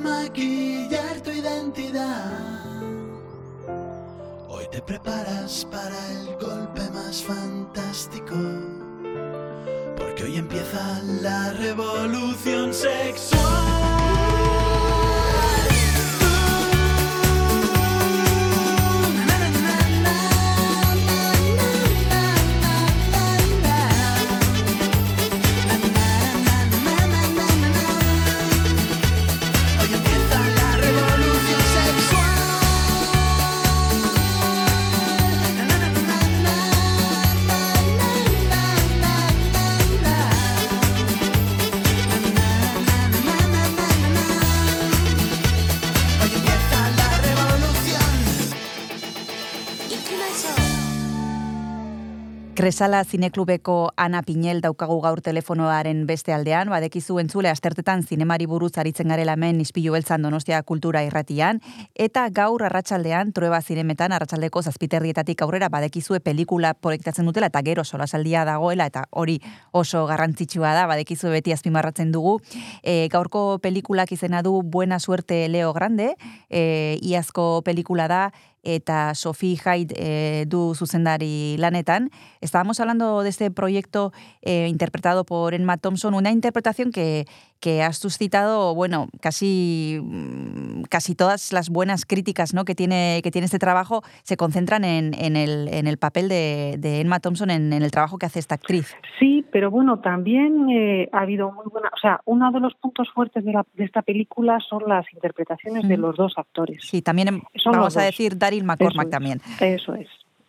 Kresala 52.70 53.02
zineklubeko 53.02 53.90
Ana 53.98 54.20
Pinel 54.22 54.60
daukagu 54.62 55.00
gaur 55.02 55.18
telefonoaren 55.26 56.04
beste 56.06 56.30
aldean, 56.30 56.68
badekizu 56.70 57.16
entzule 57.18 57.50
astertetan 57.50 58.04
zinemari 58.06 58.46
buruz 58.46 58.76
aritzen 58.78 59.10
garela 59.10 59.32
hemen 59.34 59.58
ispilu 59.64 59.96
beltzan 59.96 60.22
donostia 60.22 60.60
kultura 60.62 61.02
irratian, 61.02 61.58
eta 61.98 62.28
gaur 62.30 62.62
arratsaldean 62.68 63.32
trueba 63.34 63.58
zinemetan 63.60 64.14
arratsaldeko 64.14 64.62
zazpiterrietatik 64.62 65.42
aurrera 65.42 65.66
badekizue 65.68 66.20
pelikula 66.20 66.70
proiektatzen 66.74 67.26
dutela, 67.26 67.48
eta 67.50 67.64
gero 67.66 67.82
solasaldia 67.82 68.44
dagoela, 68.46 68.86
eta 68.86 69.02
hori 69.10 69.40
oso 69.72 70.04
garrantzitsua 70.06 70.70
da, 70.78 70.86
badekizue 70.86 71.34
beti 71.34 71.50
azpimarratzen 71.50 72.14
dugu. 72.14 72.36
E, 72.84 73.08
gaurko 73.10 73.58
pelikulak 73.58 74.14
izena 74.14 74.44
du 74.46 74.62
Buena 74.62 75.00
Suerte 75.00 75.48
Leo 75.48 75.72
Grande, 75.74 76.12
e, 76.48 77.00
iazko 77.02 77.64
pelikula 77.66 78.06
da, 78.06 78.22
eta 78.62 79.14
Sophie 79.14 79.56
Hyde 79.56 79.94
eh, 79.96 80.44
du 80.46 80.74
zuzendari 80.74 81.56
lanetan. 81.58 82.10
Estábamos 82.40 82.80
hablando 82.80 83.22
de 83.22 83.30
este 83.30 83.50
proyecto 83.50 84.12
eh, 84.42 84.66
interpretado 84.68 85.24
por 85.24 85.54
Emma 85.54 85.76
Thompson, 85.76 86.14
una 86.14 86.30
interpretación 86.30 86.92
que, 86.92 87.26
que 87.60 87.82
has 87.82 87.98
suscitado, 87.98 88.74
bueno, 88.74 89.08
casi, 89.20 90.00
mm, 90.02 90.82
casi 90.88 91.14
todas 91.14 91.52
las 91.52 91.68
buenas 91.68 92.06
críticas 92.06 92.54
¿no? 92.54 92.64
que, 92.64 92.74
tiene, 92.74 93.20
que 93.22 93.30
tiene 93.30 93.44
este 93.44 93.58
trabajo 93.58 94.02
se 94.22 94.36
concentran 94.36 94.84
en, 94.84 95.12
en, 95.14 95.36
el, 95.36 95.68
en 95.68 95.86
el 95.86 95.98
papel 95.98 96.28
de, 96.28 96.76
de 96.78 97.00
Emma 97.00 97.20
Thompson, 97.20 97.50
en, 97.50 97.72
en, 97.72 97.82
el 97.82 97.90
trabajo 97.90 98.18
que 98.18 98.26
hace 98.26 98.38
esta 98.38 98.54
actriz. 98.54 98.96
Sí, 99.18 99.44
pero 99.52 99.70
bueno, 99.70 100.00
también 100.00 100.70
eh, 100.70 101.08
ha 101.12 101.20
habido 101.20 101.52
muy 101.52 101.66
buena, 101.70 101.90
o 101.94 101.98
sea, 101.98 102.20
uno 102.24 102.50
de 102.50 102.60
los 102.60 102.74
puntos 102.74 103.08
fuertes 103.10 103.44
de, 103.44 103.52
la, 103.52 103.66
de 103.74 103.84
esta 103.84 104.02
película 104.02 104.58
son 104.60 104.84
las 104.86 105.04
interpretaciones 105.12 105.84
mm. 105.84 105.88
de 105.88 105.96
los 105.98 106.16
dos 106.16 106.32
actores. 106.36 106.82
Sí, 106.82 107.02
también 107.02 107.42
vamos 107.64 107.96
a 107.96 108.02
decir 108.02 108.38
Daryl 108.38 108.64
McCormack 108.64 109.06
eso 109.06 109.10
también. 109.10 109.40
Eso 109.60 109.94
es, 109.94 110.08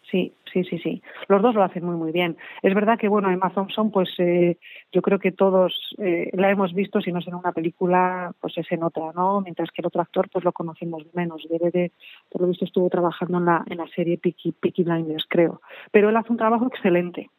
sí, 0.09 0.33
sí, 0.51 0.63
sí, 0.63 0.77
sí. 0.79 1.01
Los 1.27 1.41
dos 1.41 1.55
lo 1.55 1.63
hacen 1.63 1.85
muy, 1.85 1.95
muy 1.95 2.11
bien. 2.11 2.37
Es 2.61 2.73
verdad 2.73 2.97
que, 2.97 3.07
bueno, 3.07 3.29
Emma 3.29 3.49
Thompson, 3.51 3.91
pues 3.91 4.09
eh, 4.19 4.57
yo 4.91 5.01
creo 5.01 5.19
que 5.19 5.31
todos 5.31 5.95
eh, 5.97 6.29
la 6.33 6.49
hemos 6.49 6.73
visto, 6.73 7.01
si 7.01 7.11
no 7.11 7.19
es 7.19 7.27
en 7.27 7.35
una 7.35 7.51
película, 7.51 8.33
pues 8.39 8.57
es 8.57 8.71
en 8.71 8.83
otra, 8.83 9.11
¿no? 9.15 9.41
Mientras 9.41 9.69
que 9.71 9.81
el 9.81 9.87
otro 9.87 10.01
actor, 10.01 10.29
pues 10.29 10.43
lo 10.45 10.51
conocemos 10.51 11.03
menos. 11.13 11.47
Debe 11.49 11.71
de, 11.71 11.91
por 12.29 12.41
lo 12.41 12.47
visto, 12.47 12.65
estuvo 12.65 12.89
trabajando 12.89 13.37
en 13.37 13.45
la, 13.45 13.63
en 13.69 13.77
la 13.77 13.87
serie 13.87 14.17
Peaky, 14.17 14.53
Peaky 14.53 14.83
Blinders, 14.83 15.25
creo. 15.27 15.61
Pero 15.91 16.09
él 16.09 16.17
hace 16.17 16.31
un 16.31 16.37
trabajo 16.37 16.67
excelente. 16.67 17.29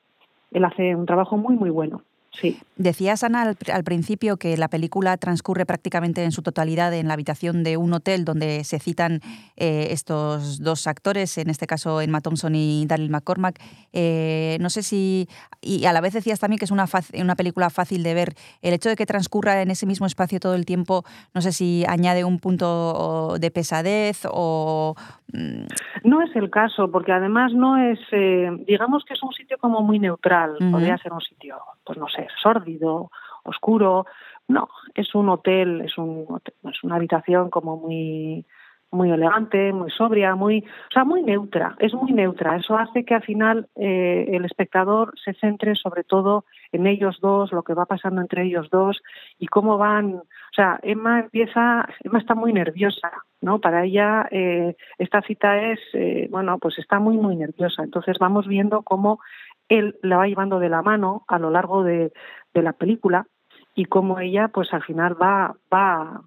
Él 0.50 0.64
hace 0.64 0.94
un 0.94 1.06
trabajo 1.06 1.36
muy, 1.36 1.56
muy 1.56 1.70
bueno. 1.70 2.02
Sí. 2.32 2.58
Decías, 2.76 3.22
Ana, 3.24 3.42
al, 3.42 3.56
al, 3.72 3.84
principio 3.84 4.38
que 4.38 4.56
la 4.56 4.68
película 4.68 5.16
transcurre 5.18 5.66
prácticamente 5.66 6.24
en 6.24 6.32
su 6.32 6.40
totalidad 6.42 6.92
en 6.94 7.06
la 7.06 7.14
habitación 7.14 7.62
de 7.62 7.76
un 7.76 7.92
hotel 7.92 8.24
donde 8.24 8.64
se 8.64 8.78
citan 8.78 9.20
eh, 9.56 9.88
estos 9.90 10.58
dos 10.60 10.86
actores, 10.86 11.36
en 11.36 11.50
este 11.50 11.66
caso 11.66 12.00
Emma 12.00 12.20
Thompson 12.22 12.54
y 12.54 12.86
Daryl 12.86 13.10
McCormack. 13.10 13.60
Eh, 13.92 14.56
no 14.60 14.70
sé 14.70 14.82
si... 14.82 15.28
Y 15.60 15.84
a 15.84 15.92
la 15.92 16.00
vez 16.00 16.14
decías 16.14 16.40
también 16.40 16.58
que 16.58 16.64
es 16.64 16.70
una, 16.70 16.86
una 17.20 17.36
película 17.36 17.68
fácil 17.70 18.02
de 18.02 18.14
ver. 18.14 18.34
El 18.62 18.72
hecho 18.72 18.88
de 18.88 18.96
que 18.96 19.04
transcurra 19.06 19.60
en 19.60 19.70
ese 19.70 19.86
mismo 19.86 20.06
espacio 20.06 20.40
todo 20.40 20.54
el 20.54 20.64
tiempo, 20.64 21.04
no 21.34 21.42
sé 21.42 21.52
si 21.52 21.84
añade 21.86 22.24
un 22.24 22.38
punto 22.38 23.36
de 23.38 23.50
pesadez 23.50 24.22
o... 24.30 24.94
mm, 25.32 25.66
No 26.04 26.22
es 26.22 26.34
el 26.34 26.50
caso, 26.50 26.90
porque 26.90 27.12
además 27.12 27.52
no 27.52 27.76
es... 27.76 27.98
Eh, 28.10 28.50
digamos 28.66 29.04
que 29.04 29.12
es 29.14 29.22
un 29.22 29.32
sitio 29.32 29.58
como 29.58 29.82
muy 29.82 29.98
neutral. 29.98 30.52
Uh 30.58 30.64
-huh. 30.64 30.70
Podría 30.72 30.96
ser 30.98 31.12
un 31.12 31.20
sitio, 31.20 31.58
pues 31.84 31.98
no 31.98 32.08
sé, 32.08 32.21
sórdido, 32.42 33.10
oscuro. 33.44 34.06
No, 34.48 34.68
es 34.94 35.14
un 35.14 35.28
hotel, 35.28 35.82
es, 35.82 35.96
un 35.98 36.40
es 36.64 36.84
una 36.84 36.96
habitación 36.96 37.50
como 37.50 37.76
muy 37.76 38.44
muy 38.92 39.10
elegante, 39.10 39.72
muy 39.72 39.90
sobria, 39.90 40.34
muy, 40.34 40.58
o 40.60 40.92
sea, 40.92 41.04
muy 41.04 41.22
neutra, 41.22 41.74
es 41.78 41.94
muy 41.94 42.12
neutra. 42.12 42.56
Eso 42.56 42.76
hace 42.76 43.04
que 43.04 43.14
al 43.14 43.22
final 43.22 43.66
eh, 43.74 44.26
el 44.28 44.44
espectador 44.44 45.14
se 45.24 45.32
centre 45.32 45.74
sobre 45.74 46.04
todo 46.04 46.44
en 46.72 46.86
ellos 46.86 47.18
dos, 47.20 47.52
lo 47.52 47.62
que 47.62 47.72
va 47.72 47.86
pasando 47.86 48.20
entre 48.20 48.44
ellos 48.44 48.68
dos 48.70 49.00
y 49.38 49.46
cómo 49.46 49.78
van. 49.78 50.16
O 50.16 50.54
sea, 50.54 50.78
Emma 50.82 51.20
empieza, 51.20 51.88
Emma 52.04 52.18
está 52.18 52.34
muy 52.34 52.52
nerviosa, 52.52 53.10
¿no? 53.40 53.60
Para 53.60 53.84
ella 53.84 54.28
eh, 54.30 54.76
esta 54.98 55.22
cita 55.22 55.72
es, 55.72 55.80
eh, 55.94 56.28
bueno, 56.30 56.58
pues 56.58 56.78
está 56.78 56.98
muy, 56.98 57.16
muy 57.16 57.34
nerviosa. 57.34 57.82
Entonces 57.82 58.18
vamos 58.20 58.46
viendo 58.46 58.82
cómo 58.82 59.20
él 59.68 59.96
la 60.02 60.18
va 60.18 60.26
llevando 60.26 60.58
de 60.58 60.68
la 60.68 60.82
mano 60.82 61.24
a 61.28 61.38
lo 61.38 61.50
largo 61.50 61.82
de, 61.82 62.12
de 62.54 62.62
la 62.62 62.72
película 62.72 63.26
y 63.74 63.86
cómo 63.86 64.20
ella, 64.20 64.48
pues 64.48 64.72
al 64.72 64.82
final 64.82 65.20
va, 65.20 65.54
va 65.72 66.22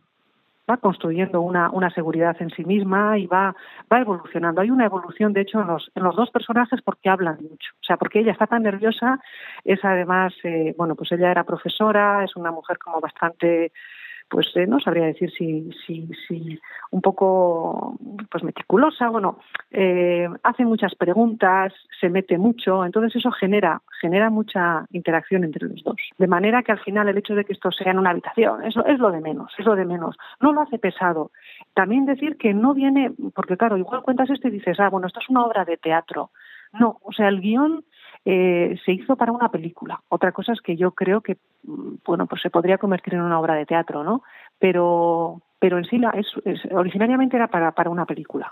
va 0.70 0.78
construyendo 0.78 1.42
una, 1.42 1.70
una 1.70 1.90
seguridad 1.92 2.36
en 2.40 2.50
sí 2.50 2.66
misma 2.66 3.18
y 3.18 3.28
va, 3.28 3.56
va 3.92 4.00
evolucionando. 4.00 4.62
Hay 4.62 4.72
una 4.72 4.86
evolución, 4.86 5.34
de 5.34 5.42
hecho, 5.42 5.62
en 5.62 5.68
los, 5.68 5.92
en 5.94 6.04
los 6.04 6.16
dos 6.16 6.32
personajes 6.32 6.82
porque 6.82 7.10
hablan 7.10 7.38
mucho. 7.42 7.72
O 7.82 7.84
sea, 7.84 7.98
porque 7.98 8.20
ella 8.20 8.32
está 8.32 8.48
tan 8.48 8.64
nerviosa, 8.64 9.20
es 9.64 9.84
además, 9.84 10.34
eh, 10.44 10.74
bueno, 10.78 10.96
pues 10.96 11.12
ella 11.12 11.32
era 11.32 11.44
profesora, 11.44 12.24
es 12.24 12.36
una 12.36 12.52
mujer 12.52 12.78
como 12.80 13.00
bastante 13.00 13.72
pues 14.30 14.48
eh, 14.56 14.66
no 14.68 14.80
sabría 14.80 15.06
decir 15.06 15.32
si, 15.32 15.70
si, 15.86 16.10
si 16.28 16.60
un 16.92 17.02
poco 17.02 17.98
pues 18.30 18.44
meticulosa, 18.44 19.10
bueno, 19.10 19.40
eh, 19.72 20.28
hace 20.44 20.66
muchas 20.66 20.96
preguntas, 20.96 21.74
se 22.00 22.10
mete 22.10 22.38
mucho, 22.38 22.86
entonces 22.86 23.16
eso 23.16 23.32
genera, 23.32 23.82
genera 24.02 24.30
mucha 24.30 24.86
interacción 24.92 25.44
entre 25.44 25.68
los 25.68 25.84
dos. 25.84 25.96
De 26.18 26.28
manera 26.28 26.64
que 26.64 26.72
al 26.72 26.80
final 26.80 27.08
el 27.08 27.18
hecho 27.18 27.36
de 27.36 27.46
que 27.46 27.54
esto 27.54 27.72
sea 27.72 27.92
en 27.92 28.00
una 28.00 28.12
habitación, 28.12 28.64
eso 28.64 28.86
es 28.86 29.00
lo 29.00 29.12
de 29.12 29.22
menos, 29.22 29.54
es 29.58 29.66
lo 29.66 29.76
de 29.76 29.86
menos. 29.86 30.18
No 30.40 30.54
lo 30.54 30.62
hace 30.62 30.80
pesado. 30.80 31.32
También 31.74 32.06
decir 32.06 32.38
que 32.38 32.54
no 32.54 32.74
viene, 32.74 33.12
porque 33.34 33.58
claro, 33.58 33.78
igual 33.78 34.04
cuentas 34.04 34.30
esto 34.30 34.48
y 34.48 34.52
dices, 34.52 34.80
ah, 34.80 34.90
bueno, 34.90 35.08
esto 35.08 35.20
es 35.20 35.30
una 35.30 35.46
obra 35.46 35.66
de 35.66 35.78
teatro. 35.78 36.32
No, 36.74 37.00
o 37.04 37.12
sea, 37.14 37.30
el 37.30 37.40
guion 37.42 37.86
eh, 38.26 38.76
se 38.84 38.92
hizo 38.92 39.16
para 39.16 39.32
una 39.32 39.50
película. 39.50 40.02
Otra 40.10 40.32
cosa 40.32 40.54
es 40.54 40.62
que 40.62 40.76
yo 40.76 40.92
creo 40.92 41.22
que, 41.22 41.38
bueno, 41.64 42.26
pues 42.26 42.42
se 42.42 42.50
podría 42.50 42.80
convertir 42.80 43.14
en 43.14 43.22
una 43.22 43.40
obra 43.40 43.54
de 43.54 43.68
teatro, 43.68 44.04
¿no? 44.04 44.24
Pero, 44.58 45.42
pero 45.60 45.78
en 45.78 45.86
sí 45.86 46.00
la, 46.00 46.10
es, 46.10 46.28
es, 46.44 46.60
originariamente 46.72 47.38
era 47.38 47.48
para, 47.48 47.72
para 47.72 47.92
una 47.92 48.06
película. 48.06 48.50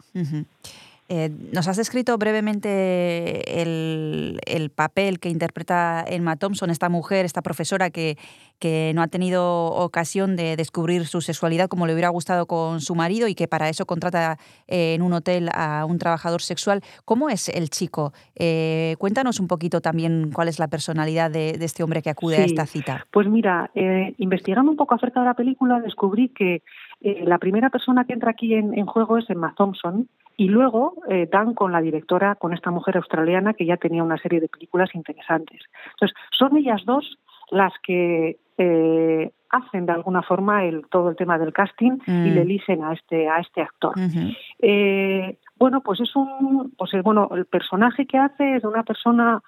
Eh, 1.09 1.29
nos 1.51 1.67
has 1.67 1.77
descrito 1.77 2.17
brevemente 2.17 3.61
el, 3.61 4.39
el, 4.45 4.69
papel 4.69 5.19
que 5.19 5.29
interpreta 5.29 6.03
Emma 6.07 6.37
Thompson, 6.37 6.69
esta 6.69 6.89
mujer, 6.89 7.25
esta 7.25 7.41
profesora 7.41 7.89
que, 7.89 8.17
que 8.59 8.93
no 8.95 9.01
ha 9.01 9.07
tenido 9.07 9.65
ocasión 9.65 10.35
de 10.35 10.55
descubrir 10.55 11.05
su 11.05 11.19
sexualidad 11.21 11.67
como 11.67 11.85
le 11.87 11.93
hubiera 11.93 12.09
gustado 12.09 12.45
con 12.45 12.79
su 12.79 12.95
marido 12.95 13.27
y 13.27 13.35
que 13.35 13.47
para 13.47 13.67
eso 13.69 13.85
contrata 13.85 14.37
eh, 14.67 14.93
en 14.95 15.01
un 15.01 15.13
hotel 15.13 15.49
a 15.53 15.85
un 15.85 15.97
trabajador 15.99 16.41
sexual. 16.41 16.81
¿Cómo 17.05 17.29
es 17.29 17.49
el 17.49 17.69
chico? 17.69 18.13
Eh, 18.35 18.95
cuéntanos 18.97 19.39
un 19.39 19.47
poquito 19.47 19.81
también 19.81 20.31
cuál 20.33 20.47
es 20.47 20.57
la 20.59 20.67
personalidad 20.69 21.29
de, 21.29 21.53
de 21.57 21.65
este 21.65 21.83
hombre 21.83 22.01
que 22.01 22.09
acude 22.09 22.35
Sí. 22.37 22.41
a 22.41 22.45
esta 22.45 22.65
cita. 22.65 23.05
Pues 23.11 23.27
mira, 23.27 23.69
eh, 23.75 24.15
investigando 24.17 24.71
un 24.71 24.77
poco 24.77 24.95
acerca 24.95 25.19
de 25.19 25.25
la 25.25 25.33
película, 25.33 25.81
descubrí 25.81 26.29
que 26.29 26.63
eh, 27.03 27.23
la 27.25 27.37
primera 27.37 27.69
persona 27.69 28.05
que 28.05 28.13
entra 28.13 28.31
aquí 28.31 28.55
en, 28.55 28.77
en 28.77 28.85
juego 28.85 29.17
es 29.17 29.29
Emma 29.29 29.53
Thompson 29.55 30.07
y 30.37 30.47
luego 30.47 30.95
eh, 31.09 31.27
dan 31.31 31.53
con 31.53 31.71
la 31.71 31.81
directora, 31.81 32.35
con 32.35 32.53
esta 32.53 32.71
mujer 32.71 32.97
australiana 32.97 33.53
que 33.53 33.65
ya 33.65 33.77
tenía 33.77 34.03
una 34.03 34.17
serie 34.17 34.39
de 34.39 34.47
películas 34.47 34.89
interesantes. 34.95 35.61
Entonces, 35.91 36.17
son 36.31 36.57
ellas 36.57 36.81
dos 36.85 37.19
las 37.51 37.73
que 37.83 38.37
eh, 38.57 39.31
hacen 39.49 39.85
de 39.85 39.91
alguna 39.91 40.23
forma 40.23 40.65
el, 40.65 40.87
todo 40.89 41.09
el 41.09 41.15
tema 41.15 41.37
del 41.37 41.53
casting 41.53 41.99
y 42.07 42.11
Mm. 42.11 42.33
le 42.33 42.41
eligen 42.41 42.83
a 42.83 42.93
este, 42.93 43.29
a 43.29 43.39
este 43.39 43.61
actor. 43.61 43.93
Eh, 44.59 45.37
bueno, 45.57 45.81
pues 45.81 45.99
es 45.99 46.15
un, 46.15 46.73
pues 46.77 46.93
eh, 46.95 47.01
bueno, 47.01 47.29
el 47.35 47.45
personaje 47.45 48.05
que 48.07 48.17
hace 48.17 48.55
es 48.55 48.63
de 48.63 48.67
una 48.67 48.83
persona, 48.83 49.41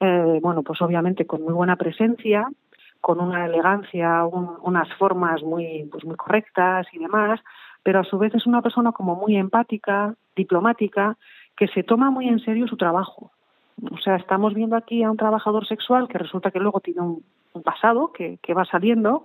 eh, 0.00 0.38
bueno, 0.42 0.62
pues 0.62 0.82
obviamente 0.82 1.24
con 1.24 1.42
muy 1.42 1.54
buena 1.54 1.76
presencia, 1.76 2.46
con 3.00 3.20
una 3.20 3.46
elegancia, 3.46 4.24
un- 4.26 4.56
unas 4.62 4.92
formas 4.94 5.42
muy, 5.42 5.88
pues 5.90 6.04
muy 6.04 6.16
correctas 6.16 6.86
y 6.92 6.98
demás, 6.98 7.40
pero 7.82 8.00
a 8.00 8.04
su 8.04 8.18
vez 8.18 8.34
es 8.34 8.46
una 8.46 8.62
persona 8.62 8.92
como 8.92 9.14
muy 9.14 9.36
empática, 9.36 10.14
diplomática, 10.34 11.16
que 11.56 11.68
se 11.68 11.82
toma 11.82 12.10
muy 12.10 12.28
en 12.28 12.40
serio 12.40 12.66
su 12.66 12.76
trabajo. 12.76 13.30
O 13.92 13.98
sea, 13.98 14.16
estamos 14.16 14.54
viendo 14.54 14.76
aquí 14.76 15.02
a 15.02 15.10
un 15.10 15.16
trabajador 15.16 15.66
sexual 15.66 16.08
que 16.08 16.18
resulta 16.18 16.50
que 16.50 16.58
luego 16.60 16.80
tiene 16.80 17.00
un, 17.02 17.22
pasado 17.64 18.12
que, 18.12 18.38
que 18.42 18.52
va 18.52 18.66
saliendo, 18.66 19.24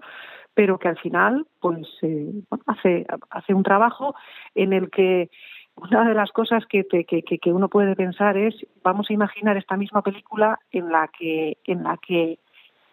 pero 0.54 0.80
que 0.80 0.88
al 0.88 0.98
final 0.98 1.46
pues 1.60 1.86
eh, 2.02 2.32
bueno, 2.50 2.64
hace, 2.68 3.06
hace 3.30 3.54
un 3.54 3.64
trabajo 3.64 4.16
en 4.56 4.72
el 4.72 4.90
que 4.90 5.30
una 5.76 6.08
de 6.08 6.14
las 6.14 6.32
cosas 6.32 6.66
que, 6.66 6.84
te- 6.86 7.04
que, 7.04 7.24
que 7.24 7.52
uno 7.52 7.68
puede 7.68 7.94
pensar 7.96 8.38
es 8.38 8.56
vamos 8.84 9.10
a 9.10 9.14
imaginar 9.14 9.58
esta 9.58 9.76
misma 9.76 10.02
película 10.02 10.60
en 10.72 10.90
la 10.94 11.10
que 11.10 11.58
en 11.66 11.84
la 11.84 11.98
que 11.98 12.40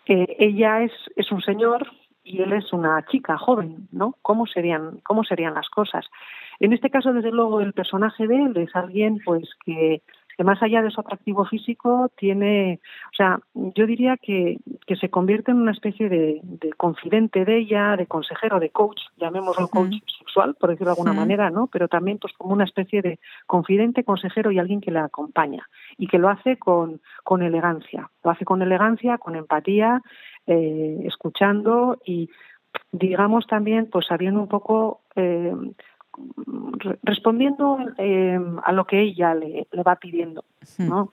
eh, 0.09 0.37
ella 0.39 0.83
es, 0.83 0.93
es 1.17 1.31
un 1.31 1.43
señor 1.43 1.87
y 2.25 2.43
él 2.43 2.53
es 2.53 2.73
una 2.73 3.05
chica 3.07 3.39
joven, 3.39 3.89
¿no? 3.93 4.15
¿Cómo 4.23 4.47
serían, 4.47 5.01
cómo 5.03 5.25
serían 5.25 5.55
las 5.55 5.69
cosas? 5.69 6.07
En 6.61 6.73
este 6.73 6.91
caso, 6.91 7.13
desde 7.13 7.31
luego, 7.31 7.61
el 7.61 7.73
personaje 7.73 8.27
de 8.27 8.37
él 8.37 8.57
es 8.57 8.75
alguien 8.75 9.21
pues 9.25 9.49
que, 9.65 10.03
que 10.39 10.45
más 10.45 10.63
allá 10.63 10.83
de 10.83 10.93
su 10.93 11.01
atractivo 11.01 11.45
físico 11.47 12.13
tiene, 12.17 12.79
o 13.13 13.17
sea, 13.17 13.41
yo 13.55 13.87
diría 13.87 14.17
que, 14.17 14.59
que 14.87 14.95
se 14.95 15.11
convierte 15.11 15.51
en 15.51 15.57
una 15.57 15.73
especie 15.73 16.09
de, 16.09 16.41
de 16.45 16.73
confidente 16.75 17.45
de 17.45 17.59
ella, 17.59 17.97
de 17.97 18.07
consejero, 18.07 18.61
de 18.61 18.71
coach, 18.71 19.01
llamémoslo 19.17 19.67
coach 19.67 19.97
sexual, 20.17 20.55
por 20.55 20.71
decirlo 20.71 20.93
de 20.95 21.01
alguna 21.01 21.13
manera, 21.13 21.51
¿no? 21.51 21.67
Pero 21.67 21.89
también 21.89 22.19
pues 22.19 22.33
como 22.35 22.53
una 22.53 22.63
especie 22.63 23.03
de 23.03 23.19
confidente, 23.49 24.05
consejero 24.05 24.53
y 24.53 24.61
alguien 24.61 24.81
que 24.81 24.93
la 24.93 25.07
acompaña 25.07 25.69
y 25.97 26.07
que 26.07 26.21
lo 26.21 26.29
hace 26.29 26.57
con, 26.57 27.01
con 27.25 27.43
elegancia, 27.43 28.09
lo 28.23 28.31
hace 28.31 28.45
con 28.45 28.63
elegancia, 28.63 29.19
con 29.19 29.35
empatía, 29.35 30.03
eh, 30.47 31.01
escuchando 31.05 31.99
y 32.07 32.31
digamos 32.93 33.49
también 33.49 33.91
pues 33.91 34.07
sabiendo 34.07 34.41
un 34.41 34.49
poco 34.49 35.01
eh, 35.17 35.53
respondiendo 37.03 37.79
eh, 37.99 38.39
a 38.65 38.73
lo 38.73 38.87
que 38.87 39.03
ella 39.03 39.35
le, 39.35 39.67
le 39.71 39.83
va 39.83 39.97
pidiendo, 39.97 40.45
¿no? 40.79 41.13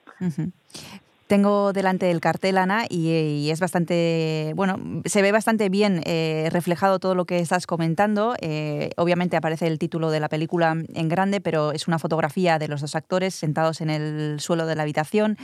Tengo 1.26 1.72
delante 1.72 2.12
el 2.12 2.20
cartel, 2.20 2.56
Ana, 2.56 2.84
y, 2.88 3.08
y 3.10 3.50
es 3.50 3.58
bastante, 3.58 4.52
bueno, 4.54 4.76
se 5.06 5.22
ve 5.22 5.32
bastante 5.32 5.68
bien 5.68 6.00
eh, 6.04 6.48
reflejado 6.52 7.00
todo 7.00 7.16
lo 7.16 7.24
que 7.24 7.38
estás 7.40 7.66
comentando. 7.66 8.36
Eh, 8.40 8.90
obviamente 8.96 9.36
aparece 9.36 9.66
el 9.66 9.80
título 9.80 10.12
de 10.12 10.20
la 10.20 10.28
película 10.28 10.76
en 10.94 11.08
grande, 11.08 11.40
pero 11.40 11.72
es 11.72 11.88
una 11.88 11.98
fotografía 11.98 12.60
de 12.60 12.68
los 12.68 12.80
dos 12.80 12.94
actores 12.94 13.34
sentados 13.34 13.80
en 13.80 13.90
el 13.90 14.38
suelo 14.38 14.66
de 14.66 14.76
la 14.76 14.84
habitación. 14.84 15.36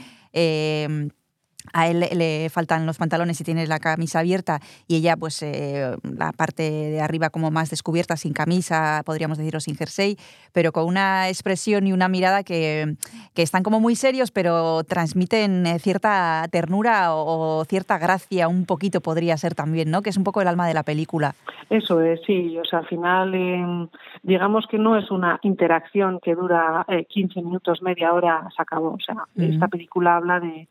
A 1.73 1.89
él 1.89 2.01
le- 2.01 2.49
faltan 2.51 2.87
los 2.87 2.99
pantalones 2.99 3.41
y 3.41 3.45
tiene 3.45 3.67
la 3.67 3.79
camisa 3.79 4.19
abierta 4.21 4.61
y 4.89 4.97
ella 4.97 5.17
pues 5.17 5.43
eh, 5.43 5.97
la 6.03 6.33
parte 6.33 6.63
de 6.71 7.01
arriba 7.01 7.31
como 7.31 7.51
más 7.51 7.71
descubierta, 7.71 8.17
sin 8.17 8.33
camisa, 8.33 9.03
podríamos 9.07 9.39
decir, 9.39 9.57
o 9.57 9.61
sin 9.61 9.77
jersey, 9.77 10.17
pero 10.53 10.73
con 10.73 10.85
una 10.87 11.29
expresión 11.29 11.87
y 11.87 11.93
una 11.93 12.09
mirada 12.09 12.43
que, 12.43 12.97
que 13.35 13.43
están 13.43 13.63
como 13.63 13.81
muy 13.81 13.95
serios, 13.97 14.31
pero 14.31 14.83
transmiten 14.85 15.67
eh, 15.67 15.79
cierta 15.79 16.47
ternura 16.51 17.15
o, 17.15 17.61
o 17.61 17.65
cierta 17.65 17.99
gracia, 17.99 18.49
un 18.49 18.67
poquito 18.67 19.01
podría 19.01 19.37
ser 19.37 19.55
también, 19.55 19.91
¿no? 19.91 20.03
Que 20.03 20.11
es 20.11 20.17
un 20.17 20.25
poco 20.25 20.41
el 20.43 20.49
alma 20.49 20.67
de 20.67 20.75
la 20.75 20.83
película. 20.83 21.35
Eso 21.71 22.01
es, 22.03 22.21
sí. 22.27 22.59
O 22.59 22.65
sea, 22.65 22.81
al 22.81 22.87
final, 22.89 23.35
eh, 23.35 23.89
digamos 24.23 24.67
que 24.71 24.79
no 24.79 24.97
es 24.99 25.11
una 25.11 25.39
interacción 25.43 26.19
que 26.23 26.35
dura 26.35 26.85
eh, 26.89 27.07
15 27.09 27.41
minutos, 27.41 27.81
media 27.83 28.13
hora, 28.13 28.49
se 28.55 28.61
acabó. 28.61 28.91
O 28.95 28.99
sea, 29.01 29.25
esta 29.37 29.69
película 29.69 30.17
habla 30.17 30.41
de. 30.41 30.69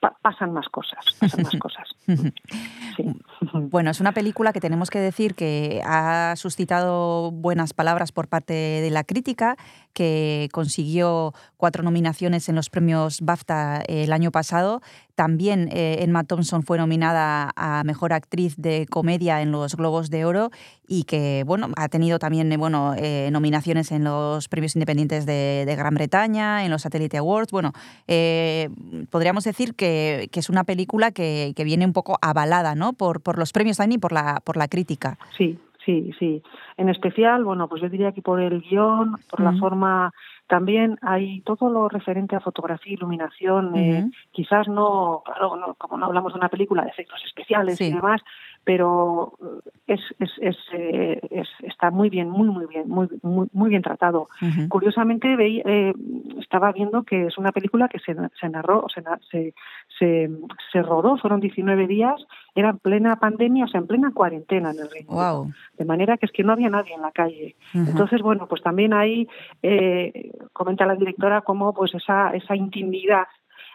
Pa- 0.00 0.16
pasan 0.22 0.52
más 0.52 0.68
cosas, 0.68 1.04
pasan 1.20 1.42
más 1.44 1.56
cosas. 1.56 1.88
Sí. 2.96 3.04
Bueno, 3.70 3.90
es 3.90 4.00
una 4.00 4.12
película 4.12 4.52
que 4.52 4.60
tenemos 4.60 4.90
que 4.90 4.98
decir 4.98 5.34
que 5.34 5.80
ha 5.86 6.34
suscitado 6.36 7.30
buenas 7.30 7.72
palabras 7.72 8.12
por 8.12 8.28
parte 8.28 8.52
de 8.52 8.90
la 8.90 9.02
crítica, 9.02 9.56
que 9.92 10.48
consiguió 10.52 11.34
cuatro 11.56 11.82
nominaciones 11.82 12.48
en 12.48 12.56
los 12.56 12.70
premios 12.70 13.20
BAFTA 13.20 13.82
el 13.86 14.12
año 14.12 14.30
pasado. 14.30 14.80
También 15.14 15.68
eh, 15.72 15.98
Emma 16.00 16.24
Thompson 16.24 16.62
fue 16.62 16.78
nominada 16.78 17.52
a 17.54 17.84
Mejor 17.84 18.12
Actriz 18.12 18.54
de 18.56 18.86
Comedia 18.88 19.42
en 19.42 19.52
los 19.52 19.76
Globos 19.76 20.08
de 20.10 20.24
Oro 20.24 20.50
y 20.86 21.04
que, 21.04 21.42
bueno, 21.46 21.68
ha 21.76 21.88
tenido 21.88 22.18
también 22.18 22.50
eh, 22.52 22.56
bueno, 22.56 22.94
eh, 22.96 23.28
nominaciones 23.32 23.92
en 23.92 24.04
los 24.04 24.48
premios 24.48 24.76
independientes 24.76 25.26
de, 25.26 25.72
Gran 25.76 25.94
Bretaña, 25.94 26.64
en 26.64 26.70
los 26.70 26.82
Satellite 26.82 27.16
Awards. 27.18 27.50
Bueno, 27.50 27.72
eh, 28.08 28.68
podríamos 29.10 29.44
decir 29.44 29.74
que, 29.74 30.28
es 30.32 30.48
una 30.50 30.64
película 30.64 31.10
que, 31.12 31.54
viene 31.64 31.86
un 31.86 31.92
poco 31.92 32.18
avalada, 32.20 32.74
¿no? 32.74 32.92
Por, 32.92 33.22
por 33.22 33.38
los 33.38 33.52
premios 33.52 33.76
también 33.76 33.98
y 33.98 34.00
por 34.00 34.12
la, 34.12 34.40
por 34.44 34.56
la 34.56 34.68
crítica. 34.68 35.18
Sí, 35.36 35.58
sí, 35.84 36.12
sí. 36.18 36.42
En 36.76 36.88
especial, 36.88 37.44
bueno, 37.44 37.68
pues 37.68 37.82
yo 37.82 37.88
diría 37.88 38.12
que 38.12 38.22
por 38.22 38.40
el 38.40 38.60
guion, 38.62 39.16
por 39.28 39.40
la 39.40 39.50
Ujú. 39.50 39.58
forma, 39.58 40.12
también 40.46 40.98
hay 41.02 41.40
todo 41.42 41.70
lo 41.70 41.88
referente 41.88 42.36
a 42.36 42.40
fotografía, 42.40 42.92
iluminación, 42.94 43.74
eh, 43.76 44.10
quizás 44.32 44.68
no, 44.68 45.22
claro, 45.24 45.56
no- 45.56 45.74
como 45.74 45.96
no 45.96 46.06
hablamos 46.06 46.32
de 46.32 46.38
una 46.38 46.48
película 46.48 46.82
de 46.84 46.90
efectos 46.90 47.22
especiales 47.24 47.78
Sí. 47.78 47.86
y 47.86 47.92
demás, 47.92 48.20
pero 48.64 49.32
eh, 49.66 49.70
es, 49.88 50.00
es, 50.18 50.30
es, 50.40 50.56
eh, 50.72 51.20
es- 51.30 51.48
está 51.68 51.90
muy 51.90 52.08
bien, 52.10 52.28
muy, 52.30 52.48
muy 52.48 52.66
bien, 52.66 52.88
muy, 52.88 53.08
muy, 53.22 53.48
muy 53.52 53.70
bien 53.70 53.82
tratado. 53.82 54.28
Curiosamente 54.68 55.28
veí- 55.36 55.62
eh, 55.64 55.92
estaba 56.40 56.72
viendo 56.72 57.02
que 57.02 57.26
es 57.26 57.38
una 57.38 57.52
película 57.52 57.88
que 57.88 57.98
se, 57.98 58.14
se 58.40 58.48
narró, 58.48 58.86
se, 58.94 59.02
se, 59.30 59.54
se, 59.98 60.30
se 60.72 60.82
rodó, 60.82 61.16
fueron 61.18 61.40
19 61.40 61.86
días, 61.86 62.24
era 62.54 62.70
en 62.70 62.78
plena 62.78 63.16
pandemia, 63.16 63.64
o 63.64 63.68
sea, 63.68 63.80
en 63.80 63.86
plena 63.86 64.12
cuarentena 64.12 64.70
en 64.70 64.78
el 64.80 64.90
Reino. 64.90 65.12
Wow. 65.12 65.52
De 65.76 65.84
manera 65.84 66.16
que 66.16 66.26
es 66.26 66.32
que 66.32 66.42
no 66.44 66.52
había 66.52 66.70
nadie 66.70 66.94
en 66.94 67.02
la 67.02 67.10
calle. 67.12 67.56
Entonces, 67.74 68.22
bueno, 68.22 68.46
pues 68.46 68.62
también 68.62 68.92
ahí 68.94 69.26
eh, 69.62 70.32
comenta 70.52 70.86
la 70.86 70.94
directora 70.94 71.40
cómo 71.42 71.72
pues 71.74 71.94
esa, 71.94 72.30
esa 72.34 72.54
intimidad 72.56 73.24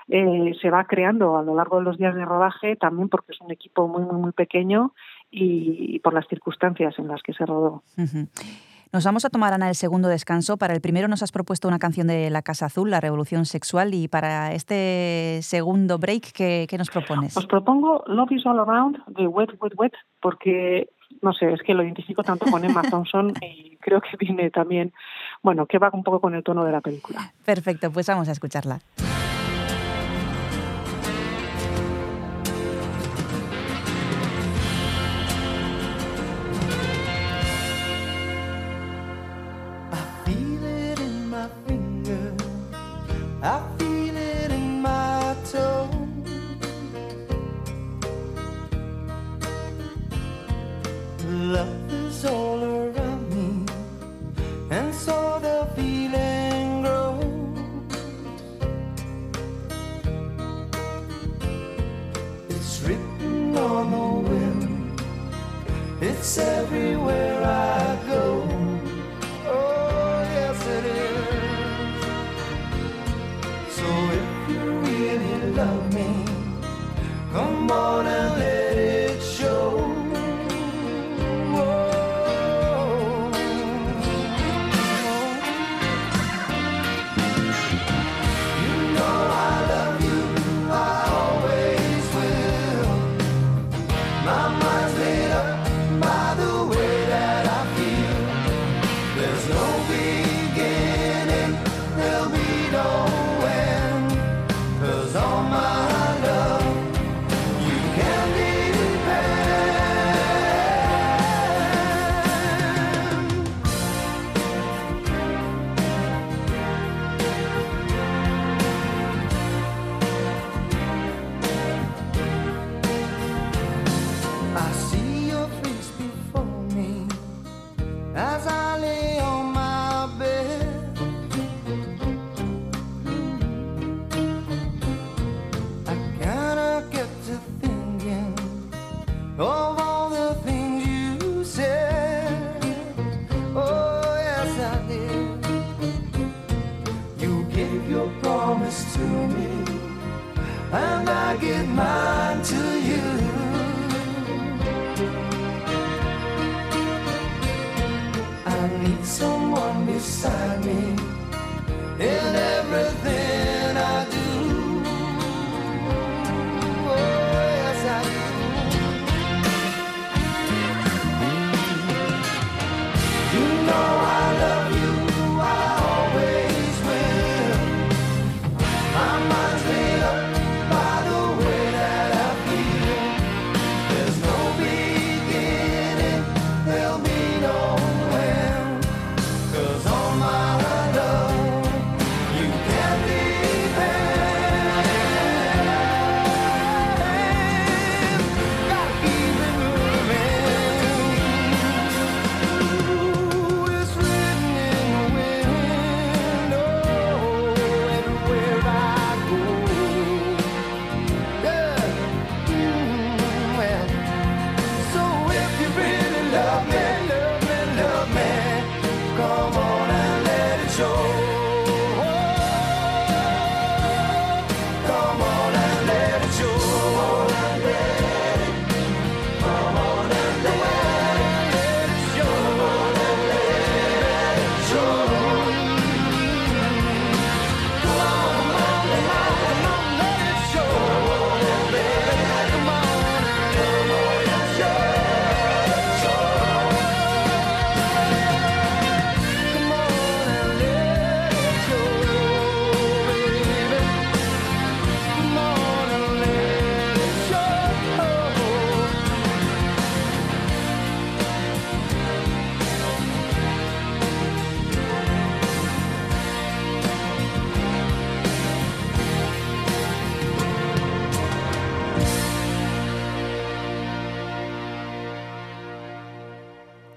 eh, 0.10 0.54
se 0.62 0.70
va 0.70 0.86
creando 0.86 1.38
a 1.38 1.44
lo 1.44 1.56
largo 1.56 1.78
de 1.78 1.84
los 1.84 1.98
días 1.98 2.16
de 2.16 2.26
rodaje, 2.26 2.76
también 2.76 3.10
porque 3.10 3.34
es 3.34 3.42
un 3.42 3.52
equipo 3.52 3.88
muy, 3.88 4.04
muy, 4.04 4.22
muy 4.22 4.32
pequeño 4.32 4.94
y, 5.30 5.96
y 5.96 6.00
por 6.00 6.14
las 6.14 6.28
circunstancias 6.28 6.98
en 6.98 7.08
las 7.08 7.22
que 7.22 7.34
se 7.34 7.46
rodó. 7.46 7.84
Nos 8.94 9.04
vamos 9.04 9.26
a 9.26 9.30
tomar, 9.30 9.54
Ana, 9.54 9.68
el 9.68 9.76
segundo 9.76 10.08
descanso. 10.08 10.58
Para 10.58 10.74
el 10.74 10.82
primero 10.82 11.08
nos 11.08 11.22
has 11.22 11.32
propuesto 11.32 11.68
una 11.68 11.80
canción 11.80 12.08
de 12.08 12.30
La 12.30 12.42
Casa 12.42 12.68
Azul, 12.68 12.90
La 12.90 13.02
Revolución 13.02 13.46
Sexual, 13.46 13.94
y 13.94 14.08
para 14.08 14.54
este 14.54 15.40
segundo 15.42 15.98
break, 15.98 16.32
¿qué, 16.32 16.68
qué 16.70 16.78
nos 16.78 16.90
propones? 16.90 17.36
Os 17.36 17.46
propongo 17.46 18.04
Love 18.08 18.32
is 18.32 18.46
All 18.46 18.60
Around 18.60 19.04
de 19.08 19.28
Wet, 19.28 19.50
Wet, 19.60 19.74
Wet, 19.78 19.94
porque, 20.22 20.90
no 21.22 21.34
sé, 21.34 21.52
es 21.52 21.62
que 21.64 21.74
lo 21.74 21.84
identifico 21.84 22.24
tanto 22.24 22.46
con 22.50 22.64
Emma 22.64 22.82
Thompson 22.90 23.34
y 23.42 23.76
creo 23.78 24.00
que 24.00 24.16
viene 24.18 24.50
también, 24.52 24.94
bueno, 25.44 25.66
que 25.66 25.80
va 25.80 25.90
un 25.92 26.04
poco 26.04 26.22
con 26.22 26.34
el 26.34 26.44
tono 26.44 26.64
de 26.64 26.72
la 26.72 26.80
película. 26.80 27.34
Perfecto, 27.46 27.92
pues 27.92 28.08
vamos 28.08 28.30
a 28.30 28.32
escucharla. 28.32 28.80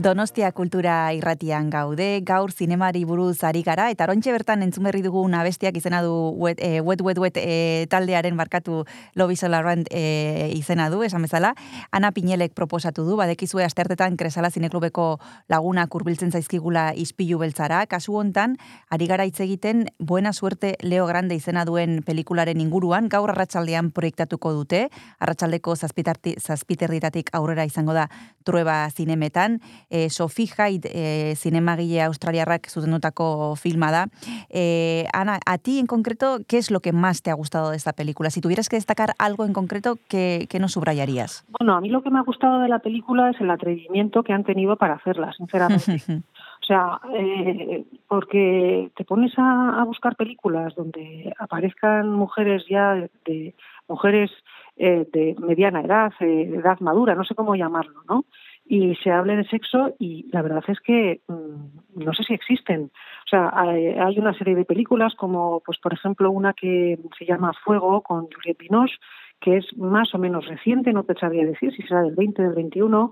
Donostia 0.00 0.48
kultura 0.56 1.12
irratian 1.12 1.66
gaude, 1.68 2.22
gaur 2.24 2.54
zinemari 2.56 3.02
buruz 3.04 3.42
ari 3.44 3.60
gara, 3.60 3.90
etaorontxe 3.92 4.32
bertan 4.32 4.62
entzun 4.64 4.86
berri 4.86 5.02
dugun 5.04 5.34
abestiak 5.36 5.76
izena 5.76 5.98
du 6.00 6.14
wet, 6.40 6.56
e, 6.64 6.80
wet, 6.80 7.02
wet, 7.04 7.18
wet 7.20 7.36
e, 7.36 7.84
taldearen 7.92 8.38
barkatu 8.38 8.86
Lobby 9.20 9.36
Solarrand 9.36 9.90
e, 9.92 10.54
izena 10.56 10.86
du, 10.88 11.02
esan 11.04 11.26
bezala. 11.28 11.50
Ana 11.92 12.12
Pinelek 12.16 12.54
proposatu 12.56 13.04
du, 13.04 13.18
badekizue 13.20 13.60
astertetan 13.66 14.16
kresala 14.16 14.48
zineklubeko 14.48 15.18
laguna 15.52 15.84
kurbiltzen 15.92 16.32
zaizkigula 16.32 16.94
ispilu 16.96 17.36
beltzara. 17.44 17.82
Kasu 17.84 18.16
hontan, 18.16 18.56
ari 18.88 19.04
gara 19.10 19.28
hitz 19.28 19.42
egiten 19.44 19.84
Buena 19.98 20.32
Suerte 20.32 20.78
Leo 20.80 21.04
Grande 21.12 21.36
izena 21.36 21.66
duen 21.68 22.00
pelikularen 22.08 22.64
inguruan, 22.64 23.12
gaur 23.12 23.34
arratsaldean 23.34 23.92
proiektatuko 23.92 24.56
dute, 24.62 24.86
arratsaldeko 25.20 25.76
zazpiterritatik 25.76 27.34
aurrera 27.36 27.68
izango 27.68 27.92
da 27.92 28.08
trueba 28.48 28.80
zinemetan, 28.96 29.60
e, 29.90 30.08
Sophie 30.08 30.46
Hyde 30.46 30.88
e, 30.92 31.34
zinemagile 31.36 32.02
australiarrak 32.02 32.70
zutendutako 32.70 33.56
filma 33.56 33.90
da. 33.90 34.06
Eh, 34.48 35.06
Ana, 35.12 35.38
a 35.44 35.58
ti 35.58 35.78
en 35.78 35.86
concreto, 35.86 36.38
¿qué 36.48 36.58
es 36.58 36.70
lo 36.70 36.80
que 36.80 36.92
más 36.92 37.22
te 37.22 37.30
ha 37.30 37.34
gustado 37.34 37.70
de 37.70 37.76
esta 37.76 37.92
película? 37.92 38.30
Si 38.30 38.40
tuvieras 38.40 38.68
que 38.68 38.76
destacar 38.76 39.10
algo 39.18 39.44
en 39.44 39.52
concreto, 39.52 39.96
¿qué, 40.08 40.46
qué 40.48 40.58
nos 40.58 40.72
subrayarías? 40.72 41.44
Bueno, 41.58 41.74
a 41.74 41.80
mí 41.80 41.88
lo 41.88 42.02
que 42.02 42.10
me 42.10 42.18
ha 42.18 42.22
gustado 42.22 42.60
de 42.60 42.68
la 42.68 42.78
película 42.78 43.30
es 43.30 43.40
el 43.40 43.50
atrevimiento 43.50 44.22
que 44.22 44.32
han 44.32 44.44
tenido 44.44 44.76
para 44.76 44.94
hacerla, 44.94 45.32
sinceramente. 45.32 46.00
O 46.62 46.66
sea, 46.72 47.00
eh, 47.14 47.84
porque 48.06 48.90
te 48.94 49.04
pones 49.04 49.32
a, 49.38 49.80
a 49.80 49.84
buscar 49.84 50.14
películas 50.14 50.74
donde 50.76 51.32
aparezcan 51.38 52.10
mujeres 52.10 52.64
ya 52.68 52.94
de, 52.94 53.10
de 53.24 53.54
mujeres 53.88 54.30
eh, 54.76 55.06
de 55.12 55.36
mediana 55.38 55.82
edad, 55.82 56.12
eh, 56.20 56.24
de 56.24 56.56
edad 56.56 56.80
madura, 56.80 57.14
no 57.14 57.24
sé 57.24 57.34
cómo 57.34 57.54
llamarlo, 57.54 58.02
¿no? 58.08 58.24
Y 58.72 58.94
se 59.02 59.10
hable 59.10 59.34
de 59.34 59.42
sexo 59.48 59.96
y 59.98 60.30
la 60.30 60.42
verdad 60.42 60.62
es 60.68 60.78
que 60.78 61.22
mm, 61.26 62.04
no 62.04 62.14
sé 62.14 62.22
si 62.22 62.34
existen. 62.34 62.92
O 63.26 63.28
sea, 63.28 63.50
hay, 63.52 64.16
una 64.16 64.32
serie 64.32 64.54
de 64.54 64.64
películas 64.64 65.12
como, 65.16 65.58
pues 65.66 65.76
por 65.78 65.92
ejemplo, 65.92 66.30
una 66.30 66.52
que 66.52 66.96
se 67.18 67.26
llama 67.26 67.52
Fuego 67.64 68.00
con 68.00 68.28
Juliette 68.30 68.60
Binoche, 68.60 68.94
que 69.40 69.56
es 69.56 69.76
más 69.76 70.14
o 70.14 70.18
menos 70.18 70.46
reciente, 70.46 70.92
no 70.92 71.02
te 71.02 71.14
sabría 71.14 71.44
decir 71.44 71.74
si 71.74 71.82
será 71.82 72.02
del 72.02 72.14
20 72.14 72.42
del 72.44 72.54
21, 72.54 73.10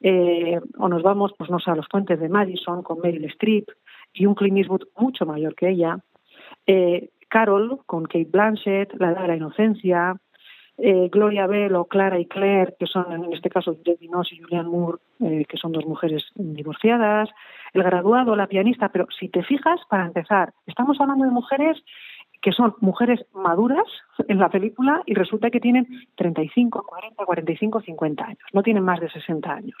eh, 0.00 0.60
o 0.76 0.88
nos 0.88 1.04
vamos, 1.04 1.32
pues 1.38 1.50
no 1.50 1.60
sé, 1.60 1.70
a 1.70 1.76
los 1.76 1.86
puentes 1.88 2.18
de 2.18 2.28
Madison 2.28 2.82
con 2.82 2.98
Meryl 2.98 3.26
Streep 3.26 3.68
y 4.12 4.26
un 4.26 4.34
Clint 4.34 4.58
Eastwood 4.58 4.88
mucho 4.96 5.24
mayor 5.24 5.54
que 5.54 5.68
ella, 5.68 6.00
eh, 6.66 7.10
Carol 7.28 7.78
con 7.86 8.06
Kate 8.06 8.28
Blanchett, 8.28 8.92
La 8.94 9.12
edad 9.12 9.22
de 9.22 9.28
la 9.28 9.36
inocencia, 9.36 10.16
eh, 10.78 11.08
Gloria 11.10 11.46
Bell 11.46 11.74
o 11.74 11.86
Clara 11.86 12.18
y 12.18 12.26
Claire, 12.26 12.74
que 12.78 12.86
son 12.86 13.10
en 13.12 13.32
este 13.32 13.50
caso 13.50 13.76
Debbie 13.84 14.08
Noss 14.08 14.32
y 14.32 14.38
Julianne 14.38 14.68
Moore, 14.68 14.98
eh, 15.20 15.44
que 15.48 15.56
son 15.56 15.72
dos 15.72 15.86
mujeres 15.86 16.24
divorciadas, 16.34 17.30
el 17.72 17.82
graduado, 17.82 18.36
la 18.36 18.46
pianista, 18.46 18.90
pero 18.90 19.06
si 19.18 19.28
te 19.28 19.42
fijas, 19.42 19.80
para 19.88 20.06
empezar, 20.06 20.52
estamos 20.66 21.00
hablando 21.00 21.24
de 21.24 21.30
mujeres 21.30 21.82
que 22.42 22.52
son 22.52 22.74
mujeres 22.80 23.24
maduras 23.32 23.86
en 24.28 24.38
la 24.38 24.50
película 24.50 25.02
y 25.06 25.14
resulta 25.14 25.50
que 25.50 25.60
tienen 25.60 25.86
35, 26.16 26.84
40, 26.86 27.24
45, 27.24 27.80
50 27.80 28.24
años, 28.24 28.38
no 28.52 28.62
tienen 28.62 28.84
más 28.84 29.00
de 29.00 29.10
60 29.10 29.50
años. 29.50 29.78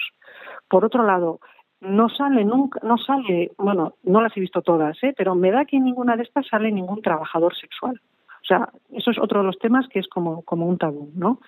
Por 0.68 0.84
otro 0.84 1.04
lado, 1.04 1.40
no 1.80 2.08
sale 2.08 2.44
nunca, 2.44 2.80
no 2.82 2.96
sale, 2.96 3.52
bueno, 3.58 3.94
no 4.02 4.20
las 4.20 4.36
he 4.36 4.40
visto 4.40 4.62
todas, 4.62 4.96
¿eh? 5.04 5.14
pero 5.16 5.34
me 5.34 5.50
da 5.50 5.64
que 5.66 5.76
en 5.76 5.84
ninguna 5.84 6.16
de 6.16 6.22
estas 6.22 6.46
sale 6.48 6.72
ningún 6.72 7.02
trabajador 7.02 7.54
sexual. 7.54 8.00
O 8.46 8.48
sea, 8.48 8.68
eso 8.92 9.10
es 9.10 9.18
otro 9.18 9.40
de 9.40 9.46
los 9.46 9.58
temas 9.58 9.88
que 9.88 9.98
es 9.98 10.06
como, 10.06 10.42
como 10.42 10.66
un 10.66 10.78
tabú, 10.78 11.10
¿no? 11.16 11.40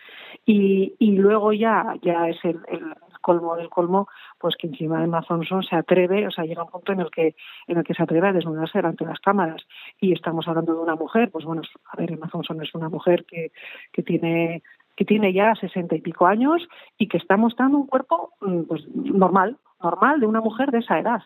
Y, 0.44 0.96
y 0.98 1.12
luego 1.12 1.52
ya, 1.52 1.94
ya 2.02 2.28
es 2.28 2.44
el, 2.44 2.58
el 2.66 2.92
colmo 3.20 3.54
del 3.54 3.68
colmo, 3.68 4.08
pues 4.40 4.56
que 4.56 4.66
encima 4.66 5.04
Emma 5.04 5.22
Thompson 5.22 5.62
se 5.62 5.76
atreve, 5.76 6.26
o 6.26 6.32
sea, 6.32 6.44
llega 6.44 6.64
un 6.64 6.70
punto 6.70 6.92
en 6.92 7.00
el 7.00 7.10
que 7.12 7.36
en 7.68 7.78
el 7.78 7.84
que 7.84 7.94
se 7.94 8.02
atreve 8.02 8.26
a 8.26 8.32
desnudarse 8.32 8.78
delante 8.78 9.04
de 9.04 9.10
las 9.10 9.20
cámaras. 9.20 9.62
Y 10.00 10.12
estamos 10.12 10.48
hablando 10.48 10.74
de 10.74 10.80
una 10.80 10.96
mujer, 10.96 11.30
pues 11.30 11.44
bueno, 11.44 11.62
a 11.92 11.96
ver, 11.96 12.10
Emma 12.10 12.28
Thompson 12.28 12.60
es 12.62 12.74
una 12.74 12.88
mujer 12.88 13.24
que, 13.26 13.52
que 13.92 14.02
tiene 14.02 14.64
que 14.96 15.04
tiene 15.04 15.32
ya 15.32 15.54
sesenta 15.54 15.94
y 15.94 16.00
pico 16.00 16.26
años 16.26 16.66
y 16.98 17.06
que 17.06 17.18
está 17.18 17.36
mostrando 17.36 17.78
un 17.78 17.86
cuerpo 17.86 18.32
mm, 18.40 18.62
pues 18.62 18.88
normal, 18.88 19.56
normal 19.82 20.20
de 20.20 20.26
una 20.26 20.40
mujer 20.40 20.70
de 20.70 20.78
esa 20.78 20.98
edad. 20.98 21.22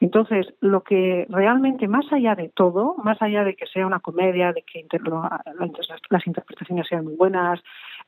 Entonces, 0.00 0.46
lo 0.60 0.82
que 0.82 1.26
realmente, 1.28 1.88
más 1.88 2.12
allá 2.12 2.34
de 2.34 2.50
todo, 2.50 2.94
más 3.02 3.20
allá 3.20 3.42
de 3.42 3.56
que 3.56 3.66
sea 3.66 3.86
una 3.86 4.00
comedia, 4.00 4.52
de 4.52 4.62
que 4.62 4.80
inter 4.80 5.00
las 6.10 6.26
interpretaciones 6.26 6.86
sean 6.86 7.04
muy 7.04 7.16
buenas, 7.16 7.60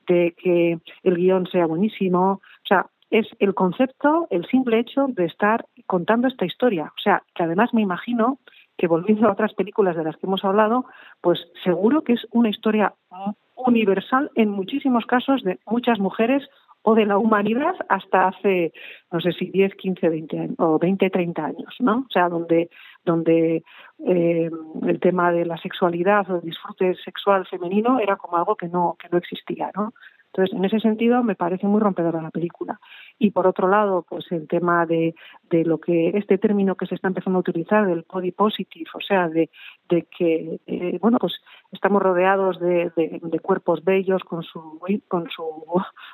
de 0.07 0.35
que 0.37 0.79
el 1.03 1.17
guion 1.17 1.47
sea 1.47 1.67
buenísimo, 1.67 2.33
o 2.33 2.67
sea, 2.67 2.87
es 3.11 3.27
el 3.41 3.55
concepto, 3.55 4.29
el 4.31 4.47
simple 4.47 4.79
hecho 4.79 5.07
de 5.09 5.25
estar 5.25 5.67
contando 5.87 6.29
esta 6.29 6.45
historia. 6.45 6.93
O 6.97 7.01
sea, 7.03 7.25
que 7.35 7.43
además 7.43 7.75
me 7.75 7.83
imagino 7.83 8.39
que 8.79 8.87
volviendo 8.87 9.29
a 9.29 9.33
otras 9.33 9.53
películas 9.55 9.97
de 9.97 10.05
las 10.05 10.17
que 10.17 10.27
hemos 10.27 10.45
hablado, 10.45 10.87
pues 11.21 11.39
seguro 11.65 12.03
que 12.03 12.13
es 12.15 12.27
una 12.31 12.51
historia 12.51 12.95
universal 13.57 14.31
en 14.37 14.49
muchísimos 14.49 15.05
casos 15.07 15.43
de 15.43 15.59
muchas 15.67 15.99
mujeres 15.99 16.49
o 16.83 16.95
de 16.95 17.07
la 17.07 17.19
humanidad 17.19 17.75
hasta 17.89 18.29
hace, 18.29 18.73
no 19.13 19.21
sé 19.21 19.33
si 19.33 19.51
10, 19.51 19.75
15, 19.75 20.09
20 20.09 20.39
años, 20.39 20.57
o 20.59 20.79
20, 20.79 21.11
30 21.11 21.45
años, 21.45 21.77
¿no? 21.79 22.07
O 22.09 22.11
sea, 22.11 22.29
donde, 22.29 22.71
donde 23.05 23.63
eh, 24.07 24.51
el 24.87 25.01
tema 25.01 25.33
de 25.33 25.45
la 25.45 25.59
sexualidad 25.59 26.31
o 26.31 26.37
el 26.37 26.43
disfrute 26.43 26.95
sexual 27.05 27.47
femenino 27.47 28.01
era 28.01 28.17
como 28.17 28.37
algo 28.37 28.57
que 28.57 28.69
no, 28.69 28.97
que 28.99 29.09
no 29.11 29.19
existía, 29.19 29.71
¿no? 29.77 29.93
Entonces, 30.33 30.57
en 30.57 30.65
ese 30.65 30.79
sentido, 30.79 31.25
me 31.25 31.35
parece 31.35 31.67
muy 31.67 31.81
rompedora 31.81 32.23
la 32.23 32.31
película. 32.31 32.79
Y 33.19 33.33
por 33.33 33.49
otro 33.49 33.67
lado, 33.69 34.07
pues 34.09 34.31
el 34.31 34.47
tema 34.47 34.87
de, 34.87 35.15
de 35.51 35.65
lo 35.65 35.79
que 35.79 36.11
este 36.15 36.39
término 36.39 36.77
que 36.77 36.87
se 36.87 36.95
está 36.95 37.09
empezando 37.09 37.39
a 37.39 37.41
utilizar, 37.41 37.87
del 37.87 38.07
body 38.09 38.31
positive, 38.31 38.89
o 38.95 39.01
sea, 39.01 39.29
de, 39.29 39.51
de 39.89 40.07
que, 40.17 40.61
eh, 40.67 40.99
bueno, 41.01 41.19
pues 41.19 41.35
estamos 41.73 42.03
rodeados 42.03 42.59
de, 42.59 42.91
de, 42.97 43.21
de, 43.23 43.39
cuerpos 43.41 43.85
bellos 43.85 44.23
con 44.25 44.43
su, 44.43 44.81
con 45.09 45.29
su 45.31 45.45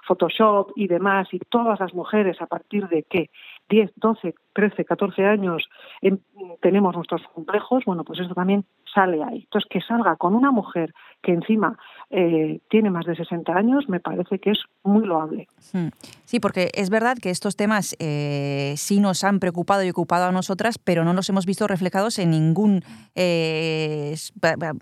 Photoshop 0.06 0.72
y 0.76 0.86
demás, 0.86 1.28
y 1.32 1.38
todas 1.38 1.80
las 1.80 1.94
mujeres 1.94 2.40
a 2.40 2.46
partir 2.46 2.88
de 2.88 3.02
que 3.04 3.30
10, 3.68 3.92
12, 3.96 4.34
13, 4.52 4.84
14 4.84 5.24
años 5.24 5.68
en, 6.02 6.22
tenemos 6.60 6.94
nuestros 6.94 7.22
complejos, 7.34 7.84
bueno, 7.86 8.04
pues 8.04 8.20
eso 8.20 8.34
también 8.34 8.64
sale 8.96 9.22
ahí. 9.22 9.42
Entonces, 9.44 9.68
que 9.70 9.80
salga 9.82 10.16
con 10.16 10.34
una 10.34 10.50
mujer 10.50 10.94
que 11.22 11.32
encima 11.32 11.76
eh, 12.08 12.60
tiene 12.70 12.88
más 12.90 13.04
de 13.04 13.14
60 13.14 13.52
años, 13.52 13.88
me 13.88 14.00
parece 14.00 14.38
que 14.38 14.50
es 14.52 14.58
muy 14.84 15.04
loable. 15.04 15.48
Hmm. 15.72 15.88
Sí, 16.24 16.40
porque 16.40 16.70
es 16.74 16.88
verdad 16.88 17.18
que 17.20 17.30
estos 17.30 17.56
temas 17.56 17.94
eh, 17.98 18.74
sí 18.76 19.00
nos 19.00 19.22
han 19.24 19.38
preocupado 19.38 19.84
y 19.84 19.90
ocupado 19.90 20.26
a 20.26 20.32
nosotras, 20.32 20.78
pero 20.78 21.04
no 21.04 21.12
los 21.12 21.28
hemos 21.28 21.46
visto 21.46 21.66
reflejados 21.66 22.18
en 22.18 22.30
ningún 22.30 22.82
eh, 23.14 24.14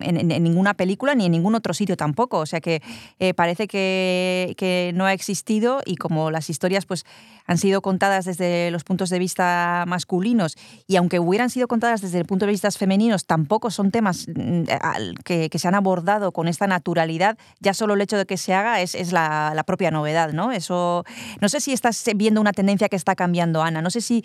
en, 0.01 0.28
ninguna 0.43 0.74
película 0.74 1.15
ni 1.15 1.27
en 1.27 1.32
ningún 1.32 1.55
otro 1.55 1.74
sitio 1.74 1.97
tampoco. 1.97 2.39
O 2.39 2.47
sea 2.47 2.61
que 2.61 2.82
eh, 3.19 3.35
parece 3.35 3.66
que, 3.66 4.55
que 4.57 4.93
no 4.95 5.07
ha 5.07 5.12
existido 5.12 5.81
y 5.85 5.97
como 5.97 6.31
las 6.31 6.51
historias 6.51 6.86
pues 6.86 7.05
han 7.47 7.59
sido 7.59 7.82
contadas 7.82 8.24
desde 8.24 8.70
los 8.70 8.85
puntos 8.85 9.11
de 9.11 9.19
vista 9.19 9.85
masculinos 9.86 10.57
y 10.86 10.97
aunque 10.97 11.19
hubieran 11.19 11.51
sido 11.51 11.69
contadas 11.69 12.01
desde 12.01 12.19
el 12.19 12.27
punto 12.27 12.47
de 12.47 12.53
vista 12.53 12.70
femeninos, 12.70 13.27
tampoco 13.27 13.70
son 13.70 13.91
temas 13.91 14.03
mm, 14.12 14.64
que, 15.24 15.48
se 15.52 15.68
han 15.68 15.74
abordado 15.74 16.32
con 16.32 16.48
esta 16.48 16.66
naturalidad. 16.66 17.39
Ya 17.60 17.74
solo 17.74 17.94
el 17.94 18.01
hecho 18.01 18.16
de 18.16 18.26
que 18.26 18.36
se 18.36 18.55
haga 18.55 18.81
es, 18.81 19.12
la, 19.12 19.62
propia 19.66 19.90
novedad, 19.90 20.32
¿no? 20.32 20.52
Eso, 20.52 21.05
no 21.40 21.48
sé 21.48 21.60
si 21.60 21.72
estás 21.72 22.05
viendo 22.16 22.40
una 22.40 22.52
tendencia 22.52 22.89
que 22.89 22.97
está 22.97 23.14
cambiando, 23.14 23.62
Ana. 23.62 23.82
No 23.82 23.90
sé 23.90 24.01
si 24.01 24.22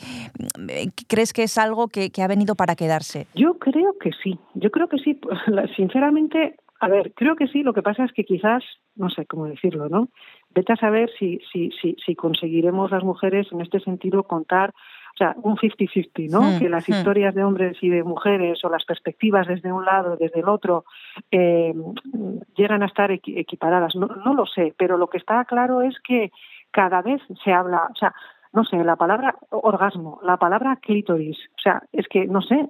mm, 0.57 0.89
crees 1.07 1.33
que 1.33 1.43
es 1.43 1.57
algo 1.57 1.87
que, 1.87 2.09
que 2.11 2.21
ha 2.21 2.27
venido 2.27 2.55
para 2.55 2.75
quedarse. 2.75 3.27
Yo 3.35 3.57
creo 3.59 3.95
que 3.99 4.11
sí. 4.23 4.39
Yo 4.53 4.71
creo 4.71 4.87
que 4.87 4.97
sí. 4.97 5.19
Sinceramente, 5.75 6.57
a 6.79 6.87
ver, 6.87 7.13
creo 7.15 7.35
que 7.35 7.47
sí. 7.47 7.63
Lo 7.63 7.73
que 7.73 7.81
pasa 7.81 8.05
es 8.05 8.11
que 8.13 8.23
quizás, 8.23 8.63
no 8.95 9.09
sé 9.09 9.25
cómo 9.25 9.45
decirlo, 9.45 9.89
¿no? 9.89 10.09
vete 10.53 10.73
a 10.73 10.77
saber 10.77 11.09
si, 11.17 11.39
si, 11.51 11.71
si, 11.81 11.95
si 12.03 12.15
conseguiremos 12.15 12.91
las 12.91 13.03
mujeres 13.03 13.47
en 13.51 13.61
este 13.61 13.79
sentido 13.79 14.23
contar 14.23 14.73
o 15.13 15.17
sea, 15.17 15.35
un 15.41 15.57
50-50, 15.57 16.29
¿no? 16.29 16.41
Mm, 16.41 16.59
que 16.59 16.69
las 16.69 16.87
mm. 16.87 16.91
historias 16.91 17.35
de 17.35 17.43
hombres 17.43 17.77
y 17.81 17.89
de 17.89 18.03
mujeres 18.03 18.63
o 18.63 18.69
las 18.69 18.85
perspectivas 18.85 19.47
desde 19.47 19.71
un 19.71 19.85
lado 19.85 20.15
desde 20.15 20.39
el 20.39 20.49
otro 20.49 20.85
eh, 21.31 21.73
llegan 22.55 22.83
a 22.83 22.87
estar 22.87 23.11
equiparadas. 23.11 23.95
No, 23.95 24.07
no 24.07 24.33
lo 24.33 24.45
sé, 24.45 24.73
pero 24.77 24.97
lo 24.97 25.07
que 25.07 25.17
está 25.17 25.43
claro 25.45 25.81
es 25.81 25.95
que 26.01 26.31
cada 26.71 27.01
vez 27.01 27.21
se 27.43 27.51
habla, 27.51 27.89
o 27.91 27.95
sea, 27.95 28.13
no 28.51 28.63
sé, 28.63 28.83
la 28.83 28.95
palabra 28.95 29.35
orgasmo, 29.51 30.19
la 30.23 30.37
palabra 30.37 30.77
clítoris, 30.77 31.37
o 31.57 31.61
sea, 31.61 31.83
es 31.91 32.07
que, 32.07 32.25
no 32.25 32.41
sé, 32.41 32.67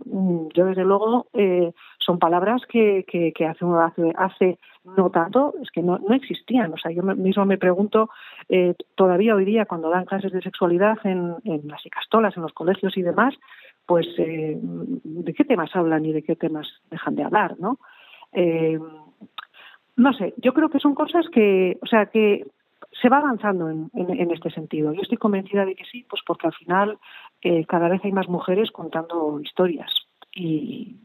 yo 0.53 0.65
desde 0.65 0.83
luego 0.83 1.27
eh, 1.33 1.71
son 1.99 2.19
palabras 2.19 2.61
que, 2.67 3.05
que, 3.07 3.31
que 3.33 3.45
hace, 3.45 3.65
hace, 3.65 4.13
hace 4.17 4.59
no 4.83 5.09
tanto, 5.09 5.53
es 5.61 5.69
que 5.71 5.81
no, 5.81 5.97
no 5.99 6.15
existían. 6.15 6.73
O 6.73 6.77
sea, 6.77 6.91
yo 6.91 7.03
mismo 7.03 7.45
me 7.45 7.57
pregunto, 7.57 8.09
eh, 8.47 8.75
todavía 8.95 9.35
hoy 9.35 9.45
día, 9.45 9.65
cuando 9.65 9.89
dan 9.89 10.05
clases 10.05 10.31
de 10.31 10.41
sexualidad 10.41 10.97
en, 11.03 11.35
en 11.43 11.67
las 11.67 11.85
icastolas, 11.85 12.35
en 12.35 12.43
los 12.43 12.53
colegios 12.53 12.97
y 12.97 13.01
demás, 13.01 13.35
pues 13.85 14.07
eh, 14.17 14.57
de 14.61 15.33
qué 15.33 15.43
temas 15.43 15.75
hablan 15.75 16.05
y 16.05 16.13
de 16.13 16.23
qué 16.23 16.35
temas 16.35 16.67
dejan 16.91 17.15
de 17.15 17.23
hablar, 17.23 17.55
¿no? 17.59 17.79
Eh, 18.31 18.79
no 19.95 20.13
sé, 20.13 20.33
yo 20.37 20.53
creo 20.53 20.69
que 20.69 20.79
son 20.79 20.95
cosas 20.95 21.25
que, 21.29 21.77
o 21.81 21.87
sea, 21.87 22.05
que 22.05 22.45
se 23.01 23.09
va 23.09 23.17
avanzando 23.17 23.69
en, 23.69 23.89
en, 23.93 24.31
este 24.31 24.49
sentido. 24.49 24.93
Yo 24.93 25.01
estoy 25.01 25.17
convencida 25.17 25.65
de 25.65 25.75
que 25.75 25.85
sí, 25.85 26.05
pues 26.09 26.21
porque 26.25 26.47
al 26.47 26.53
final 26.53 26.97
eh, 27.41 27.65
cada 27.65 27.89
vez 27.89 28.01
hay 28.03 28.11
más 28.11 28.27
mujeres 28.29 28.71
contando 28.71 29.39
historias 29.41 29.91
y 30.33 30.95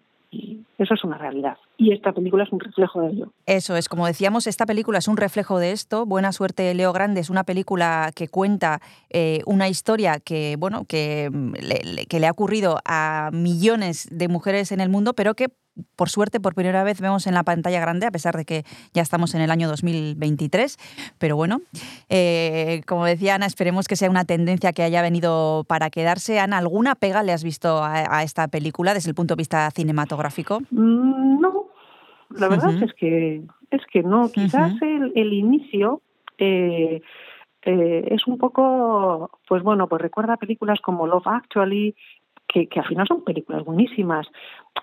eso 0.78 0.94
es 0.94 1.04
una 1.04 1.18
realidad. 1.18 1.56
Y 1.76 1.92
esta 1.92 2.12
película 2.12 2.44
es 2.44 2.52
un 2.52 2.60
reflejo 2.60 3.00
de 3.00 3.10
ello. 3.10 3.32
Eso 3.46 3.76
es, 3.76 3.88
como 3.88 4.06
decíamos, 4.06 4.46
esta 4.46 4.64
película 4.64 4.98
es 4.98 5.08
un 5.08 5.16
reflejo 5.16 5.58
de 5.58 5.72
esto. 5.72 6.06
Buena 6.06 6.32
suerte, 6.32 6.72
Leo 6.74 6.92
Grande, 6.92 7.20
es 7.20 7.30
una 7.30 7.44
película 7.44 8.10
que 8.14 8.28
cuenta 8.28 8.80
eh, 9.10 9.42
una 9.46 9.68
historia 9.68 10.20
que, 10.20 10.56
bueno, 10.58 10.84
que 10.84 11.30
le, 11.32 12.06
que 12.06 12.20
le 12.20 12.26
ha 12.28 12.30
ocurrido 12.30 12.78
a 12.84 13.30
millones 13.32 14.08
de 14.10 14.28
mujeres 14.28 14.70
en 14.70 14.80
el 14.80 14.88
mundo, 14.88 15.14
pero 15.14 15.34
que 15.34 15.48
por 15.96 16.08
suerte, 16.08 16.40
por 16.40 16.54
primera 16.54 16.84
vez 16.84 17.00
vemos 17.00 17.26
en 17.26 17.34
la 17.34 17.42
pantalla 17.42 17.80
grande, 17.80 18.06
a 18.06 18.10
pesar 18.10 18.36
de 18.36 18.44
que 18.44 18.64
ya 18.92 19.02
estamos 19.02 19.34
en 19.34 19.40
el 19.40 19.50
año 19.50 19.68
2023. 19.68 20.76
Pero 21.18 21.36
bueno, 21.36 21.60
eh, 22.08 22.82
como 22.86 23.04
decía 23.04 23.34
Ana, 23.34 23.46
esperemos 23.46 23.88
que 23.88 23.96
sea 23.96 24.10
una 24.10 24.24
tendencia 24.24 24.72
que 24.72 24.82
haya 24.82 25.02
venido 25.02 25.64
para 25.66 25.90
quedarse. 25.90 26.38
Ana, 26.38 26.58
¿alguna 26.58 26.94
pega 26.94 27.22
le 27.22 27.32
has 27.32 27.44
visto 27.44 27.82
a, 27.82 28.18
a 28.18 28.22
esta 28.22 28.48
película 28.48 28.94
desde 28.94 29.10
el 29.10 29.14
punto 29.14 29.34
de 29.34 29.40
vista 29.40 29.70
cinematográfico? 29.72 30.60
Mm, 30.70 31.40
no, 31.40 31.66
la 32.38 32.48
verdad 32.48 32.74
uh 32.74 32.78
-huh. 32.78 32.84
es 32.84 32.94
que 32.94 33.42
es 33.70 33.82
que 33.92 34.02
no. 34.02 34.30
Quizás 34.30 34.72
uh 34.72 34.76
-huh. 34.76 34.96
el, 34.96 35.12
el, 35.14 35.32
inicio 35.32 36.00
eh, 36.38 37.00
eh, 37.62 38.08
es 38.10 38.26
un 38.26 38.38
poco, 38.38 39.30
pues 39.48 39.62
bueno, 39.62 39.88
pues 39.88 40.02
recuerda 40.02 40.36
películas 40.36 40.80
como 40.80 41.06
Love 41.06 41.26
Actually, 41.26 41.94
que, 42.46 42.66
que 42.66 42.80
al 42.80 42.86
final 42.86 43.06
son 43.06 43.24
películas 43.24 43.64
buenísimas. 43.64 44.26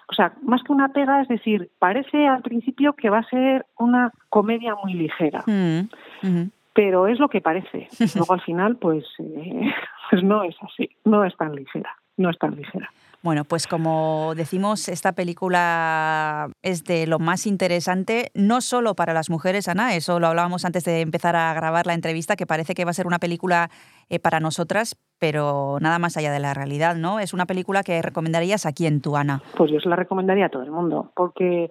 O 0.10 0.14
sea, 0.14 0.34
más 0.42 0.64
que 0.64 0.74
una 0.74 0.90
pega, 0.90 1.22
es 1.22 1.28
decir, 1.28 1.70
parece 1.80 2.28
al 2.28 2.42
principio 2.42 2.94
que 2.94 3.10
va 3.10 3.20
a 3.20 3.30
ser 3.30 3.66
una 3.78 4.12
comedia 4.30 4.76
muy 4.76 4.94
ligera. 4.94 5.44
Uh 5.48 5.86
-huh. 6.24 6.52
Pero 6.74 7.08
es 7.08 7.20
lo 7.20 7.28
que 7.28 7.42
parece. 7.42 7.88
Luego 8.16 8.34
al 8.34 8.42
final, 8.42 8.78
pues, 8.78 9.06
eh, 9.20 9.72
pues 10.10 10.24
no 10.24 10.44
es 10.44 10.56
así. 10.62 10.90
No 11.06 11.24
es 11.24 11.36
tan 11.38 11.56
ligera. 11.56 11.96
No 12.18 12.30
es 12.30 12.38
tan 12.38 12.56
ligera. 12.56 12.90
Bueno, 13.24 13.44
pues 13.44 13.68
como 13.68 14.34
decimos, 14.36 14.88
esta 14.88 15.12
película 15.12 16.50
es 16.64 16.84
de 16.84 17.06
lo 17.06 17.20
más 17.20 17.46
interesante, 17.46 18.32
no 18.34 18.62
solo 18.62 18.96
para 18.96 19.14
las 19.14 19.30
mujeres, 19.30 19.68
Ana, 19.68 19.96
eso 19.96 20.20
lo 20.20 20.28
hablábamos 20.28 20.66
antes 20.66 20.86
de 20.86 21.02
empezar 21.02 21.36
a 21.36 21.54
grabar 21.54 21.86
la 21.86 21.94
entrevista, 21.94 22.36
que 22.36 22.48
parece 22.48 22.74
que 22.74 22.84
va 22.84 22.92
a 22.92 22.96
ser 22.96 23.06
una 23.06 23.20
película 23.20 23.70
eh, 24.10 24.20
para 24.20 24.40
nosotras, 24.40 24.98
pero 25.20 25.78
nada 25.82 26.00
más 26.00 26.18
allá 26.18 26.32
de 26.32 26.40
la 26.40 26.56
realidad, 26.56 26.96
¿no? 26.96 27.20
Es 27.20 27.34
una 27.34 27.46
película 27.46 27.84
que 27.84 28.02
recomendarías 28.02 28.66
a 28.66 28.72
quién 28.72 29.02
tú, 29.02 29.16
Ana. 29.16 29.44
Pues 29.56 29.72
yo 29.72 29.80
se 29.80 29.90
la 29.90 29.96
recomendaría 29.96 30.48
a 30.48 30.50
todo 30.50 30.64
el 30.64 30.72
mundo, 30.72 31.12
porque 31.16 31.70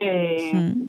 eh, 0.00 0.50
sí. 0.50 0.88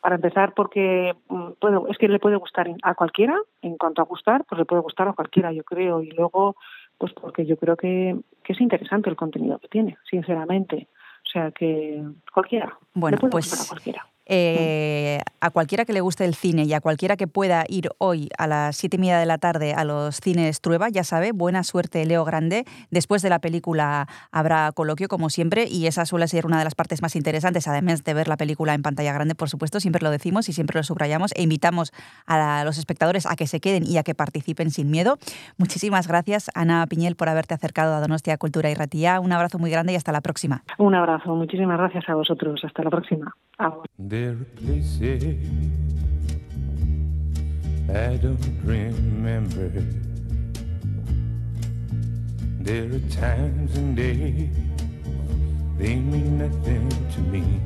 Para 0.00 0.14
empezar, 0.14 0.54
porque 0.54 1.14
mm, 1.28 1.50
bueno, 1.60 1.84
es 1.88 1.98
que 1.98 2.08
le 2.08 2.18
puede 2.18 2.36
gustar 2.36 2.70
a 2.82 2.94
cualquiera, 2.94 3.36
en 3.60 3.76
cuanto 3.76 4.00
a 4.00 4.06
gustar, 4.06 4.44
pues 4.48 4.58
le 4.58 4.64
puede 4.64 4.80
gustar 4.80 5.08
a 5.08 5.12
cualquiera, 5.12 5.52
yo 5.52 5.62
creo. 5.62 6.02
Y 6.02 6.10
luego, 6.10 6.56
pues 7.00 7.14
porque 7.14 7.46
yo 7.46 7.56
creo 7.56 7.78
que, 7.78 8.14
que 8.44 8.52
es 8.52 8.60
interesante 8.60 9.08
el 9.08 9.16
contenido 9.16 9.58
que 9.58 9.68
tiene, 9.68 9.96
sinceramente. 10.08 10.86
O 11.24 11.30
sea 11.32 11.50
que 11.50 12.04
cualquiera. 12.32 12.78
Bueno, 12.92 13.16
pues 13.18 13.66
cualquiera. 13.68 14.06
Eh, 14.32 15.20
a 15.40 15.50
cualquiera 15.50 15.84
que 15.84 15.92
le 15.92 16.00
guste 16.00 16.24
el 16.24 16.36
cine 16.36 16.62
y 16.62 16.72
a 16.72 16.80
cualquiera 16.80 17.16
que 17.16 17.26
pueda 17.26 17.64
ir 17.68 17.88
hoy 17.98 18.28
a 18.38 18.46
las 18.46 18.76
siete 18.76 18.96
y 18.96 19.00
media 19.00 19.18
de 19.18 19.26
la 19.26 19.38
tarde 19.38 19.74
a 19.74 19.82
los 19.82 20.20
cines 20.20 20.60
Trueba, 20.60 20.88
ya 20.88 21.02
sabe, 21.02 21.32
buena 21.32 21.64
suerte 21.64 22.04
Leo 22.06 22.24
Grande. 22.24 22.64
Después 22.92 23.22
de 23.22 23.28
la 23.28 23.40
película 23.40 24.06
habrá 24.30 24.70
coloquio, 24.70 25.08
como 25.08 25.30
siempre, 25.30 25.66
y 25.68 25.88
esa 25.88 26.06
suele 26.06 26.28
ser 26.28 26.46
una 26.46 26.58
de 26.58 26.64
las 26.64 26.76
partes 26.76 27.02
más 27.02 27.16
interesantes, 27.16 27.66
además 27.66 28.04
de 28.04 28.14
ver 28.14 28.28
la 28.28 28.36
película 28.36 28.72
en 28.74 28.82
pantalla 28.82 29.12
grande, 29.12 29.34
por 29.34 29.48
supuesto, 29.48 29.80
siempre 29.80 30.00
lo 30.00 30.10
decimos 30.10 30.48
y 30.48 30.52
siempre 30.52 30.78
lo 30.78 30.84
subrayamos 30.84 31.32
e 31.34 31.42
invitamos 31.42 31.92
a 32.26 32.62
los 32.64 32.78
espectadores 32.78 33.26
a 33.26 33.34
que 33.34 33.48
se 33.48 33.58
queden 33.58 33.84
y 33.84 33.98
a 33.98 34.04
que 34.04 34.14
participen 34.14 34.70
sin 34.70 34.92
miedo. 34.92 35.18
Muchísimas 35.58 36.06
gracias, 36.06 36.52
Ana 36.54 36.86
Piñel, 36.86 37.16
por 37.16 37.28
haberte 37.28 37.54
acercado 37.54 37.96
a 37.96 38.00
Donostia 38.00 38.38
Cultura 38.38 38.70
y 38.70 38.74
Ratía. 38.74 39.18
Un 39.18 39.32
abrazo 39.32 39.58
muy 39.58 39.70
grande 39.70 39.92
y 39.92 39.96
hasta 39.96 40.12
la 40.12 40.20
próxima. 40.20 40.62
Un 40.78 40.94
abrazo, 40.94 41.34
muchísimas 41.34 41.78
gracias 41.78 42.08
a 42.08 42.14
vosotros. 42.14 42.60
Hasta 42.64 42.84
la 42.84 42.90
próxima. 42.90 43.34
Agur. 43.60 43.84
There 43.98 44.30
are 44.30 44.46
places 44.56 45.36
I 47.90 48.16
don't 48.16 48.40
remember. 48.64 49.68
There 52.58 52.88
are 52.94 53.04
times 53.10 53.76
and 53.76 53.94
days 53.94 54.48
they 55.76 55.96
mean 55.96 56.38
nothing 56.38 56.88
to 56.88 57.20
me. 57.20 57.60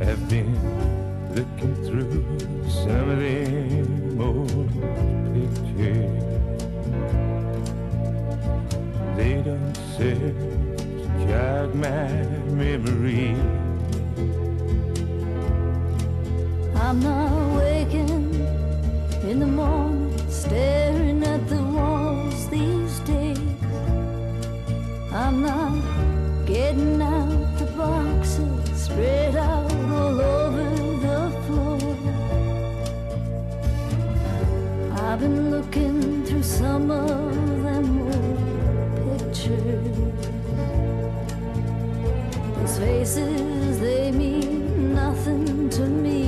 I've 0.00 0.28
been 0.28 0.54
looking 1.34 1.74
through 1.84 2.24
some 2.68 3.10
of 3.10 3.18
them 3.18 4.20
old 4.20 4.70
pictures. 5.34 6.22
They 9.16 9.42
don't 9.42 9.76
serve 9.96 10.67
jog 11.28 11.74
my 11.74 12.08
memory. 12.62 13.36
I'm 16.74 17.00
not 17.02 17.56
waking 17.58 18.32
in 19.30 19.40
the 19.40 19.46
morning, 19.46 20.16
staring 20.30 21.22
at 21.24 21.46
the 21.48 21.62
walls 21.76 22.48
these 22.48 23.00
days. 23.00 23.38
I'm 25.12 25.42
not 25.42 25.76
getting 26.46 27.02
out 27.02 27.58
the 27.58 27.66
boxes 27.76 28.82
spread 28.84 29.36
out 29.36 29.70
all 29.98 30.20
over 30.20 30.66
the 31.04 31.20
floor. 31.44 31.78
I've 35.04 35.20
been 35.20 35.50
looking 35.50 36.24
through 36.24 36.42
some 36.42 36.90
of 36.90 37.62
them 37.64 37.86
old 38.08 39.18
pictures. 39.18 40.17
Faces, 42.78 43.80
they 43.80 44.12
mean 44.12 44.94
nothing 44.94 45.68
to 45.70 45.82
me 45.82 46.27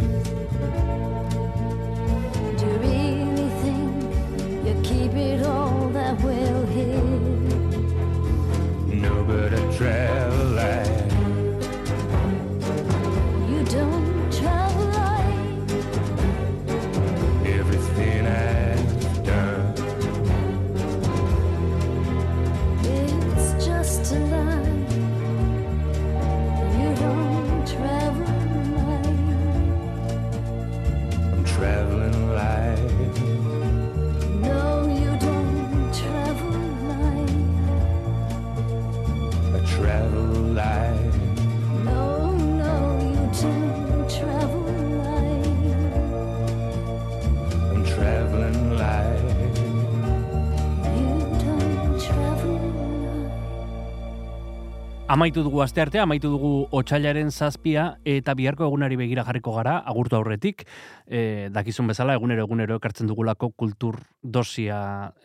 Amaitu 55.21 55.43
dugu 55.45 55.59
aste 55.61 55.77
artea, 55.83 56.01
amaitu 56.01 56.31
dugu 56.33 56.49
otxailaren 56.73 57.27
zazpia 57.29 57.83
eta 58.09 58.33
biharko 58.33 58.65
egunari 58.65 58.95
begira 58.97 59.21
jarriko 59.21 59.51
gara, 59.53 59.75
agurtu 59.85 60.17
aurretik, 60.17 60.63
e, 61.05 61.49
dakizun 61.53 61.91
bezala, 61.91 62.15
egunero 62.17 62.47
egunero 62.47 62.79
ekartzen 62.81 63.05
dugulako 63.05 63.51
kultur 63.53 63.99
dosia 64.23 64.79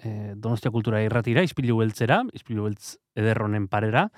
e, 0.04 0.34
donostia 0.36 0.74
kultura 0.74 1.00
irratira, 1.00 1.40
izpilu 1.48 1.78
beltzera, 1.80 2.20
izpilu 2.36 2.68
beltz 2.68 2.98
ederronen 3.16 3.70
parera, 3.72 4.10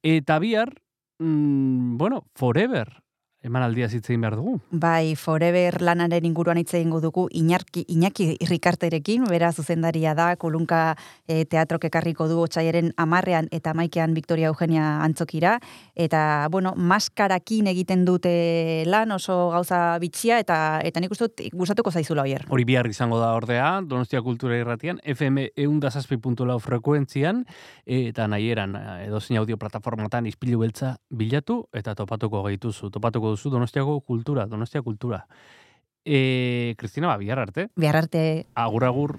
eta 0.00 0.38
bihar, 0.40 0.72
mm, 1.20 1.98
bueno, 2.00 2.22
forever, 2.32 2.94
emanaldia 3.46 3.88
zitzein 3.88 4.20
behar 4.20 4.36
dugu. 4.38 4.58
Bai, 4.70 5.14
Forever 5.16 5.80
lanaren 5.82 6.26
inguruan 6.26 6.58
hitz 6.58 6.74
egingo 6.74 7.00
dugu 7.00 7.26
Iñarki, 7.32 7.84
Iñaki 7.92 8.36
Rikarterekin, 8.48 9.26
bera 9.30 9.52
zuzendaria 9.52 10.14
da, 10.18 10.28
kulunka 10.36 10.96
e, 11.28 11.44
teatrok 11.44 11.86
ekarriko 11.88 12.26
du 12.28 12.40
otxaiaren 12.42 12.92
amarrean 12.96 13.48
eta 13.54 13.74
maikean 13.74 14.14
Victoria 14.14 14.50
Eugenia 14.50 15.02
antzokira, 15.04 15.56
eta, 15.94 16.48
bueno, 16.50 16.74
maskarakin 16.76 17.70
egiten 17.72 18.04
dute 18.04 18.84
lan 18.86 19.12
oso 19.14 19.50
gauza 19.54 19.98
bitxia, 20.02 20.40
eta 20.42 20.80
eta 20.84 21.00
nik 21.00 21.14
uste 21.14 21.28
dut 21.28 21.44
gustatuko 21.54 21.90
zaizula 21.90 22.26
oier. 22.26 22.46
Hori 22.50 22.66
bihar 22.68 22.88
izango 22.90 23.20
da 23.20 23.32
ordea, 23.36 23.80
Donostia 23.86 24.22
Kultura 24.22 24.58
Irratian, 24.58 25.00
FM 25.04 25.50
eundazazpi.lau 25.66 26.58
frekuentzian, 26.62 27.44
eta 27.86 28.26
nahieran, 28.28 28.76
edozin 29.06 29.38
audio 29.40 29.58
plataformatan 29.60 30.26
izpilu 30.26 30.60
beltza 30.64 30.96
bilatu, 31.10 31.62
eta 31.76 31.94
topatuko 31.94 32.42
gaituzu, 32.46 32.90
topatuko 32.90 33.35
duzu 33.36 33.52
Donostiako 33.52 34.00
kultura, 34.00 34.46
Donostia 34.46 34.82
kultura. 34.82 35.26
E, 36.04 36.74
Kristina, 36.78 37.08
ba, 37.08 37.18
bihar 37.20 37.38
arte. 37.38 37.68
Bihar 37.76 37.96
arte. 37.96 38.46
Agur, 38.54 38.84
agur. 38.84 39.18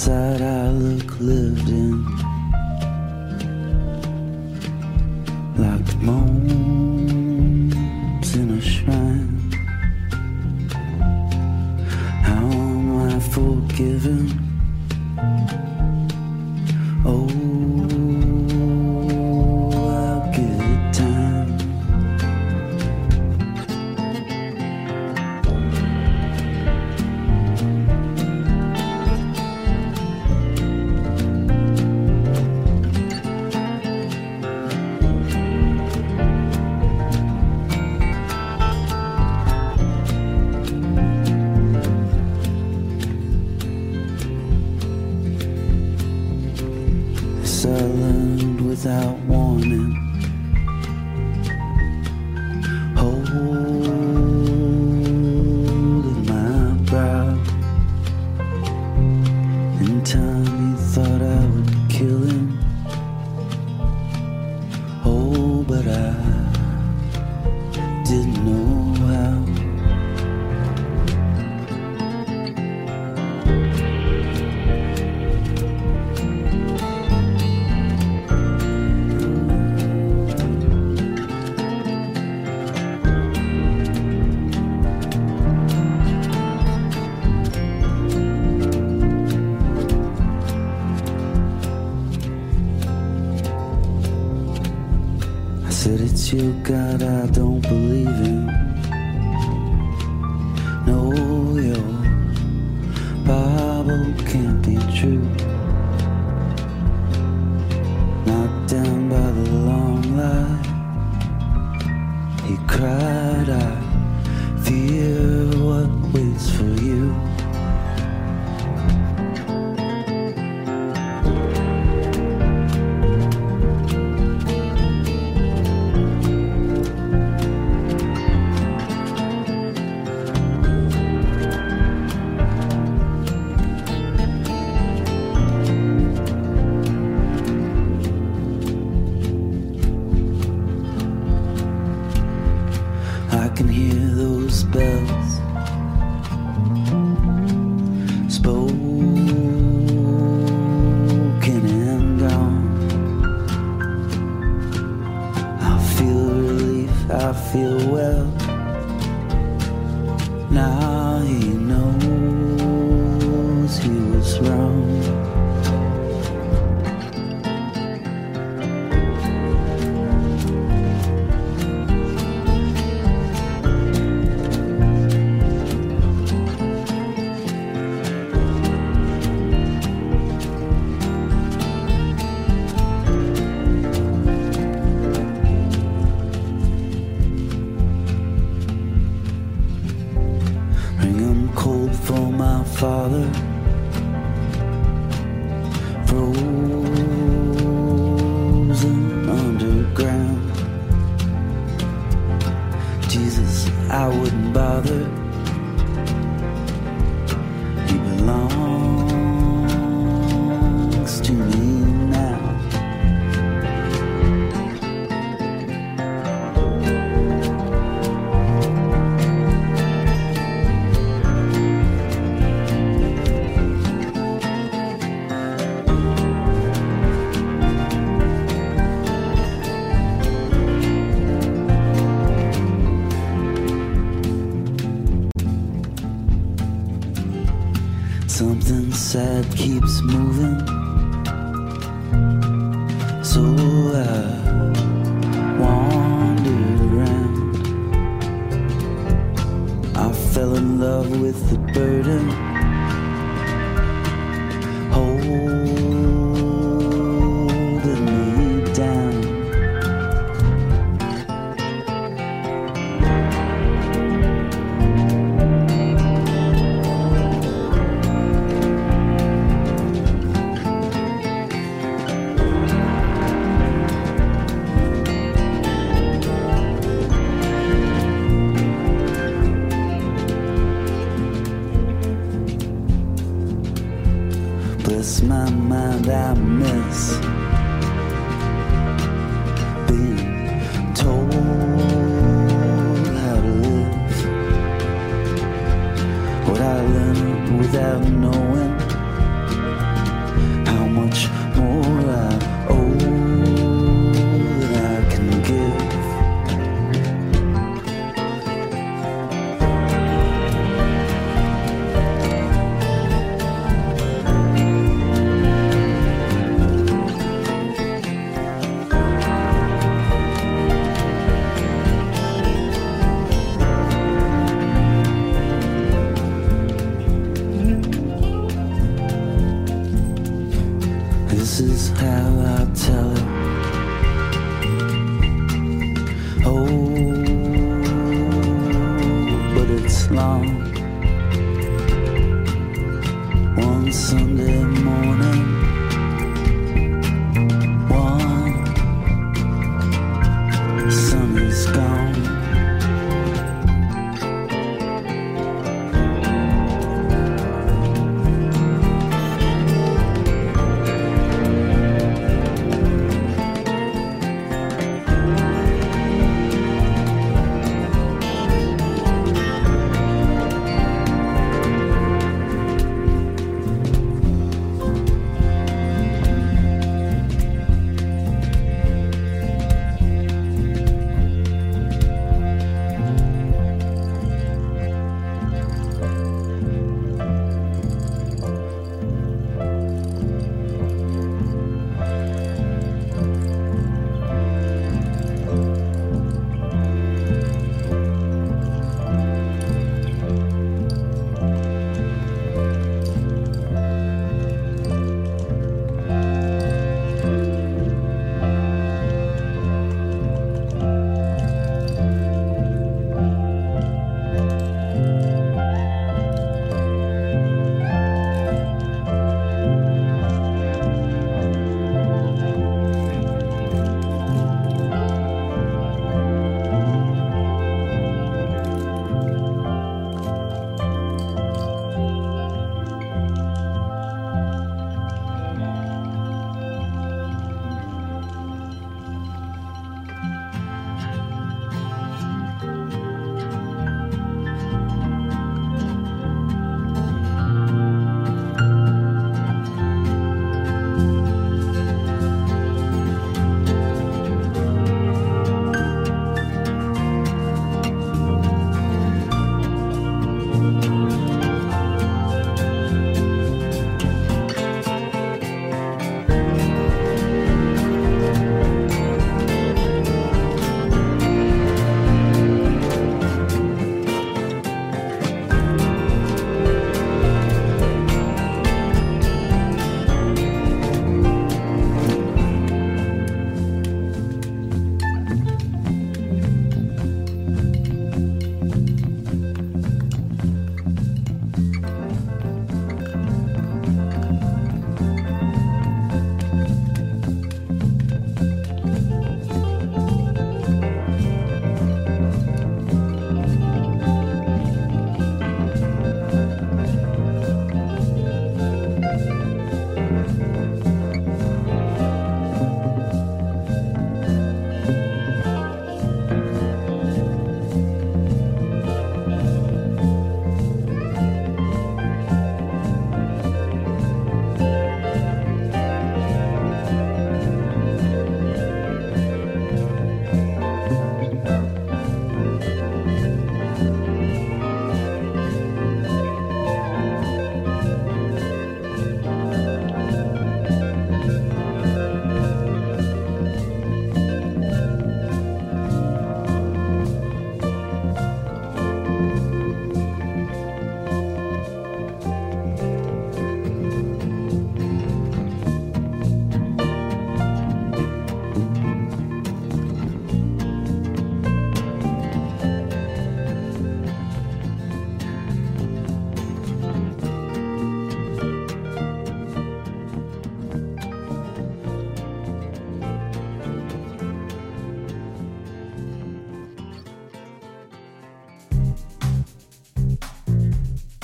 Outside 0.00 0.40
I 0.40 0.70
look 0.70 1.20
lived 1.20 1.68
in 1.68 2.06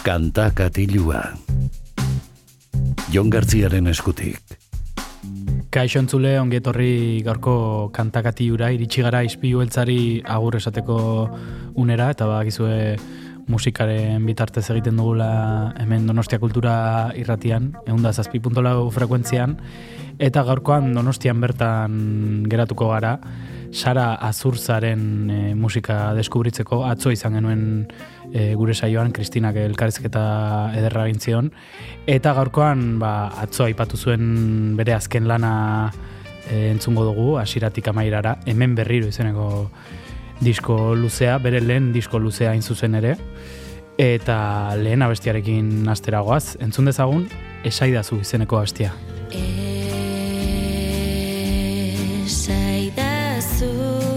Kanta 0.06 0.52
katilua. 0.54 1.18
Jon 3.10 3.26
Gartziaren 3.26 3.88
eskutik. 3.90 4.38
Kaixo 5.74 5.98
entzule, 5.98 6.36
ongetorri 6.38 7.24
gaurko 7.26 7.54
kantakatiura, 7.96 8.68
iritsi 8.70 9.02
gara 9.02 9.24
izpilu 9.26 9.64
eltzari 9.64 10.22
agur 10.22 10.60
esateko 10.60 10.98
unera, 11.82 12.12
eta 12.14 12.30
bakizue 12.30 12.94
musikaren 13.50 14.22
bitartez 14.30 14.68
egiten 14.76 15.02
dugula 15.02 15.74
hemen 15.82 16.06
Donostia 16.06 16.38
Kultura 16.38 16.76
irratian, 17.18 17.72
egun 17.82 18.06
da 18.06 18.12
zazpi 18.12 18.38
frekuentzian, 18.38 19.58
eta 20.20 20.44
gaurkoan 20.44 20.94
Donostian 20.94 21.40
bertan 21.40 22.46
geratuko 22.46 22.92
gara, 22.94 23.18
Sara 23.76 24.14
Azurzaren 24.14 25.30
e, 25.30 25.54
musika 25.54 26.14
deskubritzeko, 26.16 26.80
atzo 26.88 27.10
izan 27.12 27.36
genuen 27.36 27.62
e, 28.32 28.54
gure 28.56 28.72
saioan, 28.72 29.12
Kristinak 29.12 29.58
elkarrizketa 29.60 30.22
ederra 30.78 31.04
gintzion, 31.10 31.50
eta 32.08 32.32
gaurkoan 32.38 32.96
ba, 33.02 33.28
atzo 33.44 33.66
aipatu 33.68 34.00
zuen 34.00 34.72
bere 34.80 34.96
azken 34.96 35.28
lana 35.28 35.52
e, 36.48 36.70
entzungo 36.70 37.04
dugu, 37.04 37.28
asiratik 37.42 37.92
amairara, 37.92 38.38
hemen 38.48 38.74
berriro 38.78 39.12
izeneko 39.12 39.68
disko 40.40 40.94
luzea, 40.96 41.36
bere 41.44 41.60
lehen 41.60 41.92
disko 41.92 42.18
luzea 42.18 42.54
hain 42.56 42.64
zuzen 42.64 42.96
ere, 42.96 43.16
eta 44.00 44.38
lehen 44.80 45.04
abestiarekin 45.04 45.84
asteragoaz, 45.92 46.56
entzun 46.64 46.88
dezagun, 46.88 47.28
esaidazu 47.68 48.22
izeneko 48.24 48.62
abestia. 48.62 48.96
Esaidazu 52.26 52.65
azul. 53.36 54.15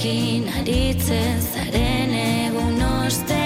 Nirekin 0.00 0.46
aritzen 0.56 1.42
zaren 1.52 2.14
egun 2.16 2.80
ostean 3.04 3.39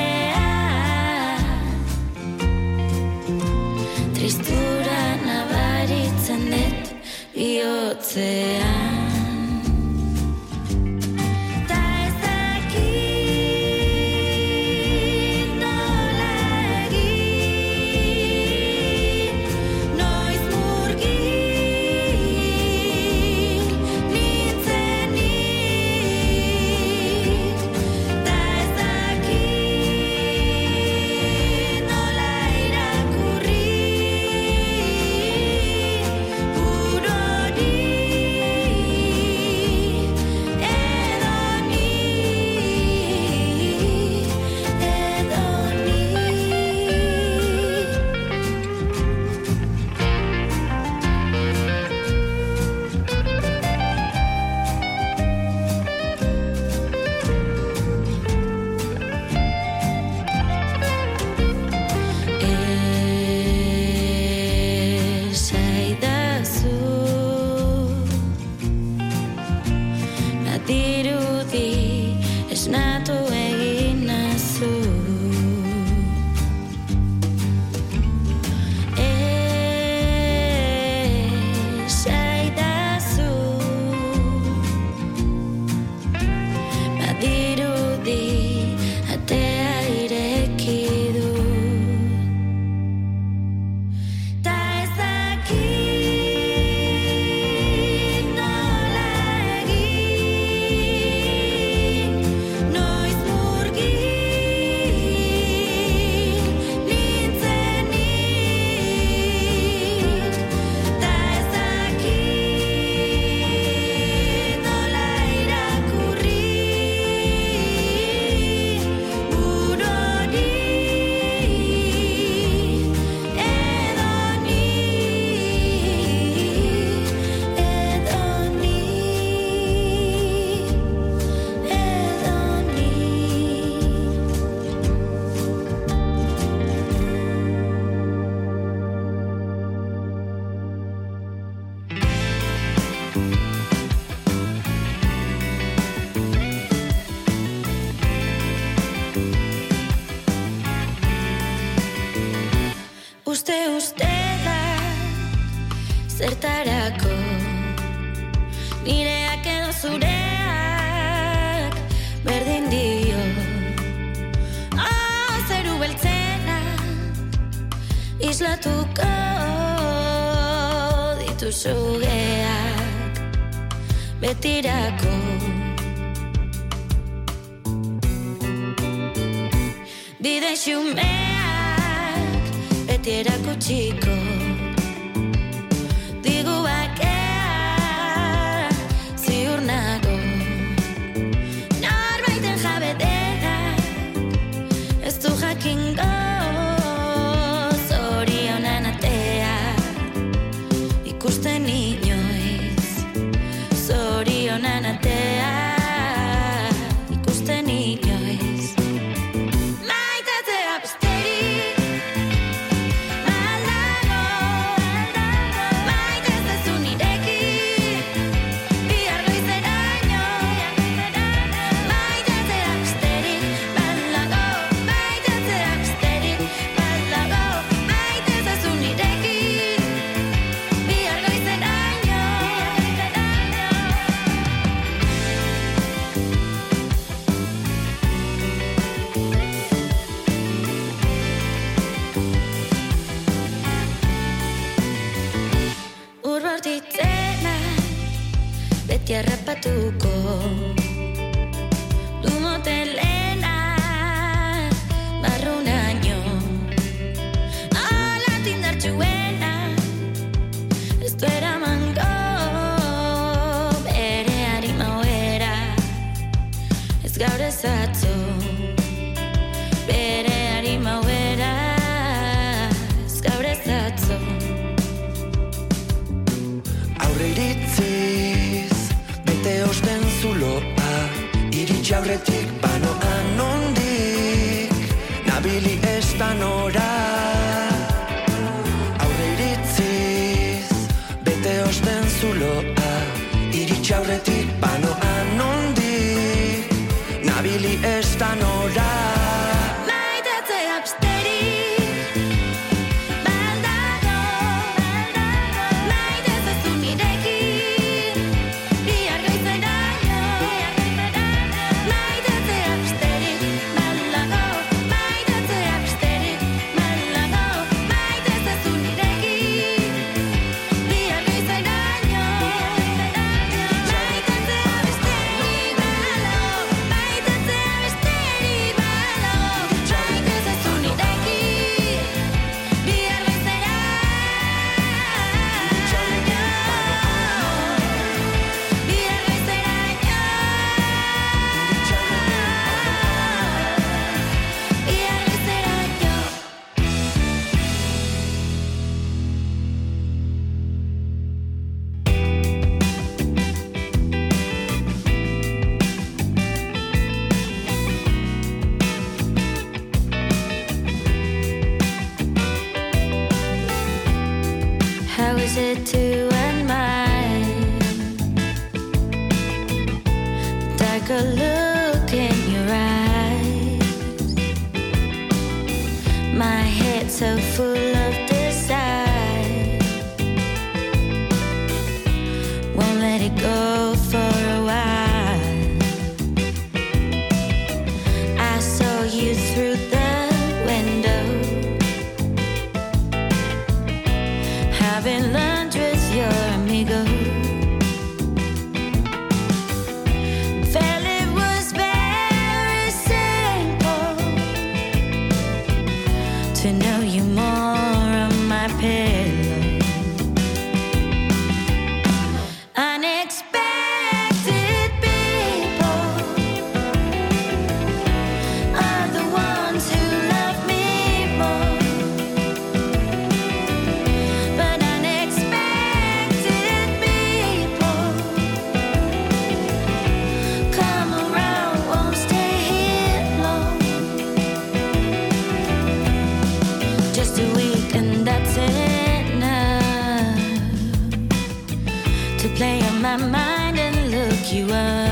my 443.18 443.26
mind 443.26 443.78
and 443.78 444.10
look 444.10 444.52
you 444.52 444.66
up. 444.74 445.03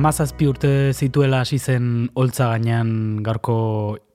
Amazazpi 0.00 0.46
urte 0.48 0.68
zituela 0.96 1.42
hasi 1.44 1.58
zen 1.60 1.88
holtza 2.16 2.46
gainean 2.48 3.18
gaurko 3.20 3.56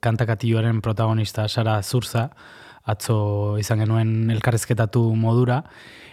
kantakatioaren 0.02 0.80
protagonista 0.82 1.44
Sara 1.46 1.76
Zurza, 1.84 2.24
atzo 2.90 3.18
izan 3.62 3.84
genuen 3.84 4.32
elkarrezketatu 4.34 5.04
modura, 5.14 5.60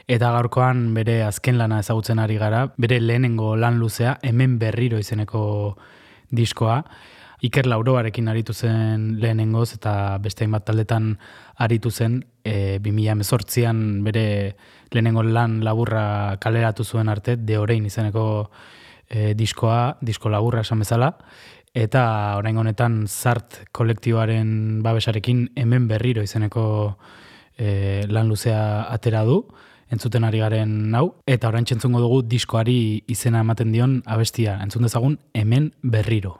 eta 0.04 0.34
gaurkoan 0.34 0.82
bere 0.92 1.22
azken 1.24 1.56
lana 1.56 1.78
ezagutzen 1.80 2.20
ari 2.20 2.36
gara, 2.42 2.66
bere 2.76 2.98
lehenengo 3.00 3.54
lan 3.56 3.78
luzea, 3.80 4.18
hemen 4.20 4.58
berriro 4.60 5.00
izeneko 5.00 5.46
diskoa, 6.28 6.76
Iker 7.42 7.70
Lauroarekin 7.72 8.28
aritu 8.28 8.52
zen 8.52 9.08
lehenengoz 9.24 9.70
eta 9.78 10.18
beste 10.22 10.44
hainbat 10.44 10.68
taldetan 10.68 11.14
aritu 11.64 11.90
zen. 11.90 12.20
E, 12.44 12.76
2018an 12.84 13.82
bere 14.04 14.26
lehenengo 14.92 15.24
lan 15.24 15.62
laburra 15.64 16.36
kaleratu 16.44 16.84
zuen 16.84 17.08
arte, 17.08 17.38
de 17.40 17.58
orain 17.58 17.88
izeneko 17.88 18.26
e, 19.12 19.34
diskoa, 19.36 19.98
disko 20.00 20.32
laburra 20.32 20.64
esan 20.64 20.80
bezala, 20.82 21.12
eta 21.72 22.04
orain 22.40 22.56
honetan 22.58 23.04
zart 23.08 23.62
kolektiboaren 23.72 24.80
babesarekin 24.84 25.50
hemen 25.56 25.86
berriro 25.88 26.24
izeneko 26.24 26.64
e, 27.56 28.08
lan 28.08 28.32
luzea 28.32 28.88
atera 28.92 29.24
du, 29.28 29.42
entzuten 29.92 30.24
ari 30.24 30.40
garen 30.40 30.72
nau, 30.90 31.04
eta 31.28 31.52
orain 31.52 31.68
txentzungo 31.68 32.00
dugu 32.00 32.22
diskoari 32.24 33.04
izena 33.12 33.44
ematen 33.44 33.72
dion 33.76 34.00
abestia, 34.06 34.56
entzun 34.64 34.88
dezagun 34.88 35.20
hemen 35.36 35.72
berriro. 35.82 36.38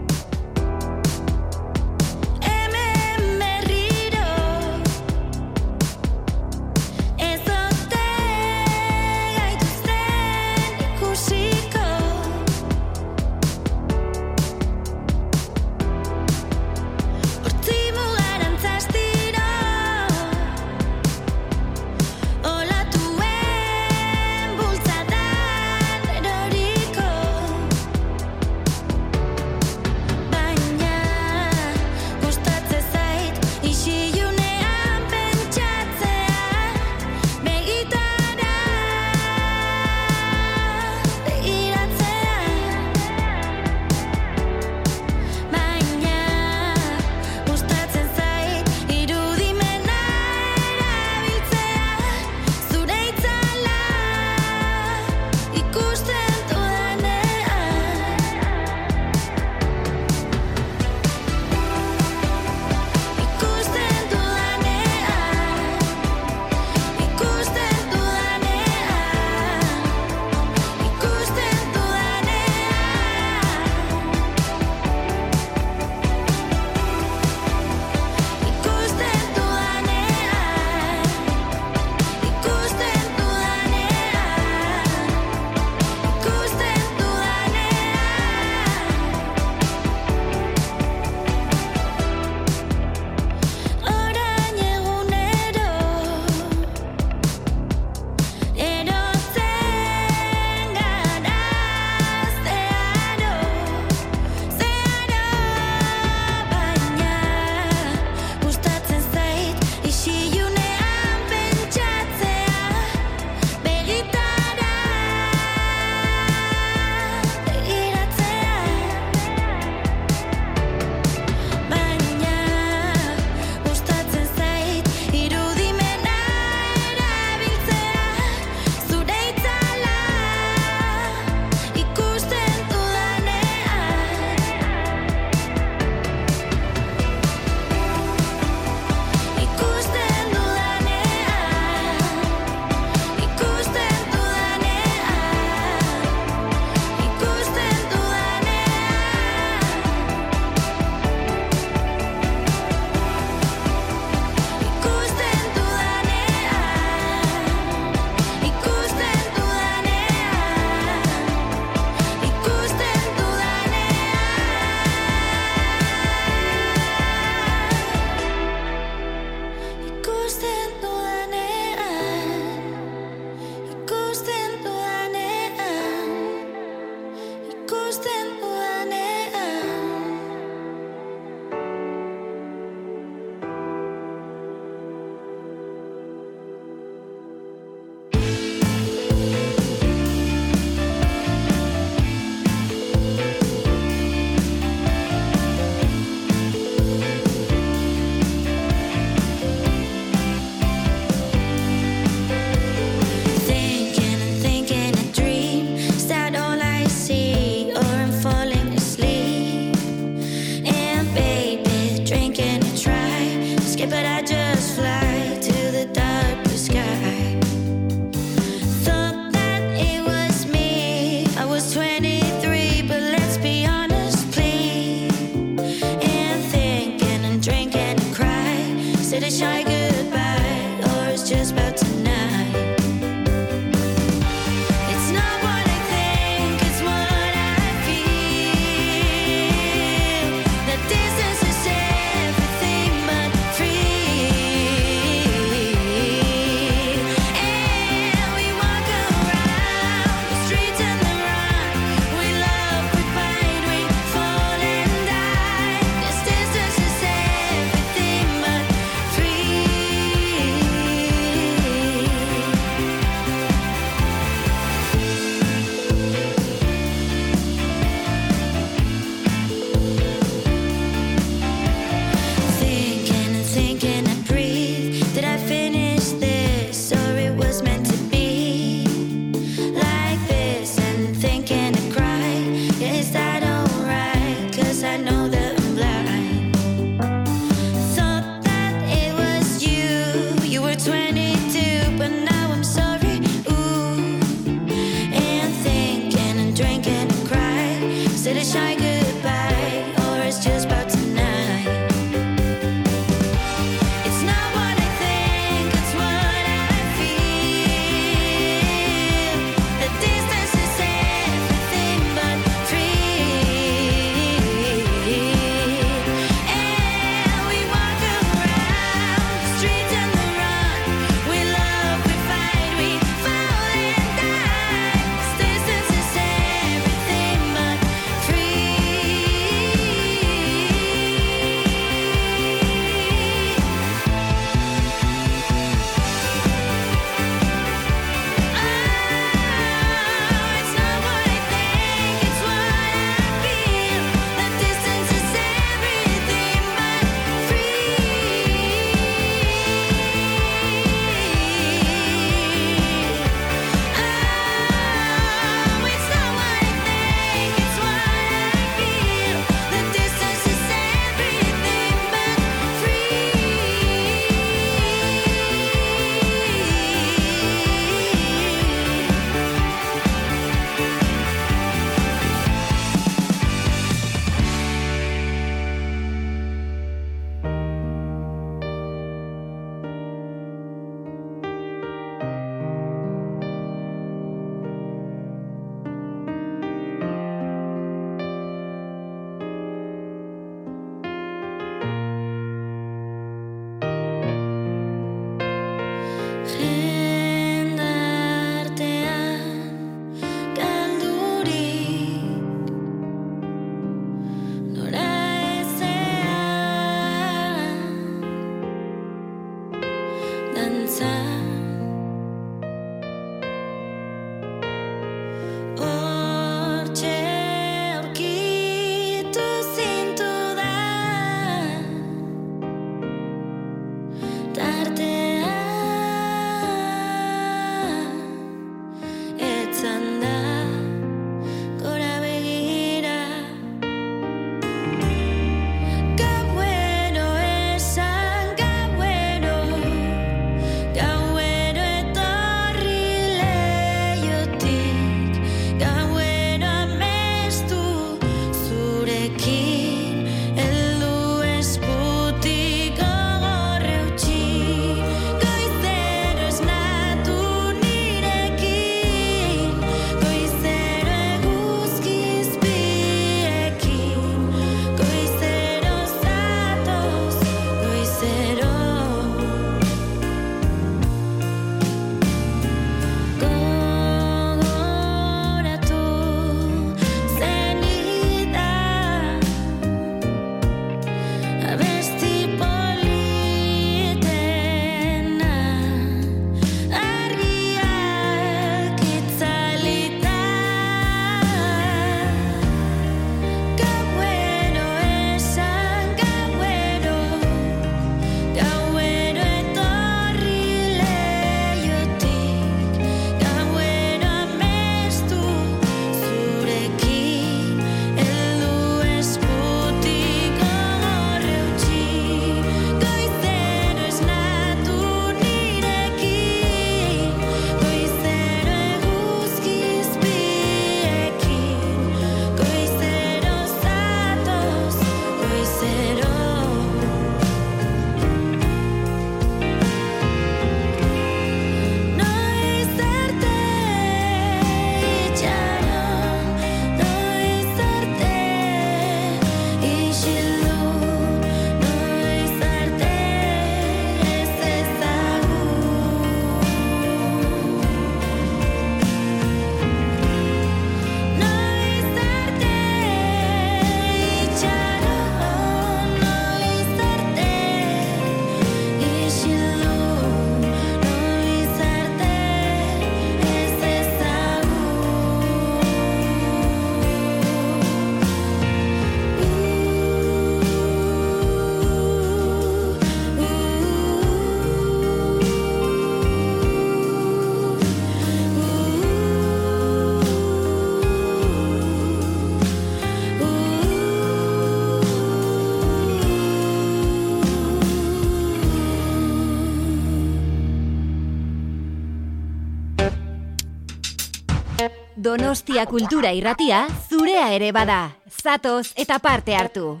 Donostia 595.20 595.84
Kultura 595.84 596.32
Irratia 596.32 596.88
zurea 597.10 597.52
ere 597.52 597.72
bada. 597.76 598.16
Zatoz 598.42 598.94
eta 598.96 599.18
parte 599.20 599.52
hartu. 599.52 600.00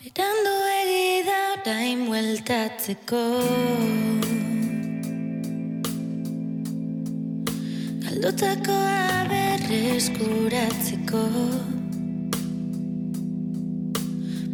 Berando 0.00 0.54
egi 0.78 1.20
da 1.26 1.40
orain 1.58 2.06
hueltatzeko 2.08 3.20
Galdutako 8.06 8.78
aberreskuratzeko 9.04 11.22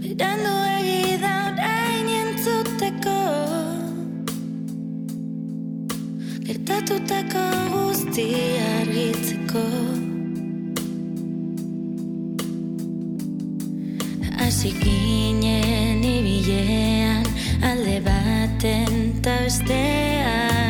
Berando 0.03 0.55
egi 0.81 1.15
da 1.23 1.35
orain 1.53 2.07
entzuteko 2.19 3.15
Berando 3.15 3.62
gertatutako 6.83 7.45
guzti 7.73 8.27
argitzeko. 8.79 9.63
Asi 14.47 14.73
ginen 14.81 16.05
ibilean 16.05 17.25
alde 17.63 18.01
baten 18.07 19.23
ta 19.23 19.37
bestean 19.45 20.62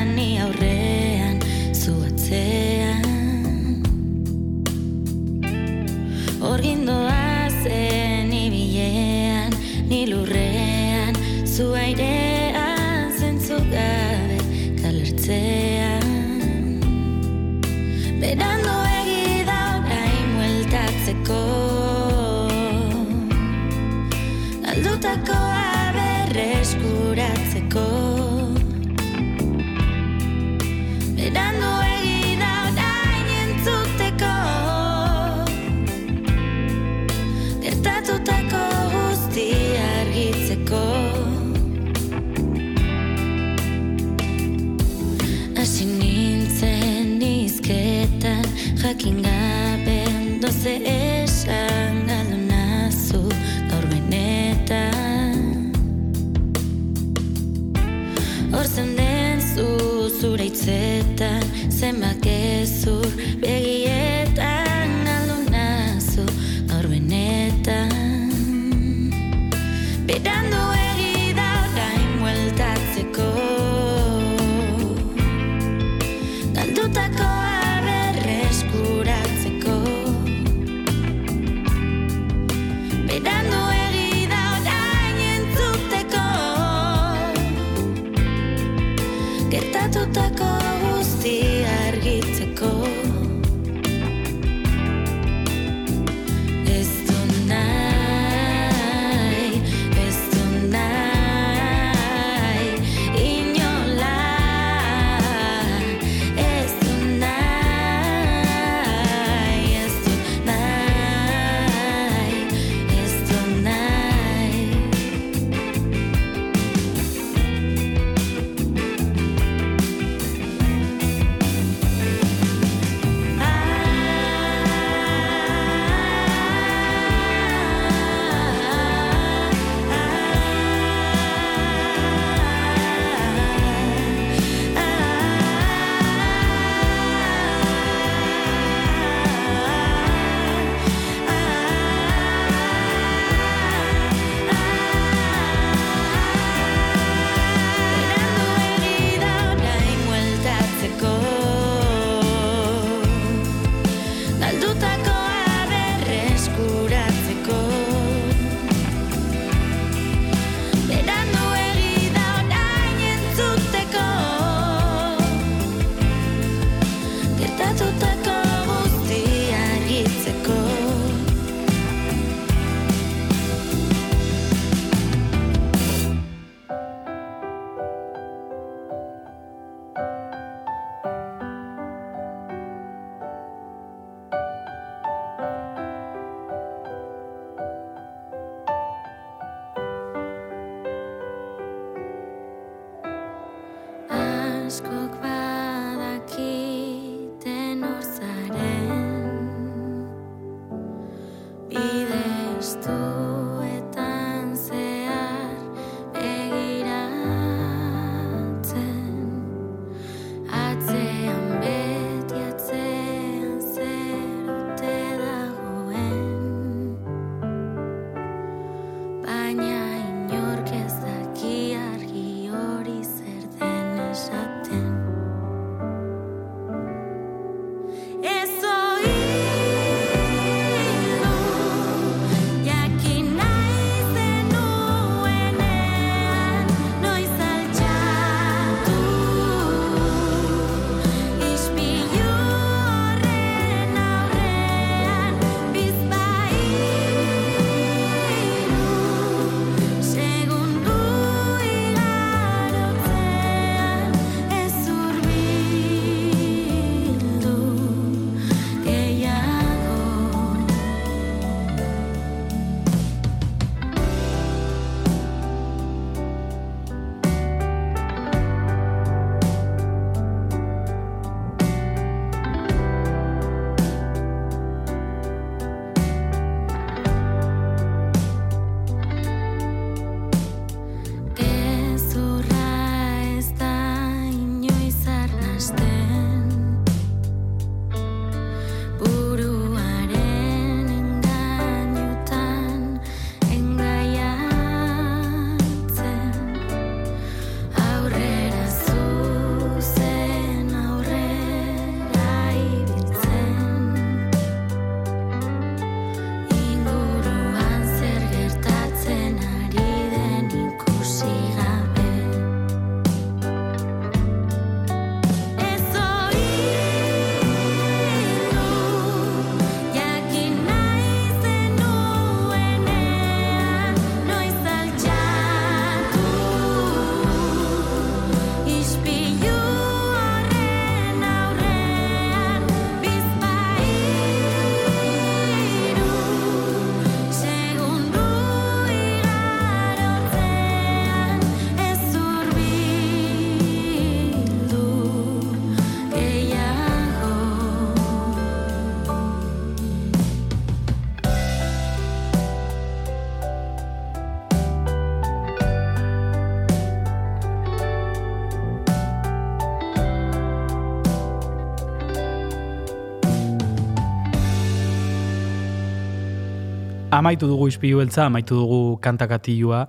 Amaitu 367.22 367.46
dugu 367.46 367.68
izpilu 367.70 368.00
beltza, 368.00 368.24
amaitu 368.26 368.56
dugu 368.58 368.96
kantakatilua, 368.98 369.84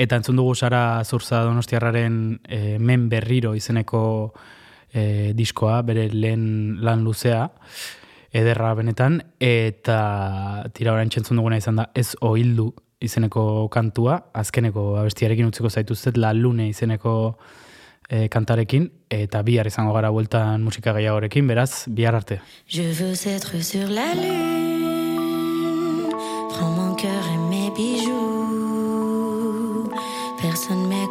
eta 0.00 0.16
entzun 0.16 0.38
dugu 0.40 0.54
Sara 0.56 1.02
Zurza 1.04 1.42
Donostiarraren 1.44 2.14
e, 2.48 2.60
men 2.80 3.10
berriro 3.12 3.50
izeneko 3.52 4.00
e, 4.88 5.34
diskoa, 5.36 5.82
bere 5.84 6.06
lehen 6.14 6.78
lan 6.80 7.04
luzea, 7.04 7.42
ederra 8.32 8.72
benetan, 8.78 9.20
eta 9.36 9.98
tira 10.72 10.94
orain 10.94 11.12
txentzun 11.12 11.42
duguna 11.42 11.60
izan 11.60 11.82
da 11.82 11.90
ez 11.92 12.14
oildu 12.24 12.70
izeneko 13.04 13.68
kantua, 13.68 14.16
azkeneko 14.40 14.94
abestiarekin 15.02 15.52
utziko 15.52 15.68
zaituzet, 15.68 16.16
la 16.16 16.32
lune 16.32 16.70
izeneko 16.72 17.18
e, 18.08 18.30
kantarekin, 18.32 18.88
eta 19.12 19.44
bihar 19.44 19.68
izango 19.68 19.92
gara 19.92 20.08
bueltan 20.08 20.64
musika 20.64 20.96
gehiagorekin, 20.96 21.52
beraz, 21.52 21.84
bihar 21.92 22.16
arte. 22.16 22.40
Je 22.66 22.88
veux 22.96 23.26
être 23.28 23.60
sur 23.60 23.92
la 23.92 24.14
lune, 24.14 24.77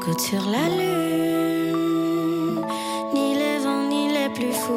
M'écoute 0.07 0.21
sur 0.21 0.45
la 0.49 0.69
lune, 0.69 2.61
ni 3.13 3.35
les 3.35 3.57
vents 3.61 3.87
ni 3.89 4.07
les 4.07 4.29
plus 4.33 4.53
fous. 4.53 4.73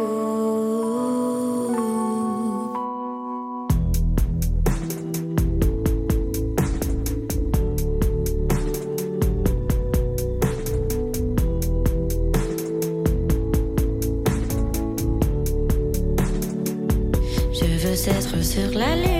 Je 17.52 17.66
veux 17.66 18.08
être 18.08 18.42
sur 18.42 18.70
la 18.76 18.96
lune, 18.96 19.19